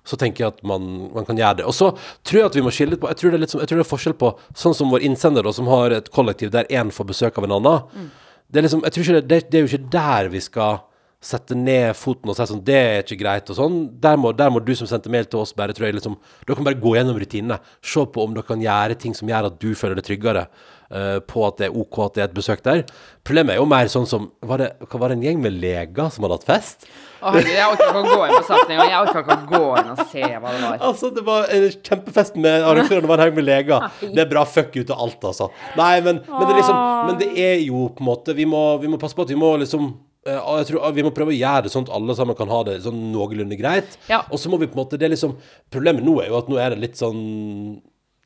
så 0.08 0.20
tenker 0.20 0.46
jeg 0.46 0.56
at 0.56 0.64
man, 0.68 0.88
man 1.16 1.28
kan 1.28 1.40
gjøre 1.40 1.62
det. 1.62 1.68
Og 1.68 1.76
så 1.76 1.92
tror 2.24 2.42
jeg 2.42 2.52
at 2.52 2.58
vi 2.60 2.66
må 2.66 2.74
skille 2.74 2.96
litt 2.96 3.04
på 3.04 3.12
Jeg 3.12 3.20
tror 3.22 3.34
det 3.34 3.40
er, 3.40 3.44
litt 3.44 3.54
som, 3.54 3.62
jeg 3.64 3.72
tror 3.72 3.82
det 3.82 3.86
er 3.86 3.92
forskjell 3.92 4.18
på 4.22 4.34
sånn 4.56 4.76
som 4.78 4.94
vår 4.94 5.06
innsender, 5.08 5.46
da, 5.46 5.56
som 5.56 5.70
har 5.72 5.96
et 5.98 6.12
kollektiv 6.14 6.54
der 6.56 6.70
én 6.72 6.94
får 6.96 7.12
besøk 7.12 7.40
av 7.40 7.48
en 7.48 7.58
annen. 7.60 8.12
Det 8.48 8.62
er 8.62 8.70
liksom 8.70 8.86
Jeg 8.88 8.96
tror 8.96 9.04
ikke 9.06 9.18
det, 9.18 9.26
det, 9.28 9.42
det 9.52 9.60
er 9.60 9.66
jo 9.66 9.72
ikke 9.74 9.96
der 9.98 10.32
vi 10.32 10.44
skal 10.44 10.86
sette 11.24 11.56
ned 11.58 11.96
foten 11.98 12.30
og 12.30 12.38
si 12.38 12.46
sånn 12.46 12.64
Det 12.66 12.78
er 12.78 13.00
ikke 13.02 13.20
greit, 13.20 13.50
og 13.50 13.58
sånn. 13.58 13.78
Der 14.02 14.20
må, 14.22 14.32
der 14.38 14.52
må 14.54 14.62
du 14.64 14.74
som 14.78 14.90
sendte 14.90 15.12
mail 15.12 15.26
til 15.26 15.42
oss, 15.42 15.56
bare 15.58 15.74
tror 15.76 15.90
jeg 15.90 15.98
liksom 15.98 16.18
Dere 16.46 16.58
kan 16.60 16.68
bare 16.68 16.80
gå 16.82 16.94
gjennom 16.96 17.18
rutinene. 17.18 17.60
Se 17.82 18.06
på 18.06 18.24
om 18.24 18.36
dere 18.36 18.48
kan 18.48 18.62
gjøre 18.62 19.00
ting 19.02 19.18
som 19.18 19.30
gjør 19.30 19.50
at 19.50 19.60
du 19.62 19.72
føler 19.78 19.98
deg 19.98 20.08
tryggere 20.08 20.46
uh, 20.48 21.18
på 21.26 21.46
at 21.48 21.60
det 21.60 21.70
er 21.70 21.80
OK 21.82 22.00
at 22.06 22.18
det 22.18 22.24
er 22.24 22.30
et 22.30 22.38
besøk 22.38 22.64
der. 22.66 22.86
Problemet 23.28 23.56
er 23.56 23.62
jo 23.62 23.70
mer 23.70 23.90
sånn 23.92 24.08
som 24.10 24.32
Var 24.46 24.64
det, 24.64 24.72
var 24.94 25.10
det 25.10 25.18
en 25.18 25.26
gjeng 25.26 25.42
med 25.44 25.58
leger 25.58 26.14
som 26.14 26.28
hadde 26.28 26.40
hatt 26.40 26.52
fest? 26.52 26.90
Å, 27.18 27.32
herregud, 27.34 27.54
jeg 27.56 27.68
orker 27.72 27.88
ikke 27.88 28.02
å 28.02 28.10
gå 28.12 28.26
inn 28.28 28.34
på 28.36 28.48
saken 28.48 28.74
engang. 28.76 28.90
Jeg 28.92 29.00
orker 29.02 29.24
ikke 29.24 29.38
å 29.38 29.48
gå 29.52 29.62
inn 29.82 29.92
og 29.94 30.02
se 30.12 30.24
hva 30.28 30.54
det 30.54 30.62
var. 30.64 30.82
Altså, 30.90 31.12
det 31.16 31.24
var 31.28 31.54
en 31.56 31.68
kjempefest 31.90 32.38
med 32.44 32.66
arrangørene 32.70 33.10
var 33.10 33.22
en 33.22 33.26
haug 33.26 33.40
med 33.40 33.48
leger. 33.48 33.88
Det 34.04 34.24
er 34.24 34.30
bra 34.30 34.44
fuck 34.48 34.76
ut 34.78 34.94
av 34.94 35.02
alt, 35.08 35.30
altså. 35.32 35.50
Nei, 35.80 35.94
men, 36.06 36.22
men, 36.28 36.44
det 36.44 36.54
er 36.54 36.60
liksom, 36.62 36.82
men 37.10 37.22
det 37.22 37.30
er 37.48 37.56
jo 37.66 37.88
på 37.96 38.04
en 38.04 38.10
måte 38.12 38.36
Vi 38.38 38.46
må, 38.50 38.62
vi 38.82 38.92
må 38.92 39.00
passe 39.02 39.18
på 39.18 39.26
at 39.26 39.34
vi 39.34 39.40
må 39.40 39.50
liksom 39.62 39.90
eh, 40.28 40.38
jeg 40.38 40.70
tror 40.70 40.94
Vi 40.96 41.06
må 41.08 41.14
prøve 41.16 41.34
å 41.34 41.38
gjøre 41.38 41.66
det 41.66 41.74
sånn 41.74 41.88
at 41.88 41.94
alle 41.98 42.16
sammen 42.18 42.38
kan 42.38 42.52
ha 42.54 42.64
det 42.68 42.80
sånn 42.86 43.00
noenlunde 43.14 43.58
greit. 43.60 43.98
Ja. 44.12 44.22
Og 44.30 44.42
så 44.42 44.52
må 44.54 44.62
vi 44.62 44.70
på 44.70 44.78
en 44.78 44.84
måte 44.86 45.00
Det 45.00 45.10
er 45.10 45.16
liksom 45.16 45.38
Problemet 45.74 46.06
nå 46.06 46.20
er 46.22 46.32
jo 46.32 46.40
at 46.40 46.52
nå 46.52 46.62
er 46.62 46.76
det 46.76 46.84
litt 46.86 47.00
sånn 47.00 47.22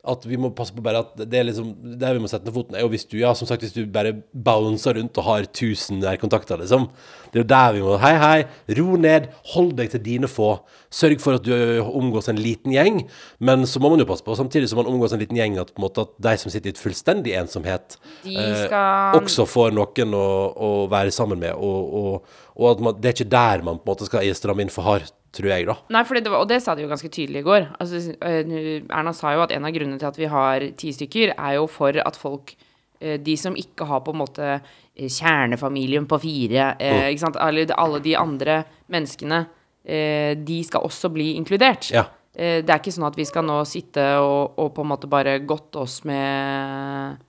at 0.02 0.24
vi 0.26 0.34
må 0.40 0.48
passe 0.50 0.74
på 0.74 0.82
bare 0.82 1.04
at 1.04 1.20
det 1.30 1.38
er 1.38 1.44
liksom 1.46 1.68
Der 2.00 2.16
vi 2.16 2.22
må 2.24 2.26
sette 2.30 2.48
ned 2.48 2.54
foten, 2.56 2.74
er 2.74 2.82
jo 2.82 2.90
hvis 2.90 3.04
du 3.06 3.20
ja, 3.20 3.30
som 3.38 3.46
sagt, 3.46 3.62
hvis 3.62 3.74
du 3.76 3.84
bare 3.86 4.16
bouncer 4.34 4.96
rundt 4.98 5.18
og 5.22 5.26
har 5.28 5.46
1000 5.46 6.00
nærkontakter, 6.02 6.58
liksom. 6.58 6.88
Det 7.30 7.38
er 7.38 7.44
jo 7.44 7.50
der 7.52 7.76
vi 7.76 7.84
må 7.86 7.94
Hei, 8.02 8.12
hei, 8.18 8.40
ro 8.80 8.96
ned, 8.98 9.28
hold 9.52 9.76
deg 9.78 9.92
til 9.92 10.02
dine 10.02 10.30
få. 10.30 10.56
Sørg 10.92 11.22
for 11.22 11.38
at 11.38 11.46
du 11.46 11.52
ø, 11.54 11.78
omgås 11.86 12.26
en 12.32 12.40
liten 12.42 12.74
gjeng, 12.74 13.04
men 13.38 13.62
så 13.68 13.80
må 13.80 13.92
man 13.92 14.02
jo 14.02 14.08
passe 14.10 14.26
på, 14.26 14.34
samtidig 14.36 14.72
som 14.72 14.82
man 14.82 14.90
omgås 14.90 15.14
en 15.14 15.22
liten 15.22 15.38
gjeng, 15.38 15.60
at 15.62 15.70
på 15.70 15.80
en 15.80 15.86
måte 15.86 16.08
at 16.08 16.18
de 16.26 16.34
som 16.42 16.52
sitter 16.52 16.72
i 16.72 16.74
et 16.74 16.82
fullstendig 16.82 17.38
ensomhet, 17.38 17.96
De 18.26 18.34
eh, 18.42 18.76
også 19.16 19.46
får 19.48 19.70
noen 19.78 20.18
å, 20.18 20.26
å 20.52 20.74
være 20.92 21.14
sammen 21.14 21.40
med, 21.40 21.54
og, 21.54 21.96
og, 22.02 22.38
og 22.58 22.70
at 22.74 22.86
man, 22.88 22.98
det 22.98 23.12
er 23.12 23.20
ikke 23.20 23.32
der 23.38 23.66
man 23.70 23.78
på 23.78 23.86
en 23.86 23.94
måte 23.94 24.10
skal 24.10 24.34
stramme 24.34 24.66
inn 24.66 24.74
for 24.74 24.90
hardt, 24.90 25.14
tror 25.32 25.48
jeg, 25.48 25.66
da. 25.68 25.76
Nei, 25.94 26.04
fordi 26.08 26.22
det 26.24 26.32
var, 26.32 26.44
og 26.44 26.50
det 26.50 26.60
sa 26.62 26.74
de 26.76 26.84
jo 26.84 26.90
ganske 26.90 27.10
tydelig 27.12 27.40
i 27.42 27.46
går. 27.46 27.66
Altså, 27.80 28.02
eh, 28.20 28.52
Erna 28.82 29.14
sa 29.16 29.32
jo 29.36 29.44
at 29.46 29.54
en 29.56 29.64
av 29.68 29.72
grunnene 29.74 30.00
til 30.00 30.10
at 30.10 30.20
vi 30.20 30.28
har 30.28 30.66
ti 30.78 30.92
stykker, 30.92 31.34
er 31.36 31.56
jo 31.56 31.66
for 31.72 31.96
at 32.02 32.18
folk 32.20 32.54
eh, 33.00 33.18
De 33.22 33.36
som 33.40 33.56
ikke 33.56 33.88
har 33.88 34.04
på 34.04 34.12
en 34.12 34.20
måte 34.20 34.48
eh, 34.52 35.08
kjernefamilien 35.08 36.06
på 36.08 36.20
fire, 36.22 36.74
eh, 36.78 37.08
ikke 37.10 37.24
sant? 37.24 37.40
Alle, 37.40 37.66
alle 37.80 38.02
de 38.04 38.16
andre 38.20 38.62
menneskene, 38.92 39.44
eh, 39.84 40.32
de 40.36 40.62
skal 40.68 40.84
også 40.84 41.10
bli 41.14 41.32
inkludert. 41.40 41.88
Ja. 41.94 42.06
Eh, 42.34 42.60
det 42.60 42.68
er 42.68 42.80
ikke 42.80 42.94
sånn 42.94 43.08
at 43.08 43.18
vi 43.18 43.28
skal 43.28 43.44
nå 43.48 43.58
sitte 43.68 44.04
og, 44.20 44.58
og 44.60 44.72
på 44.76 44.84
en 44.84 44.92
måte 44.92 45.10
bare 45.10 45.40
godte 45.44 45.82
oss 45.84 46.00
med 46.08 47.20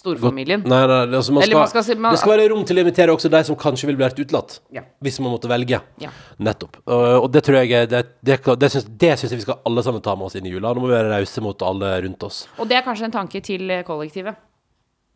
storfamilien. 0.00 0.62
Nei, 0.64 0.80
nei, 0.88 0.98
altså 1.20 1.34
man 1.36 1.44
skal, 1.44 1.58
man 1.60 1.68
skal 1.72 1.84
si- 1.84 1.94
man- 2.00 2.12
det 2.16 2.20
skal 2.22 2.32
være 2.34 2.48
rom 2.54 2.64
til 2.64 2.80
å 2.80 2.84
invitere 2.84 3.12
også 3.14 3.30
de 3.30 3.42
som 3.44 3.56
kanskje 3.60 3.86
ville 3.90 4.00
vært 4.00 4.18
utelatt. 4.18 4.58
Ja. 4.72 4.82
Hvis 5.04 5.20
man 5.20 5.34
måtte 5.36 5.48
velge. 5.52 5.80
Ja. 6.00 6.10
Nettopp. 6.40 6.80
Og, 6.88 7.30
det 7.32 7.44
tror 7.44 7.60
jeg 7.62 7.88
det, 7.92 8.04
det, 8.24 8.40
det, 8.58 8.70
syns, 8.72 8.86
det 8.88 9.14
syns 9.20 9.30
jeg 9.34 9.42
vi 9.42 9.46
skal 9.48 9.60
alle 9.68 9.82
sammen 9.84 10.02
ta 10.02 10.16
med 10.16 10.26
oss 10.30 10.36
inn 10.40 10.46
i 10.48 10.54
jula. 10.54 10.72
Nå 10.74 10.80
må 10.82 10.88
vi 10.90 10.96
være 10.96 11.12
rause 11.18 11.40
mot 11.44 11.62
alle 11.62 11.94
rundt 12.06 12.22
oss. 12.26 12.46
Og 12.58 12.66
det 12.68 12.80
er 12.80 12.86
kanskje 12.86 13.04
en 13.10 13.18
tanke 13.20 13.42
til 13.44 13.68
eh, 13.70 13.82
kollektivet. 13.84 14.34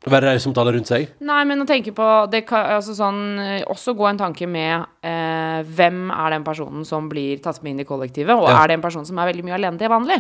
Være 0.05 0.35
rause 0.35 0.51
mot 0.51 0.59
alle 0.61 0.75
rundt 0.75 0.91
seg. 0.91 1.07
Nei, 1.25 1.39
men 1.49 1.63
å 1.63 1.65
tenke 1.65 1.89
på 1.97 2.07
det 2.29 2.43
kan, 2.45 2.67
altså 2.75 2.93
sånn, 2.93 3.21
eh, 3.41 3.63
Også 3.73 3.95
gå 3.97 4.05
en 4.11 4.19
tanke 4.21 4.45
med 4.47 4.83
eh, 5.01 5.63
hvem 5.65 6.11
er 6.13 6.35
den 6.35 6.45
personen 6.45 6.85
som 6.85 7.07
blir 7.09 7.41
tatt 7.41 7.63
med 7.65 7.73
inn 7.73 7.81
i 7.81 7.87
kollektivet, 7.89 8.35
og 8.37 8.51
Ja. 8.51 8.59
er 8.63 8.69
det 8.69 8.75
en 8.77 8.83
person 8.85 9.07
som 9.09 9.17
er 9.23 9.31
veldig 9.33 9.45
mye 9.47 9.55
alene 9.57 9.79
til 9.81 9.89
vanlig? 9.89 10.19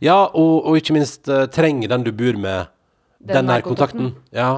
Ja, 0.00 0.20
og, 0.30 0.68
og 0.70 0.76
ikke 0.78 0.94
minst 0.94 1.26
eh, 1.28 1.46
trenger 1.50 1.88
den 1.96 2.04
du 2.06 2.12
bor 2.14 2.38
med, 2.38 2.68
den, 3.28 3.48
nærkontakten. 3.48 4.14
Ja. 4.34 4.48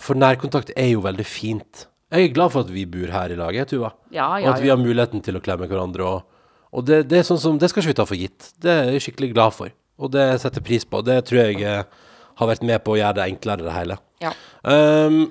For 0.00 0.18
nærkontakt 0.18 0.72
er 0.76 0.90
jo 0.92 1.04
veldig 1.04 1.26
fint. 1.26 1.86
Jeg 2.14 2.28
er 2.28 2.34
glad 2.34 2.52
for 2.54 2.66
at 2.66 2.70
vi 2.70 2.84
bor 2.86 3.10
her 3.10 3.32
i 3.34 3.38
lag, 3.38 3.54
jeg, 3.56 3.68
Tuva. 3.70 3.94
Ja, 4.14 4.28
og 4.38 4.50
at 4.52 4.62
vi 4.62 4.70
har 4.70 4.78
muligheten 4.78 5.22
til 5.24 5.38
å 5.38 5.42
klemme 5.42 5.68
hverandre. 5.70 6.06
Og, 6.06 6.50
og 6.74 6.86
det, 6.86 7.04
det 7.10 7.20
er 7.20 7.26
sånn 7.26 7.40
som 7.42 7.60
Det 7.60 7.70
skal 7.70 7.82
ikke 7.82 7.94
vi 7.94 8.00
ta 8.00 8.08
for 8.08 8.20
gitt. 8.20 8.50
Det 8.62 8.74
er 8.74 8.92
jeg 8.94 9.06
skikkelig 9.08 9.32
glad 9.34 9.54
for. 9.56 9.72
Og 9.98 10.10
det 10.14 10.26
setter 10.42 10.60
jeg 10.60 10.68
pris 10.68 10.86
på. 10.86 11.02
Det 11.06 11.20
tror 11.28 11.40
jeg 11.44 11.62
eh, 11.62 12.04
har 12.40 12.50
vært 12.50 12.66
med 12.66 12.82
på 12.84 12.94
å 12.94 13.00
gjøre 13.00 13.18
det 13.20 13.30
enklere, 13.30 13.66
det 13.66 13.74
hele. 13.74 13.98
Ja. 14.22 14.34
Um, 14.62 15.24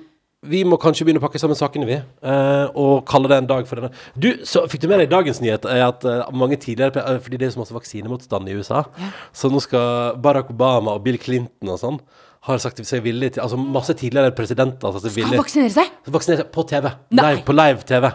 vi 0.44 0.60
må 0.68 0.76
kanskje 0.80 1.06
begynne 1.06 1.20
å 1.22 1.24
pakke 1.24 1.40
sammen 1.40 1.56
sakene, 1.56 1.86
vi. 1.88 1.96
eh, 1.96 2.66
og 2.76 3.04
kalle 3.08 3.30
det 3.32 3.38
en 3.40 3.48
dag 3.48 3.68
for 3.68 3.80
denne. 3.80 3.92
Du, 4.12 4.28
så 4.44 4.66
fikk 4.68 4.82
du 4.82 4.88
med 4.90 5.00
deg 5.00 5.12
dagens 5.12 5.40
nyhet? 5.40 5.64
Er 5.64 5.86
at 5.86 6.04
eh, 6.08 6.24
mange 6.36 6.58
tidligere 6.60 7.00
eh, 7.00 7.20
Fordi 7.24 7.40
det 7.40 7.48
er 7.48 7.54
så 7.54 7.62
masse 7.62 7.76
vaksinemotstand 7.76 8.48
i 8.48 8.56
USA. 8.58 8.84
Så 9.32 9.48
nå 9.52 9.62
skal 9.64 10.18
Barack 10.20 10.52
Obama 10.52 10.98
og 10.98 11.04
Bill 11.06 11.18
Clinton 11.20 11.72
og 11.72 11.80
sånn 11.80 11.98
har 12.44 12.60
sagt 12.60 12.80
seg 12.84 13.02
villig 13.04 13.34
til 13.34 13.42
Altså 13.44 13.56
masse 13.56 13.94
tidligere 13.96 14.32
presidenter 14.36 14.92
seg 14.92 15.04
Skal 15.06 15.16
villig, 15.16 15.38
vaksinere 15.40 15.72
seg? 15.72 15.92
Vaksinere 16.12 16.42
seg 16.42 16.50
på 16.52 16.64
TV. 16.68 16.90
Nei. 17.14 17.24
Live, 17.24 17.44
på 17.46 17.56
live-TV. 17.56 18.10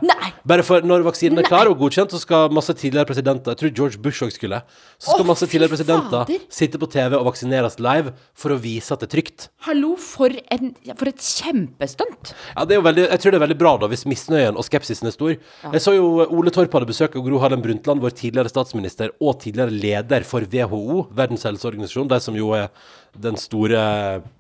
Bare 0.50 0.66
for 0.66 0.86
når 0.86 1.04
vaksinen 1.08 1.40
er 1.40 1.46
Nei. 1.46 1.50
klar 1.50 1.70
og 1.70 1.80
godkjent, 1.82 2.14
så 2.14 2.22
skal 2.22 2.54
masse 2.54 2.74
tidligere 2.78 3.10
presidenter 3.10 3.56
Jeg 3.56 3.62
tror 3.62 3.74
George 3.80 4.02
Bush 4.04 4.26
òg 4.26 4.34
skulle. 4.36 4.62
Så 5.00 5.14
skal 5.14 5.26
oh, 5.26 5.30
masse 5.32 5.48
tidligere 5.50 5.74
presidenter 5.74 6.26
fader. 6.30 6.46
sitte 6.54 6.82
på 6.82 6.90
TV 6.94 7.18
og 7.18 7.26
vaksineres 7.32 7.80
live 7.82 8.14
for 8.38 8.54
å 8.54 8.60
vise 8.62 8.94
at 8.94 9.04
det 9.04 9.10
er 9.10 9.14
trygt. 9.16 9.48
Hallo, 9.68 9.96
for, 10.00 10.34
en, 10.54 10.74
for 10.94 11.12
et 11.12 11.26
kjempestunt. 11.26 12.34
Ja, 12.54 12.68
det 12.70 12.78
er 12.78 12.82
jo 12.82 12.86
veldig, 12.86 13.08
jeg 13.10 13.24
tror 13.24 13.36
det 13.36 13.42
er 13.42 13.46
veldig 13.48 13.60
bra 13.60 13.74
da 13.82 13.90
hvis 13.92 14.06
misnøyen 14.10 14.60
og 14.60 14.68
skepsisen 14.68 15.10
er 15.10 15.16
stor. 15.16 15.36
Jeg 15.66 15.84
så 15.84 15.96
jo 15.98 16.08
Ole 16.28 16.54
Torp 16.54 16.78
hadde 16.78 16.90
besøk 16.90 17.18
av 17.18 17.26
Gro 17.26 17.42
Harlem 17.42 17.66
Brundtland, 17.66 18.04
vår 18.04 18.16
tidligere 18.22 18.54
statsminister 18.54 19.14
og 19.20 19.42
tidligere 19.44 19.74
leder 19.74 20.26
for 20.28 20.46
WHO, 20.46 21.10
Verdens 21.18 21.48
helseorganisasjon, 21.50 22.10
de 22.12 22.22
som 22.24 22.38
jo 22.38 22.54
er 22.58 22.70
den 23.18 23.38
store 23.40 23.80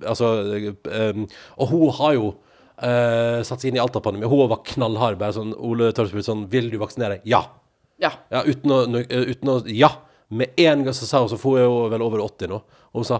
Altså 0.06 0.30
um, 0.86 1.26
Og 1.58 1.72
hun 1.72 1.94
har 2.00 2.14
jo 2.18 2.28
uh, 2.30 3.40
satt 3.46 3.62
seg 3.62 3.72
inn 3.72 3.80
i 3.80 3.84
alt 3.84 3.96
av 3.98 4.04
pandemi. 4.06 4.30
Hun 4.30 4.50
var 4.52 4.62
knallhard. 4.68 5.20
Bare 5.22 5.36
sånn 5.38 5.56
Ole 5.58 5.92
Torp 5.96 6.14
sånn 6.26 6.48
Vil 6.52 6.70
du 6.74 6.78
vaksinere? 6.82 7.22
Ja. 7.28 7.46
Ja. 8.00 8.14
Ja, 8.32 8.46
uten 8.48 8.72
å, 8.72 8.84
eh, 9.02 9.34
uten 9.34 9.52
å 9.52 9.60
Ja. 9.68 9.92
Med 10.30 10.54
en 10.62 10.84
gang 10.86 10.94
så 10.94 11.08
sa 11.10 11.24
hun, 11.24 11.30
så 11.32 11.40
får 11.42 11.58
hun 11.58 11.64
jo 11.66 11.78
vel 11.90 12.04
over 12.06 12.22
80 12.22 12.52
nå, 12.52 12.60
og 12.62 13.00
hun 13.02 13.08
sa 13.08 13.18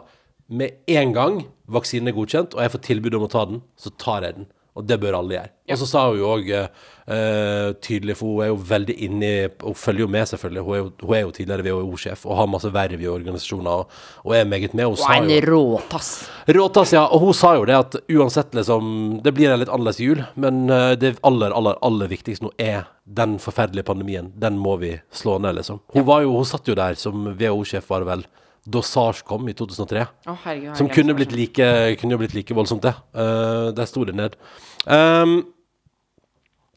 med 0.50 0.84
en 0.88 1.14
gang 1.14 1.40
vaksinen 1.70 2.10
er 2.10 2.14
godkjent, 2.14 2.54
og 2.54 2.62
jeg 2.62 2.74
får 2.74 2.82
tilbud 2.86 3.18
om 3.18 3.26
å 3.26 3.30
ta 3.34 3.46
den, 3.50 3.64
så 3.78 3.90
tar 3.98 4.26
jeg 4.26 4.36
den. 4.36 4.48
Og 4.80 4.86
det 4.88 4.96
bør 5.02 5.18
alle 5.20 5.36
gjøre. 5.36 5.52
Og 5.70 5.80
så 5.82 5.88
sa 5.89 6.06
hun 6.08 6.18
jo 6.18 6.30
òg 6.32 6.48
uh, 6.56 7.72
tydelig, 7.84 8.15
for 8.18 8.32
hun 8.32 8.44
er 8.46 8.50
jo 8.50 8.58
veldig 8.70 8.96
inni 9.06 9.32
Hun 9.62 9.76
følger 9.78 10.06
jo 10.06 10.10
med, 10.12 10.30
selvfølgelig. 10.32 10.63
Hun 10.65 10.76
er 10.76 10.80
jo, 10.80 10.88
hun 11.04 11.15
er 11.18 11.24
jo 11.26 11.34
tidligere 11.36 11.65
WHO-sjef 11.68 12.24
og 12.26 12.39
har 12.39 12.50
masse 12.50 12.72
verv 12.74 13.04
i 13.04 13.10
organisasjoner 13.12 13.84
og, 13.84 14.00
og 14.24 14.36
er 14.38 14.48
meget 14.50 14.74
med. 14.78 14.88
Hun 14.88 14.96
Og 14.96 15.02
sa 15.04 15.18
en 15.18 15.30
jo 15.34 15.42
råtass. 15.50 16.12
Råtass, 16.48 16.96
ja. 16.96 17.04
Og 17.06 17.26
hun 17.28 17.38
sa 17.38 17.54
jo 17.60 17.68
det 17.70 17.78
at 17.78 18.00
uansett, 18.08 18.56
liksom 18.56 19.20
Det 19.26 19.36
blir 19.36 19.52
en 19.52 19.62
litt 19.62 19.72
annerledes 19.74 20.02
jul, 20.02 20.24
men 20.39 20.70
eh, 20.74 20.96
det 21.00 21.18
aller, 21.28 21.54
aller, 21.56 21.78
aller 21.86 22.10
viktigste 22.12 22.48
nå 22.48 22.54
er 22.62 22.88
den 23.04 23.38
forferdelige 23.42 23.88
pandemien. 23.89 24.32
Den 24.39 24.58
må 24.62 24.78
vi 24.82 24.96
slå 25.12 25.38
ned, 25.44 25.60
liksom. 25.60 25.82
Hun, 25.94 26.06
var 26.08 26.24
jo, 26.24 26.36
hun 26.38 26.48
satt 26.48 26.68
jo 26.70 26.78
der 26.78 26.98
som 27.00 27.34
WHO-sjef, 27.36 27.89
var 27.89 28.06
det 28.06 28.12
vel, 28.13 28.26
da 28.70 28.82
SARS 28.86 29.22
kom 29.26 29.48
i 29.50 29.56
2003. 29.58 30.06
Oh, 30.28 30.34
herregud. 30.34 30.42
herregud, 30.46 30.78
Som 30.78 30.89
kunne 30.94 31.15
blitt 31.18 31.34
like, 31.34 31.70
kunne 32.02 32.20
blitt 32.22 32.36
like 32.38 32.56
voldsomt, 32.56 32.86
det. 32.86 32.94
Uh, 33.15 33.72
der 33.76 33.89
sto 33.89 34.06
det 34.06 34.15
ned. 34.18 34.38
Um, 34.86 35.42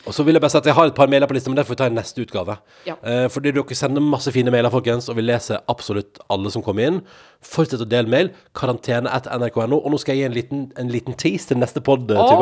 og 0.02 0.14
så 0.16 0.24
vil 0.26 0.34
jeg 0.34 0.42
bare 0.42 0.50
si 0.50 0.58
at 0.58 0.66
jeg 0.66 0.74
har 0.74 0.88
et 0.90 0.96
par 0.96 1.10
mailer 1.10 1.28
på 1.30 1.36
lista, 1.36 1.50
men 1.50 1.58
det 1.58 1.64
får 1.66 1.76
vi 1.76 1.78
ta 1.78 1.86
i 1.86 1.94
neste 1.94 2.24
utgave. 2.24 2.56
Ja. 2.88 2.96
Eh, 3.06 3.26
fordi 3.30 3.52
dere 3.54 3.76
sender 3.78 4.02
masse 4.02 4.32
fine 4.34 4.50
mailer, 4.50 4.72
folkens, 4.72 5.06
og 5.12 5.18
vi 5.18 5.22
leser 5.22 5.62
absolutt 5.70 6.18
alle 6.32 6.50
som 6.50 6.64
kommer 6.66 6.88
inn. 6.88 6.98
Fortsett 7.46 7.84
å 7.84 7.86
dele 7.86 8.10
mail. 8.10 8.32
Karantene 8.58 9.12
etter 9.14 9.38
nrk.no. 9.38 9.78
Og 9.78 9.94
nå 9.94 10.00
skal 10.02 10.18
jeg 10.18 10.24
gi 10.24 10.30
en 10.30 10.34
liten, 10.34 10.64
en 10.80 10.90
liten 10.90 11.18
tease 11.18 11.52
til 11.52 11.60
neste 11.62 11.84
pod, 11.86 12.10
oh, 12.10 12.32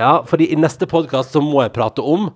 Ja, 0.00 0.16
fordi 0.26 0.50
i 0.50 0.58
neste 0.58 0.90
podkast 0.90 1.36
så 1.36 1.44
må 1.44 1.62
jeg 1.62 1.76
prate 1.76 2.02
om 2.02 2.32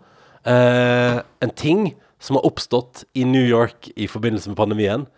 eh, 0.46 1.18
en 1.42 1.54
ting 1.58 1.88
som 2.22 2.38
har 2.38 2.46
oppstått 2.46 3.08
i 3.18 3.26
New 3.26 3.42
York 3.42 3.90
i 3.96 4.06
forbindelse 4.10 4.54
med 4.54 4.60
pandemien. 4.60 5.08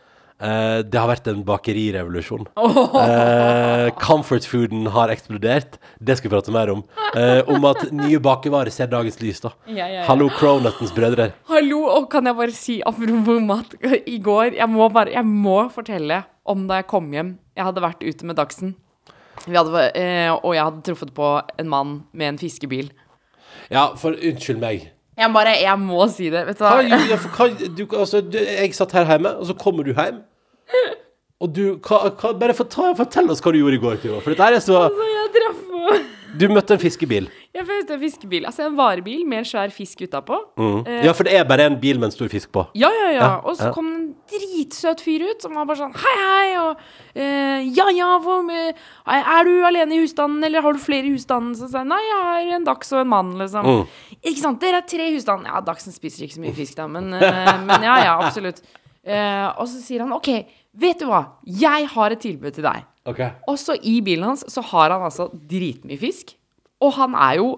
Eh, 0.41 0.81
det 0.89 0.97
har 0.97 1.09
vært 1.11 1.27
en 1.33 1.43
bakerirevolusjon. 1.45 2.47
Eh, 3.01 3.89
comfort 4.01 4.45
fooden 4.49 4.87
har 4.93 5.11
eksplodert. 5.13 5.77
Det 6.01 6.17
skal 6.19 6.31
vi 6.31 6.35
prate 6.35 6.53
mer 6.55 6.71
om. 6.73 6.83
Eh, 7.17 7.41
om 7.51 7.65
at 7.69 7.87
nye 7.97 8.19
bakevarer 8.23 8.73
ser 8.73 8.89
dagens 8.93 9.19
lys, 9.23 9.41
da. 9.45 9.53
Ja, 9.69 9.85
ja, 9.87 10.01
ja. 10.01 10.05
Hallo, 10.09 10.29
Cronuttens 10.37 10.93
brødre. 10.97 11.31
Hallo, 11.51 11.83
og 11.97 12.09
kan 12.13 12.27
jeg 12.29 12.37
bare 12.39 12.55
si 12.57 12.79
apropos 12.87 13.41
mat 13.45 13.75
I 14.07 14.19
går, 14.25 14.55
jeg 14.59 14.69
må 14.73 14.89
bare 14.93 15.13
Jeg 15.15 15.27
må 15.27 15.59
fortelle 15.75 16.23
om 16.51 16.65
da 16.71 16.81
jeg 16.81 16.89
kom 16.91 17.11
hjem. 17.15 17.35
Jeg 17.57 17.67
hadde 17.69 17.83
vært 17.85 18.01
ute 18.07 18.27
med 18.29 18.39
Dagsen. 18.41 18.75
Vi 19.47 19.57
hadde, 19.57 19.85
eh, 19.97 20.31
og 20.35 20.55
jeg 20.57 20.65
hadde 20.67 20.83
truffet 20.89 21.13
på 21.17 21.29
en 21.61 21.69
mann 21.71 21.93
med 22.13 22.35
en 22.35 22.41
fiskebil. 22.41 22.91
Ja, 23.73 23.91
for 24.01 24.17
unnskyld 24.17 24.61
meg. 24.63 24.89
Jeg 25.21 25.33
bare 25.35 25.53
Jeg 25.61 25.77
må 25.79 26.07
si 26.13 26.31
det. 26.33 26.47
Vet 26.49 26.59
du 26.59 26.65
Hva, 26.65 26.81
hva? 26.81 26.89
gjorde- 26.89 27.19
for 27.23 27.37
hva, 27.37 27.75
du, 27.77 27.85
altså, 27.97 28.21
du, 28.25 28.39
jeg 28.41 28.75
satt 28.77 28.93
her 28.97 29.05
hjemme, 29.09 29.35
og 29.39 29.47
så 29.51 29.55
kommer 29.59 29.85
du 29.87 29.93
hjem. 29.95 30.23
Og 31.41 31.53
du 31.57 31.63
hva, 31.81 32.03
hva, 32.21 32.35
Bare 32.37 32.57
fortell, 32.57 32.95
fortell 32.99 33.31
oss 33.33 33.41
hva 33.45 33.53
du 33.55 33.61
gjorde 33.63 33.79
i 33.79 33.83
går, 33.83 34.01
Tuva. 34.03 34.23
For 34.25 34.35
dette 34.35 34.49
er 34.59 34.65
så 34.65 34.81
altså, 34.87 35.11
jeg 35.15 35.31
traff 35.39 35.61
på 35.71 36.01
Du 36.41 36.45
møtte 36.53 36.77
en 36.77 36.79
fiskebil. 36.83 37.25
Jeg 37.57 37.65
møtte 37.67 37.97
en 37.97 38.03
fiskebil. 38.05 38.45
Altså 38.47 38.63
en 38.69 38.77
varebil 38.79 39.25
med 39.27 39.41
en 39.41 39.47
svær 39.49 39.73
fisk 39.75 40.05
utapå. 40.05 40.37
Eh, 40.61 41.01
Ja, 41.09 41.15
for 41.17 41.27
det 41.27 41.33
er 41.35 41.47
bare 41.49 41.65
en 41.67 41.79
bil 41.81 41.99
med 41.99 42.11
en 42.11 42.15
stor 42.15 42.29
fisk 42.31 42.53
på. 42.55 42.63
Ja, 42.79 42.91
ja, 42.95 43.09
ja. 43.11 43.23
Ja, 43.25 43.31
Og 43.43 43.57
så 43.59 43.71
ja. 43.71 43.73
kom 43.75 43.89
det 43.91 43.97
en 44.05 44.13
dritsøt 44.31 45.03
fyr 45.03 45.25
ut 45.27 45.43
som 45.43 45.57
var 45.59 45.67
bare 45.67 45.81
sånn 45.81 45.97
Hei, 45.99 46.13
hei, 46.21 46.53
og 46.61 46.85
eh, 47.17 47.67
Ja, 47.75 47.89
ja, 47.97 48.13
hvor 48.23 48.45
med, 48.47 48.79
Er 49.11 49.49
du 49.49 49.65
alene 49.67 49.97
i 49.97 50.05
husstanden, 50.05 50.45
eller 50.47 50.63
har 50.63 50.77
du 50.77 50.79
flere 50.85 51.09
i 51.09 51.17
husstanden? 51.17 51.57
Så 51.59 51.67
sa 51.73 51.83
jeg 51.83 51.91
nei, 51.91 51.99
jeg 52.05 52.21
har 52.29 52.55
en 52.61 52.69
Dags 52.69 52.93
og 52.95 53.01
en 53.03 53.11
mann, 53.17 53.33
liksom. 53.41 53.67
Mm. 53.67 54.21
Ikke 54.21 54.45
sant, 54.45 54.61
dere 54.63 54.85
er 54.85 54.87
tre 54.93 55.09
i 55.09 55.17
husstanden. 55.17 55.49
Ja, 55.51 55.65
Dagsen 55.67 55.97
spiser 55.97 56.29
ikke 56.29 56.37
så 56.37 56.45
mye 56.45 56.55
fisk, 56.55 56.77
da, 56.79 56.87
men, 56.87 57.11
eh, 57.17 57.57
men 57.65 57.89
ja, 57.89 57.97
ja, 58.05 58.15
absolutt. 58.23 58.61
Eh, 59.01 59.47
og 59.57 59.65
så 59.67 59.81
sier 59.83 60.05
han 60.05 60.13
OK, 60.13 60.29
vet 60.77 61.01
du 61.01 61.09
hva, 61.11 61.25
jeg 61.45 61.89
har 61.95 62.15
et 62.15 62.23
tilbud 62.23 62.55
til 62.57 62.67
deg. 62.67 62.87
Okay. 63.11 63.33
Og 63.49 63.59
så 63.59 63.75
i 63.81 63.99
bilen 64.05 64.29
hans 64.29 64.45
så 64.51 64.63
har 64.73 64.93
han 64.93 65.07
altså 65.07 65.31
dritmye 65.33 65.99
fisk. 66.01 66.35
Og 66.81 66.95
han 66.97 67.17
er 67.19 67.41
jo 67.41 67.49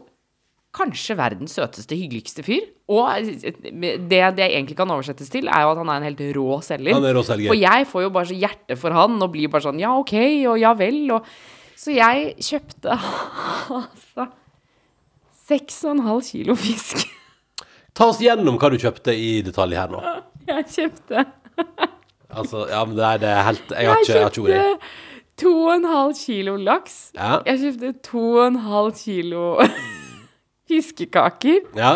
kanskje 0.72 1.16
verdens 1.18 1.54
søteste, 1.58 1.96
hyggeligste 1.98 2.44
fyr. 2.46 2.64
Og 2.92 3.28
det 3.28 4.20
det 4.38 4.46
egentlig 4.46 4.76
kan 4.78 4.90
oversettes 4.90 5.30
til, 5.32 5.48
er 5.48 5.66
jo 5.66 5.72
at 5.74 5.80
han 5.82 5.90
er 5.92 6.00
en 6.00 6.08
helt 6.08 6.22
rå 6.36 6.60
selger. 6.64 6.96
Han 6.96 7.08
er 7.08 7.16
rå 7.16 7.24
selger. 7.26 7.52
For 7.52 7.60
jeg 7.60 7.88
får 7.90 8.06
jo 8.06 8.12
bare 8.14 8.30
så 8.30 8.38
hjerte 8.38 8.78
for 8.80 8.96
han, 8.96 9.18
og 9.20 9.32
blir 9.34 9.52
bare 9.52 9.66
sånn 9.66 9.82
ja, 9.82 9.92
OK, 9.98 10.14
og 10.52 10.60
ja 10.60 10.72
vel, 10.78 11.02
og 11.18 11.34
Så 11.82 11.90
jeg 11.90 12.36
kjøpte 12.38 12.94
altså 13.80 14.28
seks 15.48 15.80
og 15.84 15.96
en 15.96 16.04
halv 16.06 16.22
kilo 16.22 16.54
fisk. 16.54 17.08
Ta 17.92 18.06
oss 18.08 18.20
gjennom 18.22 18.56
hva 18.60 18.70
du 18.72 18.78
kjøpte 18.80 19.12
i 19.12 19.40
detalj 19.44 19.76
her 19.76 19.90
nå. 19.92 20.00
Jeg 20.48 20.64
kjøpte 20.72 21.26
Altså, 22.36 22.66
ja, 22.70 22.84
men 22.84 22.96
det 22.96 23.04
er, 23.04 23.16
det 23.22 23.28
er 23.28 23.42
helt 23.48 23.70
Jeg 23.70 23.88
har 23.88 23.96
Jeg 23.96 24.06
ikke, 24.06 24.12
ikke 24.26 24.42
ord 24.42 24.48
i. 24.48 24.52
kjøpte 24.52 24.78
to 25.42 25.52
og 25.66 25.74
en 25.74 25.84
halv 25.88 26.12
kilo 26.18 26.56
laks. 26.56 26.96
Ja. 27.16 27.38
Jeg 27.46 27.58
kjøpte 27.62 27.92
to 28.06 28.24
og 28.38 28.46
en 28.46 28.58
halv 28.66 28.92
kilo 29.00 29.44
fiskekaker. 30.68 31.60
Ja. 31.76 31.94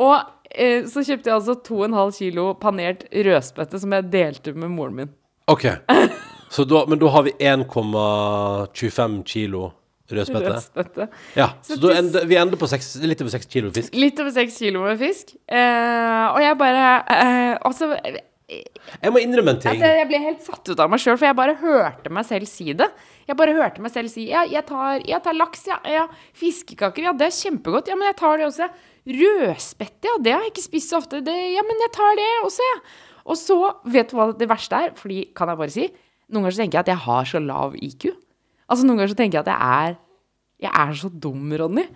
Og 0.00 0.14
eh, 0.54 0.86
så 0.88 1.02
kjøpte 1.06 1.30
jeg 1.30 1.36
altså 1.36 1.54
to 1.66 1.80
og 1.82 1.88
en 1.90 1.96
halv 1.98 2.14
kilo 2.16 2.52
panert 2.62 3.04
rødspette 3.12 3.80
som 3.82 3.92
jeg 3.98 4.08
delte 4.12 4.54
med 4.54 4.72
moren 4.72 4.96
min. 5.02 5.10
OK. 5.50 5.66
Så 6.50 6.64
da, 6.66 6.84
men 6.90 6.98
da 6.98 7.10
har 7.14 7.26
vi 7.26 7.34
1,25 7.38 9.20
kilo 9.28 9.68
rødspette. 10.10 10.50
Rødspette. 10.54 11.06
Ja, 11.38 11.48
så 11.62 11.76
Så 11.80 11.92
ender, 11.94 12.26
vi 12.26 12.36
ender 12.38 12.58
på 12.58 12.66
6, 12.66 12.96
litt 13.06 13.20
over 13.22 13.30
6 13.30 13.46
kilo 13.46 13.70
fisk. 13.74 13.94
Litt 13.94 14.18
over 14.20 14.30
seks 14.34 14.58
kilo 14.58 14.82
med 14.86 14.98
fisk. 14.98 15.34
Eh, 15.46 16.24
og 16.34 16.40
jeg 16.42 16.56
bare 16.58 16.88
eh, 17.14 17.58
Altså 17.66 17.92
Jeg 18.50 19.12
må 19.14 19.20
innrømme 19.22 19.52
en 19.54 19.60
ting. 19.62 19.78
jeg, 19.78 19.96
jeg 20.00 20.08
ble 20.10 20.18
helt 20.24 20.42
satt 20.42 20.68
ut 20.72 20.80
av 20.82 20.90
meg 20.90 20.98
sjøl, 21.02 21.16
for 21.20 21.28
jeg 21.28 21.36
bare 21.38 21.54
hørte 21.60 22.10
meg 22.10 22.26
selv 22.26 22.48
si 22.50 22.72
det. 22.74 22.88
Jeg 23.28 23.36
bare 23.38 23.54
hørte 23.54 23.82
meg 23.84 23.92
selv 23.94 24.10
si 24.10 24.24
ja, 24.30 24.42
jeg 24.50 24.64
tar, 24.66 25.04
jeg 25.06 25.22
tar 25.22 25.36
laks, 25.38 25.62
ja, 25.70 25.76
ja. 25.86 26.06
Fiskekaker, 26.34 27.04
ja, 27.06 27.12
det 27.14 27.28
er 27.28 27.36
kjempegodt. 27.36 27.88
Ja, 27.92 27.94
men 28.00 28.08
jeg 28.10 28.16
tar 28.18 28.40
det 28.40 28.48
også. 28.48 28.66
Rødspette, 29.20 30.08
ja, 30.10 30.16
det 30.22 30.32
har 30.34 30.44
jeg 30.44 30.52
ikke 30.54 30.64
spist 30.66 30.90
så 30.92 30.98
ofte. 31.00 31.20
Det, 31.24 31.36
ja, 31.54 31.62
men 31.66 31.80
jeg 31.86 31.92
tar 31.96 32.18
det 32.18 32.28
også, 32.44 32.66
jeg. 32.72 32.82
Og 33.30 33.38
så, 33.38 33.56
vet 33.92 34.10
du 34.10 34.16
hva 34.18 34.28
det 34.36 34.48
verste 34.50 34.78
er? 34.88 34.92
Fordi, 34.98 35.20
kan 35.36 35.50
jeg 35.52 35.60
bare 35.60 35.74
si, 35.74 35.86
noen 36.30 36.46
ganger 36.46 36.56
så 36.56 36.62
tenker 36.64 36.78
jeg 36.80 36.86
at 36.86 36.92
jeg 36.94 37.02
har 37.06 37.28
så 37.30 37.42
lav 37.44 37.76
IQ. 37.78 38.08
Altså, 38.70 38.86
noen 38.86 39.00
ganger 39.00 39.12
så 39.14 39.18
tenker 39.18 39.40
jeg 39.40 39.46
at 39.46 39.52
jeg 39.54 39.90
er 39.90 39.98
Jeg 40.60 40.72
er 40.76 40.90
så 41.00 41.08
dum, 41.08 41.46
Ronny. 41.56 41.86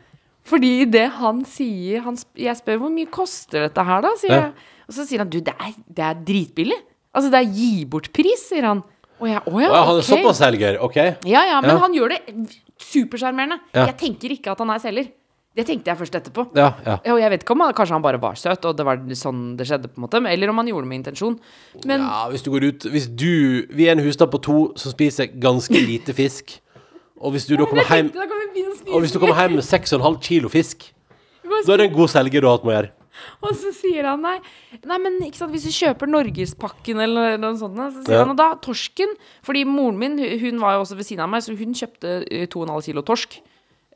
Fordi 0.45 0.85
det 0.89 1.07
han 1.19 1.43
sier 1.49 2.01
han, 2.05 2.17
Jeg 2.37 2.57
spør 2.61 2.79
hvor 2.83 2.93
mye 2.93 3.09
koster 3.13 3.67
dette 3.67 3.85
her, 3.85 4.01
da? 4.05 4.15
Sier 4.21 4.33
Ja. 4.35 4.41
jeg. 4.47 4.71
Og 4.89 4.95
så 4.97 5.07
sier 5.09 5.23
han 5.25 5.31
du, 5.33 5.39
det 5.41 5.55
er, 5.55 5.73
det 5.89 6.05
er 6.05 6.15
dritbillig. 6.27 6.77
Altså, 7.15 7.31
det 7.33 7.41
er 7.41 7.51
gi 7.55 7.85
bort-pris, 7.89 8.49
sier 8.51 8.67
han. 8.69 8.83
Og 9.23 9.29
jeg, 9.31 9.41
å 9.47 9.61
ja, 9.63 9.69
Å, 9.71 9.83
han 9.89 9.99
er 10.01 10.07
såpass 10.07 10.41
selger, 10.43 10.81
OK? 10.83 10.97
Ja, 11.31 11.45
ja, 11.47 11.61
men 11.63 11.71
Ja. 11.77 11.79
han 11.85 11.95
gjør 11.95 12.17
det 12.17 12.23
supersjarmerende. 12.83 13.61
Ja. 13.75 13.87
Jeg 13.93 13.97
tenker 14.01 14.35
ikke 14.35 14.53
at 14.55 14.59
han 14.65 14.73
er 14.75 14.83
selger. 14.83 15.13
Det 15.55 15.63
tenkte 15.69 15.87
jeg 15.93 15.99
først 16.01 16.17
etterpå. 16.19 16.49
Ja, 16.59 16.73
ja. 16.83 16.97
Og 17.13 17.21
jeg 17.23 17.31
vet 17.31 17.45
ikke 17.45 17.55
om 17.55 17.61
han, 17.63 17.71
kanskje 17.79 17.95
han 17.95 18.03
bare 18.03 18.19
var 18.19 18.35
søt, 18.35 18.65
og 18.67 18.75
det 18.75 18.85
var 18.89 18.99
sånn 19.15 19.53
det 19.59 19.69
skjedde, 19.69 19.87
på 19.93 20.01
en 20.01 20.05
måte. 20.09 20.19
Eller 20.27 20.51
om 20.51 20.59
han 20.59 20.67
gjorde 20.67 20.83
det 20.83 20.91
med 20.91 20.99
intensjon. 20.99 21.37
Men 21.87 22.03
Ja, 22.03 22.25
hvis 22.33 22.43
du 22.43 22.51
går 22.51 22.67
ut 22.73 22.87
Hvis 22.91 23.07
du 23.07 23.63
Vi 23.71 23.87
er 23.87 23.95
en 23.95 24.03
husstand 24.03 24.33
på 24.35 24.41
to 24.43 24.57
som 24.81 24.91
spiser 24.91 25.31
ganske 25.31 25.79
lite 25.79 26.13
fisk, 26.13 26.57
og 27.23 27.33
hvis 27.37 27.47
du 27.47 27.55
da 27.55 27.69
kommer 27.71 27.87
jeg 27.87 28.03
hjem 28.03 28.11
tenkte, 28.11 28.19
da 28.19 28.27
kan 28.27 28.41
vi 28.43 28.49
begynne 28.51 28.75
å 28.75 28.79
spise 28.81 28.95
Og 28.99 29.01
hvis 29.05 29.15
du 29.15 29.19
kommer 29.23 29.39
hjem 29.39 29.55
med 29.55 29.65
6,5 29.65 30.19
kilo 30.27 30.51
fisk, 30.51 30.91
Da 31.45 31.73
er 31.73 31.77
det 31.79 31.87
en 31.93 31.95
god 31.95 32.11
selger 32.11 32.41
du 32.43 32.49
har 32.49 32.59
hatt 32.59 32.65
med 32.67 32.75
å 32.75 32.77
gjøre. 32.81 32.91
Og 33.45 33.55
så 33.57 33.73
sier 33.77 34.05
han 34.09 34.21
nei, 34.25 34.37
nei 34.85 34.99
men 34.99 35.19
ikke 35.27 35.39
sant, 35.43 35.53
hvis 35.55 35.65
du 35.69 35.73
kjøper 35.75 36.11
Norgespakken 36.11 37.01
eller 37.05 37.37
noe 37.39 37.57
sånt, 37.61 37.77
så 37.79 38.03
sier 38.05 38.19
Ja. 38.19 38.25
han 38.25 38.31
og 38.35 38.39
da 38.41 38.51
torsken 38.65 39.13
Fordi 39.47 39.65
moren 39.65 39.99
min 39.99 40.19
hun- 40.19 40.61
var 40.61 40.75
jo 40.79 40.85
også 40.85 40.97
ved 40.97 41.07
siden 41.07 41.21
av 41.27 41.29
meg, 41.31 41.43
så 41.43 41.57
hun 41.57 41.75
kjøpte 41.75 42.15
eh, 42.31 42.47
2,5 42.47 42.83
kilo 42.91 43.03
torsk. 43.03 43.41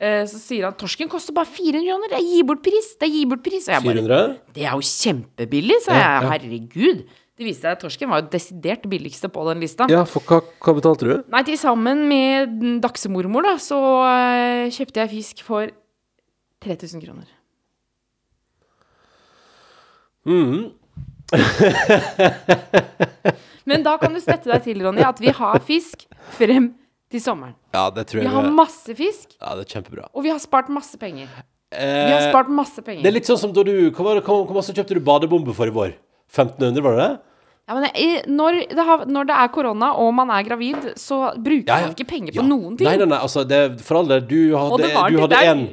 Eh, 0.00 0.24
Så 0.30 0.38
sier 0.38 0.64
han 0.68 0.74
torsken 0.78 1.08
koster 1.10 1.32
bare 1.34 1.46
400 1.50 1.82
kroner. 1.82 2.08
Det 2.12 2.18
er 2.20 2.26
gi 2.28 2.42
bort 2.46 2.62
pris. 2.62 2.92
Det 3.00 3.08
er 3.08 3.12
gi 3.16 3.24
bort 3.26 3.42
pris. 3.42 3.66
Og 3.66 3.74
jeg 3.74 3.82
bare 3.82 3.96
400? 3.98 4.38
Det 4.54 4.62
er 4.62 4.70
jo 4.76 4.84
kjempebillig, 4.86 5.80
sa 5.82 5.92
jeg. 5.92 6.04
ja. 6.06 6.28
Herregud. 6.30 7.02
Det 7.38 7.46
viste 7.46 7.62
seg 7.62 7.70
at 7.76 7.80
torsken 7.82 8.08
var 8.10 8.22
jo 8.22 8.28
desidert 8.32 8.82
billigste 8.90 9.28
på 9.30 9.42
den 9.46 9.60
lista. 9.62 9.86
Ja, 9.90 10.04
for 10.04 10.20
hva, 10.26 10.40
hva 10.58 10.72
betalte 10.74 11.06
du? 11.06 11.12
Nei, 11.30 11.42
til 11.46 11.54
sammen 11.58 12.06
med 12.10 12.80
daksemormor, 12.82 13.42
da, 13.46 13.52
så 13.62 13.78
eh, 14.06 14.70
kjøpte 14.74 15.02
jeg 15.04 15.10
fisk 15.16 15.42
for 15.46 15.70
3000 16.64 17.02
kroner. 17.04 17.26
Mhm. 20.28 20.72
Men 23.68 23.82
da 23.84 23.96
kan 24.00 24.14
du 24.14 24.20
støtte 24.22 24.48
deg 24.48 24.62
til, 24.64 24.80
Ronny, 24.84 25.02
at 25.04 25.18
vi 25.20 25.32
har 25.36 25.58
fisk 25.64 26.06
frem 26.38 26.70
til 27.12 27.20
sommeren. 27.24 27.54
Ja, 27.74 27.86
det 27.92 28.06
tror 28.08 28.20
jeg 28.22 28.28
Vi 28.28 28.34
har 28.34 28.48
masse 28.54 28.94
fisk, 28.96 29.34
Ja, 29.40 29.54
det 29.58 29.66
er 29.66 29.70
kjempebra. 29.76 30.08
og 30.14 30.22
vi 30.24 30.30
har 30.32 30.40
spart 30.42 30.68
masse 30.72 30.96
penger. 31.00 31.28
Vi 31.72 31.76
har 31.76 32.22
Eh, 32.22 32.30
spart 32.32 32.48
masse 32.48 32.80
penger. 32.80 33.02
det 33.02 33.08
er 33.10 33.12
litt 33.18 33.26
sånn 33.28 33.38
som 33.38 33.52
da 33.52 33.62
du 33.62 33.90
Hva, 33.90 34.04
var 34.04 34.14
det, 34.16 34.24
hva, 34.24 34.38
hvor 34.46 34.54
masse 34.56 34.72
kjøpte 34.72 34.94
du 34.96 35.00
badebombe 35.04 35.54
for 35.54 35.66
i 35.66 35.70
vår? 35.70 35.92
1500, 36.32 36.80
var 36.82 36.96
det 36.96 37.08
det? 37.08 37.18
Ja, 37.68 37.74
men 37.76 38.32
når, 38.32 38.62
det 38.72 38.84
har, 38.88 39.02
når 39.04 39.26
det 39.28 39.34
er 39.36 39.48
korona 39.52 39.90
og 40.00 40.08
man 40.16 40.30
er 40.32 40.44
gravid, 40.46 40.86
så 40.96 41.18
bruker 41.36 41.68
Ja, 41.68 41.82
ja. 41.82 41.88
man 41.90 41.92
ikke 41.92 42.06
penger 42.08 42.32
på 42.38 42.44
noen 42.46 42.78
ting. 42.78 42.88
Nei, 42.88 42.94
nei, 42.96 43.08
nei, 43.10 43.18
altså 43.20 43.42
det, 43.44 43.58
For 43.84 44.00
all 44.00 44.08
del, 44.08 44.22
du 44.24 44.38
hadde, 44.56 44.88
du 44.88 45.18
hadde 45.20 45.40
en 45.50 45.66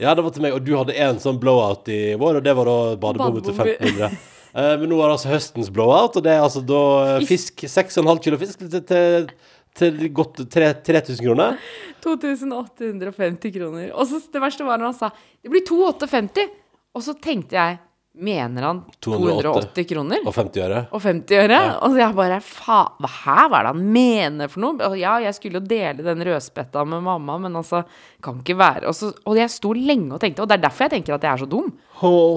Ja, 0.00 0.14
det 0.16 0.24
var 0.24 0.32
til 0.32 0.46
meg, 0.46 0.56
og 0.56 0.64
du 0.64 0.72
hadde 0.78 0.96
en 0.96 1.20
sånn 1.20 1.36
blowout 1.42 1.90
i 1.92 2.00
vår, 2.16 2.40
og 2.40 2.46
det 2.46 2.54
var 2.56 2.70
da 2.70 2.78
badebombe 3.04 3.44
til 3.44 3.52
1500. 3.52 4.16
uh, 4.56 4.72
men 4.80 4.88
nå 4.88 4.96
er 4.96 5.04
det 5.04 5.18
altså 5.18 5.34
høstens 5.34 5.68
blowout, 5.76 6.16
og 6.16 6.24
det 6.24 6.32
er 6.32 6.40
altså 6.46 6.64
da 6.72 6.80
eh, 7.18 7.28
fisk 7.28 7.66
6,5 7.68 8.24
kilo 8.24 8.40
fisk 8.40 8.64
til, 8.64 8.82
til, 8.88 9.28
til 9.76 10.02
godt 10.16 10.42
3, 10.56 10.72
3000 10.88 11.20
kroner. 11.20 11.60
2850 12.02 13.54
kroner. 13.60 13.92
Og 13.92 14.08
så 14.08 14.24
det 14.32 14.42
verste 14.42 14.66
var 14.66 14.80
når 14.80 14.94
han 14.94 15.00
sa 15.04 15.12
det 15.12 15.52
blir 15.52 15.68
2850. 15.68 16.48
Og 16.96 17.04
så 17.04 17.14
tenkte 17.20 17.60
jeg 17.60 17.78
Mener 18.12 18.62
han 18.66 18.80
280 19.00 19.42
280 19.72 19.86
kroner? 19.88 20.18
Og 20.28 20.34
50 20.36 20.60
øre. 20.66 20.80
Og 20.92 21.00
50 21.00 21.38
øre? 21.46 21.60
Og 21.80 21.94
så 21.94 22.00
jeg 22.02 22.16
bare 22.18 22.40
Faen, 22.44 22.98
Hva 23.00 23.36
hva 23.48 23.60
er 23.62 23.64
det 23.64 23.70
han 23.70 23.86
mener 23.94 24.50
for 24.52 24.64
noe? 24.66 24.76
Og 24.90 24.96
ja, 25.00 25.14
jeg 25.24 25.32
skulle 25.38 25.62
jo 25.62 25.70
dele 25.70 26.04
den 26.04 26.20
rødspetta 26.28 26.84
med 26.84 27.00
mamma, 27.06 27.38
men 27.40 27.56
altså 27.56 27.80
Kan 28.22 28.42
ikke 28.42 28.58
være 28.60 28.90
Og, 28.90 28.98
så, 28.98 29.14
og 29.24 29.40
jeg 29.40 29.54
sto 29.54 29.72
lenge 29.72 30.12
og 30.12 30.20
tenkte, 30.20 30.44
og 30.44 30.50
det 30.50 30.58
er 30.58 30.66
derfor 30.66 30.86
jeg 30.86 30.98
tenker 30.98 31.16
at 31.16 31.24
jeg 31.24 31.32
er 31.32 31.42
så 31.46 31.48
dum. 31.48 31.72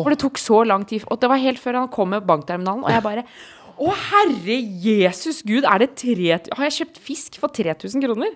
For 0.06 0.16
det 0.16 0.22
tok 0.24 0.40
så 0.40 0.64
lang 0.64 0.88
tid. 0.88 1.04
Og 1.12 1.20
det 1.20 1.34
var 1.34 1.44
helt 1.44 1.60
før 1.60 1.82
han 1.82 1.92
kom 1.92 2.16
med 2.16 2.24
bankterminalen, 2.30 2.88
og 2.88 2.96
jeg 2.96 3.04
bare 3.04 3.28
Å, 3.76 3.92
herre 4.08 4.58
Jesus 4.80 5.42
Gud, 5.44 5.68
er 5.68 5.84
det 5.84 5.92
tre 6.00 6.38
Har 6.40 6.68
jeg 6.70 6.78
kjøpt 6.80 7.04
fisk 7.04 7.42
for 7.42 7.52
3000 7.52 8.00
kroner? 8.08 8.32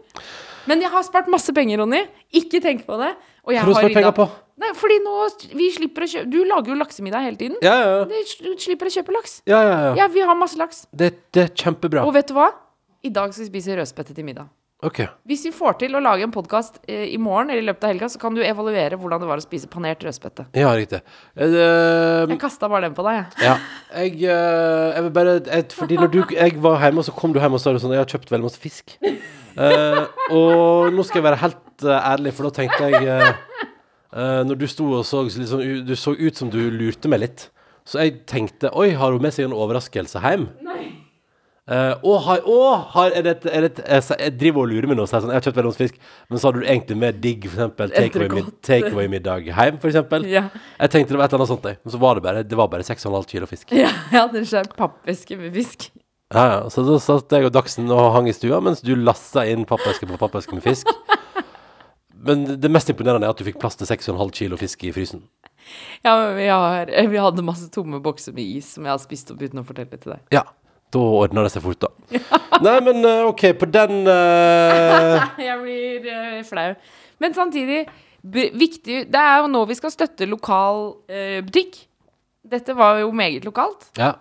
Men 0.69 0.85
jeg 0.85 0.93
har 0.93 1.05
spart 1.07 1.29
masse 1.33 1.53
penger, 1.55 1.81
Ronny. 1.81 2.03
Ikke 2.39 2.61
tenk 2.63 2.85
på 2.87 2.99
det. 3.01 3.15
Og 3.47 3.55
jeg 3.55 3.65
har 3.65 3.89
rydda- 3.89 4.13
på? 4.15 4.29
Nei, 4.59 4.73
fordi 4.75 4.99
nå 5.05 5.13
Vi 5.55 5.69
slipper 5.71 6.03
å 6.03 6.07
kjøpe 6.11 6.29
Du 6.29 6.41
lager 6.43 6.73
jo 6.73 6.79
laksemiddag 6.79 7.23
hele 7.23 7.39
tiden. 7.39 7.57
Ja, 7.63 7.75
ja, 7.79 7.91
ja. 7.99 8.05
Du 8.05 8.55
slipper 8.59 8.89
å 8.89 8.93
kjøpe 8.93 9.15
laks. 9.15 9.41
ja, 9.47 9.61
ja, 9.63 9.75
ja. 9.87 9.95
Ja, 10.03 10.07
vi 10.07 10.21
har 10.21 10.35
masse 10.35 10.59
laks. 10.59 10.85
Det, 10.91 11.13
det 11.31 11.43
er 11.47 11.53
kjempebra. 11.55 12.05
Og 12.05 12.13
vet 12.13 12.27
du 12.27 12.35
hva? 12.35 12.51
I 13.03 13.09
dag 13.09 13.31
skal 13.33 13.45
vi 13.45 13.51
spise 13.53 13.77
rødspette 13.79 14.13
til 14.13 14.25
middag. 14.27 14.49
OK. 14.83 15.01
Hvis 15.27 15.41
vi 15.43 15.51
får 15.51 15.73
til 15.81 15.95
å 15.95 15.99
lage 15.99 16.23
en 16.23 16.31
podkast 16.31 16.77
eh, 16.87 17.09
i 17.11 17.17
morgen 17.19 17.49
eller 17.51 17.63
i 17.63 17.67
løpet 17.67 17.83
av 17.83 17.91
helga, 17.91 18.07
så 18.11 18.19
kan 18.19 18.35
du 18.35 18.39
evaluere 18.43 18.95
hvordan 18.99 19.19
det 19.19 19.27
var 19.27 19.41
å 19.41 19.43
spise 19.43 19.67
panert 19.71 20.03
rødspette. 20.07 20.45
Ja, 20.55 20.71
riktig. 20.75 21.01
Uh, 21.35 22.23
Jeg 22.31 22.39
kasta 22.39 22.69
bare 22.71 22.87
den 22.87 22.95
på 22.95 23.03
deg, 23.07 23.19
jeg. 23.19 23.49
Ja. 23.49 23.57
Jeg, 23.91 24.15
uh, 24.23 24.95
jeg 24.95 25.03
vil 25.03 25.11
bare 25.17 25.33
jeg, 25.41 25.67
Fordi 25.75 25.99
når 25.99 26.13
du, 26.13 26.21
jeg 26.31 26.55
var 26.63 26.79
hjemme, 26.79 27.03
og 27.03 27.07
så 27.09 27.15
kom 27.15 27.35
du 27.35 27.41
hjem 27.43 27.59
og 27.59 27.63
sa 27.63 27.75
sånn 27.75 27.95
Jeg 27.95 28.03
har 28.05 28.11
kjøpt 28.13 28.31
veldig 28.31 28.47
masse 28.47 28.63
fisk. 28.63 28.95
Eh, 29.59 30.03
og 30.31 30.93
nå 30.95 31.03
skal 31.03 31.19
jeg 31.19 31.25
være 31.27 31.41
helt 31.43 31.83
eh, 31.83 32.09
ærlig, 32.13 32.31
for 32.37 32.47
da 32.47 32.51
tenkte 32.61 32.87
jeg 32.93 33.07
eh, 33.11 33.31
eh, 34.15 34.41
Når 34.47 34.55
du 34.61 34.67
sto 34.71 34.85
og 35.01 35.03
så 35.05 35.25
så 35.27 35.41
liksom, 35.41 35.59
u- 35.65 35.81
Du 35.83 35.95
så 35.99 36.13
ut 36.15 36.37
som 36.39 36.49
du 36.53 36.61
lurte 36.71 37.11
meg 37.11 37.19
litt. 37.25 37.49
Så 37.85 37.99
jeg 38.05 38.21
tenkte 38.29 38.71
Oi, 38.77 38.91
har 38.95 39.11
hun 39.11 39.21
med 39.21 39.33
seg 39.35 39.49
en 39.49 39.57
overraskelse 39.57 40.21
hjem? 40.23 40.47
Eh, 41.69 41.91
og 42.01 42.15
har, 42.25 42.39
og 42.49 42.85
har 42.95 43.11
er 43.13 43.21
det, 43.27 43.31
et- 43.35 43.51
er 43.53 43.61
det, 43.67 43.71
et- 43.79 43.85
jeg, 44.09 44.17
jeg 44.19 44.37
driver 44.39 44.63
og 44.63 44.69
lurer 44.71 44.87
meg 44.89 44.97
nå 44.97 45.03
og 45.05 45.09
sier 45.11 45.21
sånn 45.21 45.29
Jeg 45.29 45.37
har 45.37 45.45
kjøpt 45.45 45.59
veldig 45.59 45.69
masse 45.69 45.83
fisk, 45.83 45.99
men 46.29 46.39
så 46.41 46.47
har 46.49 46.53
du 46.55 46.63
egentlig 46.65 46.97
med 46.97 47.19
digg 47.21 47.45
for 47.45 47.59
eksempel 47.59 47.91
takeaway-middag 47.93 48.39
Entrecôte. 48.47 48.61
take 48.65 49.09
middag 49.13 49.43
hjem, 49.51 49.77
for 49.83 49.87
eksempel? 49.91 50.25
Ja. 50.25 50.47
Jeg 50.79 50.89
tenkte 50.95 51.13
det 51.13 51.19
var 51.21 51.25
et 51.27 51.33
eller 51.35 51.43
annet 51.45 51.51
sånt, 51.53 51.67
jeg. 51.69 51.77
Men 51.85 51.91
så 51.93 51.99
var 52.01 52.15
det 52.17 52.23
bare 52.25 52.41
Det 52.43 52.57
var 52.57 52.67
bare 52.73 52.81
6,5 52.87 53.27
kilo 53.29 53.45
fisk. 53.45 53.69
Ja, 53.71 53.91
jeg 54.11 54.17
hadde 54.23 54.37
en 54.41 54.45
svær 54.49 54.71
pappeske 54.79 55.37
med 55.37 55.53
fisk. 55.53 55.91
Ja, 56.33 56.43
ja. 56.45 56.57
Så 56.69 56.85
da 56.85 56.99
satt 57.01 57.33
jeg 57.33 57.47
og 57.47 57.53
Dagsen 57.55 57.89
og 57.89 58.11
hang 58.13 58.29
i 58.29 58.35
stua 58.35 58.59
mens 58.61 58.83
du 58.85 58.93
lassa 58.97 59.47
inn 59.49 59.65
pappeske 59.69 60.09
på 60.09 60.19
pappeske 60.21 60.57
med 60.57 60.65
fisk. 60.65 60.91
Men 62.19 62.43
det 62.61 62.69
mest 62.71 62.89
imponerende 62.91 63.25
er 63.25 63.33
at 63.33 63.39
du 63.39 63.47
fikk 63.47 63.61
plass 63.61 63.79
til 63.79 63.87
6,5 63.89 64.33
kilo 64.35 64.59
fisk 64.59 64.83
i 64.85 64.91
frysen. 64.93 65.23
Ja, 66.03 66.13
men 66.17 66.35
vi, 66.37 66.47
har, 66.51 66.89
vi 66.89 67.21
hadde 67.21 67.45
masse 67.45 67.69
tomme 67.73 68.01
bokser 68.03 68.35
med 68.35 68.57
is 68.59 68.73
som 68.75 68.85
jeg 68.85 68.93
har 68.93 69.01
spist 69.01 69.31
opp 69.33 69.41
uten 69.41 69.61
å 69.61 69.65
fortelle 69.65 69.97
til 69.97 70.15
deg. 70.15 70.23
Ja. 70.35 70.45
Da 70.89 71.01
ordna 71.21 71.43
det 71.45 71.51
seg 71.53 71.61
fort, 71.61 71.83
da. 71.85 71.91
Nei, 72.65 72.79
men 72.81 73.03
eh, 73.05 73.27
OK, 73.29 73.43
på 73.61 73.67
den 73.69 74.07
uh... 74.09 75.27
Jeg 75.49 75.59
blir 75.61 76.07
uh, 76.09 76.39
flau. 76.47 76.71
Men 77.21 77.35
samtidig, 77.37 77.83
viktig 78.25 79.03
Det 79.11 79.21
er 79.21 79.43
jo 79.43 79.51
nå 79.53 79.61
vi 79.69 79.77
skal 79.77 79.93
støtte 79.93 80.25
lokal 80.25 80.81
uh, 80.97 81.37
butikk. 81.45 81.77
Dette 82.49 82.73
var 82.73 83.03
jo 83.03 83.13
meget 83.13 83.45
lokalt. 83.45 83.91
Ja. 84.01 84.15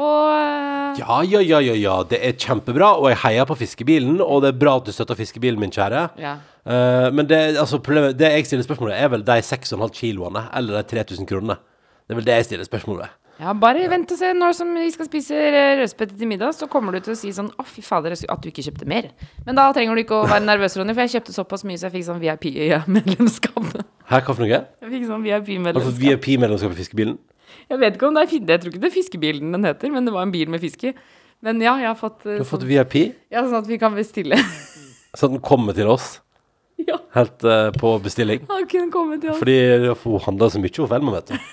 Og 0.00 0.30
eh, 0.32 1.00
Ja, 1.00 1.20
ja, 1.28 1.40
ja, 1.44 1.60
ja, 1.62 1.74
ja. 1.76 1.96
Det 2.08 2.18
er 2.24 2.32
kjempebra, 2.40 2.94
og 2.98 3.10
jeg 3.12 3.20
heier 3.26 3.46
på 3.48 3.56
fiskebilen. 3.60 4.18
Og 4.24 4.40
det 4.44 4.54
er 4.54 4.58
bra 4.60 4.78
at 4.80 4.88
du 4.88 4.92
støtter 4.96 5.18
fiskebilen, 5.18 5.60
min 5.60 5.74
kjære. 5.74 6.08
ja. 6.20 6.38
Eh, 6.60 7.06
men 7.16 7.24
det, 7.28 7.38
altså, 7.56 7.78
problemet, 7.80 8.18
det 8.20 8.28
jeg 8.34 8.46
stiller 8.46 8.64
spørsmålet, 8.66 8.98
er 9.00 9.08
vel 9.08 9.22
de 9.24 9.38
6,5 9.46 9.94
kiloene 9.96 10.42
eller 10.58 10.82
de 10.82 10.82
3000 10.92 11.26
kronene. 11.30 11.56
Det 12.04 12.12
er 12.12 12.18
vel 12.18 12.26
det 12.26 12.34
jeg 12.40 12.44
stiller 12.50 12.68
spørsmålet. 12.68 13.08
ja, 13.40 13.54
bare 13.56 13.86
vent 13.88 14.10
og 14.12 14.18
se. 14.20 14.32
Når 14.36 14.52
som 14.58 14.74
vi 14.76 14.90
skal 14.92 15.08
spise 15.08 15.34
eh, 15.40 15.78
rødspette 15.80 16.18
til 16.20 16.28
middag, 16.28 16.52
så 16.58 16.68
kommer 16.68 16.92
du 16.92 17.00
til 17.00 17.14
å 17.14 17.16
si 17.16 17.32
sånn 17.32 17.48
Å, 17.56 17.64
fy 17.64 17.80
fader, 17.86 18.12
at 18.12 18.42
du 18.44 18.50
ikke 18.50 18.66
kjøpte 18.66 18.86
mer. 18.92 19.08
Men 19.46 19.56
da 19.56 19.70
trenger 19.72 19.96
du 19.96 20.02
ikke 20.04 20.18
å 20.20 20.28
være 20.28 20.44
nervøs, 20.44 20.76
Ronny, 20.76 20.92
for 20.92 21.06
jeg 21.08 21.14
kjøpte 21.16 21.32
såpass 21.38 21.64
mye 21.64 21.80
så 21.80 21.88
jeg 21.88 21.96
fikk 21.96 22.08
sånn 22.10 22.20
VIP-medlemskap. 22.20 23.72
Hæ, 24.10 24.20
hva 24.20 24.34
for 24.34 24.44
noe? 24.44 24.60
Jeg 24.84 24.92
fikk 24.98 25.08
sånn 25.08 25.24
VIP-medlemskap. 25.24 26.00
VIP-medlemskap 26.04 26.76
i 26.76 26.80
fiskebilen? 26.82 27.16
Jeg 27.70 27.80
vet 27.82 27.96
ikke 27.96 28.08
om 28.08 28.16
det 28.16 28.24
er 28.26 28.34
Jeg 28.34 28.60
tror 28.62 28.72
ikke 28.72 28.82
det 28.82 28.90
er 28.90 28.94
fiskebilen 28.94 29.52
den 29.56 29.66
heter, 29.68 29.92
men 29.94 30.06
det 30.06 30.14
var 30.14 30.26
en 30.26 30.34
bil 30.34 30.50
med 30.50 30.62
fisk 30.62 30.84
i. 30.90 30.94
Men 31.40 31.60
ja, 31.64 31.76
jeg 31.80 31.88
har 31.88 31.96
fått, 31.96 32.24
eh, 32.26 32.36
Du 32.36 32.42
har 32.42 32.48
fått 32.48 32.64
sånn, 32.66 32.70
VIP, 32.70 32.96
ja, 33.32 33.44
sånn 33.46 33.60
at 33.62 33.68
vi 33.68 33.78
kan 33.80 33.94
bestille. 33.96 34.36
så 35.18 35.30
den 35.30 35.40
kommer 35.40 35.76
til 35.76 35.88
oss 35.88 36.18
ja, 36.90 36.98
helt 37.16 37.44
uh, 37.44 37.70
på 37.76 37.94
bestilling. 38.04 38.44
han 38.48 38.66
kunne 38.68 38.92
komme 38.92 39.20
til 39.20 39.32
oss. 39.32 39.40
Fordi 39.40 39.56
hun 40.04 40.20
handler 40.26 40.52
så 40.52 40.60
mye, 40.60 40.76
hun 40.76 40.90
Velma, 40.90 41.16
vet 41.18 41.32
du. 41.32 41.48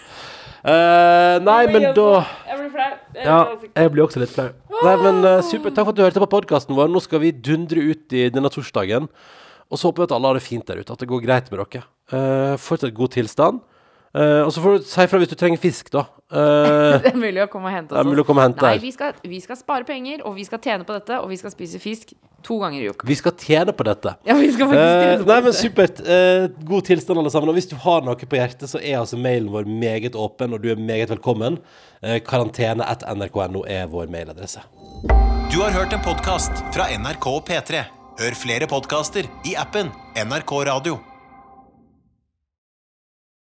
Uh, 0.67 1.37
nei, 1.47 1.61
men 1.71 1.89
da 1.95 2.07
Jeg 2.47 2.59
blir 2.59 2.71
flau. 2.75 2.91
Ja, 3.15 3.39
altså- 3.45 3.71
jeg 3.71 3.93
blir 3.95 4.05
også 4.05 4.23
litt 4.23 4.35
flau. 4.35 4.49
Nei, 4.77 4.95
men 5.01 5.23
uh, 5.25 5.39
super. 5.41 5.71
Takk 5.71 5.87
for 5.87 5.95
at 5.95 5.99
du 5.99 6.05
hørte 6.05 6.23
på 6.23 6.31
podkasten 6.35 6.77
vår. 6.77 6.91
Nå 6.91 7.01
skal 7.03 7.23
vi 7.23 7.31
dundre 7.31 7.83
ut 7.91 8.15
i 8.15 8.27
denne 8.33 8.51
torsdagen. 8.53 9.07
Og 9.67 9.79
så 9.79 9.89
håper 9.89 10.03
vi 10.03 10.07
at 10.07 10.15
alle 10.15 10.29
har 10.31 10.37
det 10.37 10.45
fint 10.45 10.67
der 10.67 10.79
ute, 10.79 10.93
at 10.93 11.01
det 11.01 11.09
går 11.11 11.23
greit 11.25 11.49
med 11.51 11.59
dere. 11.63 11.87
Uh, 12.11 12.55
fortsatt 12.61 12.95
god 12.95 13.15
tilstand. 13.15 13.63
Eh, 14.15 14.41
og 14.45 14.51
så 14.55 14.61
får 14.63 14.77
du 14.77 14.83
si 14.87 15.01
ifra 15.03 15.19
hvis 15.19 15.29
du 15.29 15.35
trenger 15.35 15.57
fisk, 15.61 15.91
da. 15.91 16.05
Eh, 16.27 16.97
Det 16.99 17.13
er 17.13 17.15
mulig 17.15 17.39
å 17.39 17.47
komme 17.47 17.69
og 17.69 17.71
hente 17.71 17.93
det 17.93 17.95
oss. 17.95 18.03
er 18.03 18.09
mulig 18.09 18.19
å 18.19 18.27
komme 18.27 18.41
og 18.43 18.49
hente 18.49 18.65
Nei, 18.65 18.73
her. 18.73 18.81
vi 18.83 18.89
skal, 18.91 19.13
vi 19.23 19.37
skal 19.39 19.55
spare 19.55 19.85
penger, 19.87 20.25
og 20.27 20.33
vi 20.35 20.43
skal 20.43 20.59
tjene 20.59 20.83
på 20.83 20.91
dette, 20.91 21.15
og 21.23 21.29
vi 21.31 21.37
skal 21.39 21.53
spise 21.53 21.79
fisk 21.79 22.11
to 22.43 22.57
ganger 22.59 22.81
i 22.83 22.89
uka. 22.91 23.07
Vi 23.07 23.15
skal 23.15 23.31
tjene 23.39 23.71
på 23.71 23.85
dette. 23.87 24.11
Ja, 24.27 24.35
vi 24.35 24.49
skal 24.51 24.67
faktisk 24.67 24.83
Eh, 24.83 25.05
tjene 25.05 25.23
på 25.23 25.29
nei, 25.29 25.37
men 25.39 25.53
dette. 25.53 25.61
supert. 25.61 26.01
Eh, 26.03 26.47
god 26.67 26.83
tilstand, 26.89 27.21
alle 27.23 27.31
sammen. 27.31 27.47
Og 27.53 27.55
hvis 27.55 27.69
du 27.71 27.77
har 27.79 28.03
noe 28.03 28.15
på 28.19 28.35
hjertet, 28.41 28.67
så 28.67 28.75
er 28.83 28.99
altså 28.99 29.15
mailen 29.15 29.47
vår 29.55 29.71
meget 29.71 30.19
åpen, 30.19 30.51
og 30.53 30.61
du 30.61 30.67
er 30.69 30.75
meget 30.75 31.07
velkommen. 31.15 31.59
Uh, 32.03 32.19
Karantene.nrk.no 32.19 33.63
er 33.63 33.87
vår 33.87 34.11
mailadresse. 34.11 34.59
Du 35.51 35.61
har 35.63 35.71
hørt 35.71 35.93
en 35.95 36.03
podkast 36.03 36.51
fra 36.75 36.91
NRK 36.91 37.31
P3. 37.47 37.85
Hør 38.19 38.35
flere 38.35 38.67
podkaster 38.67 39.23
i 39.47 39.55
appen 39.55 39.93
NRK 40.19 40.51
Radio. 40.67 40.99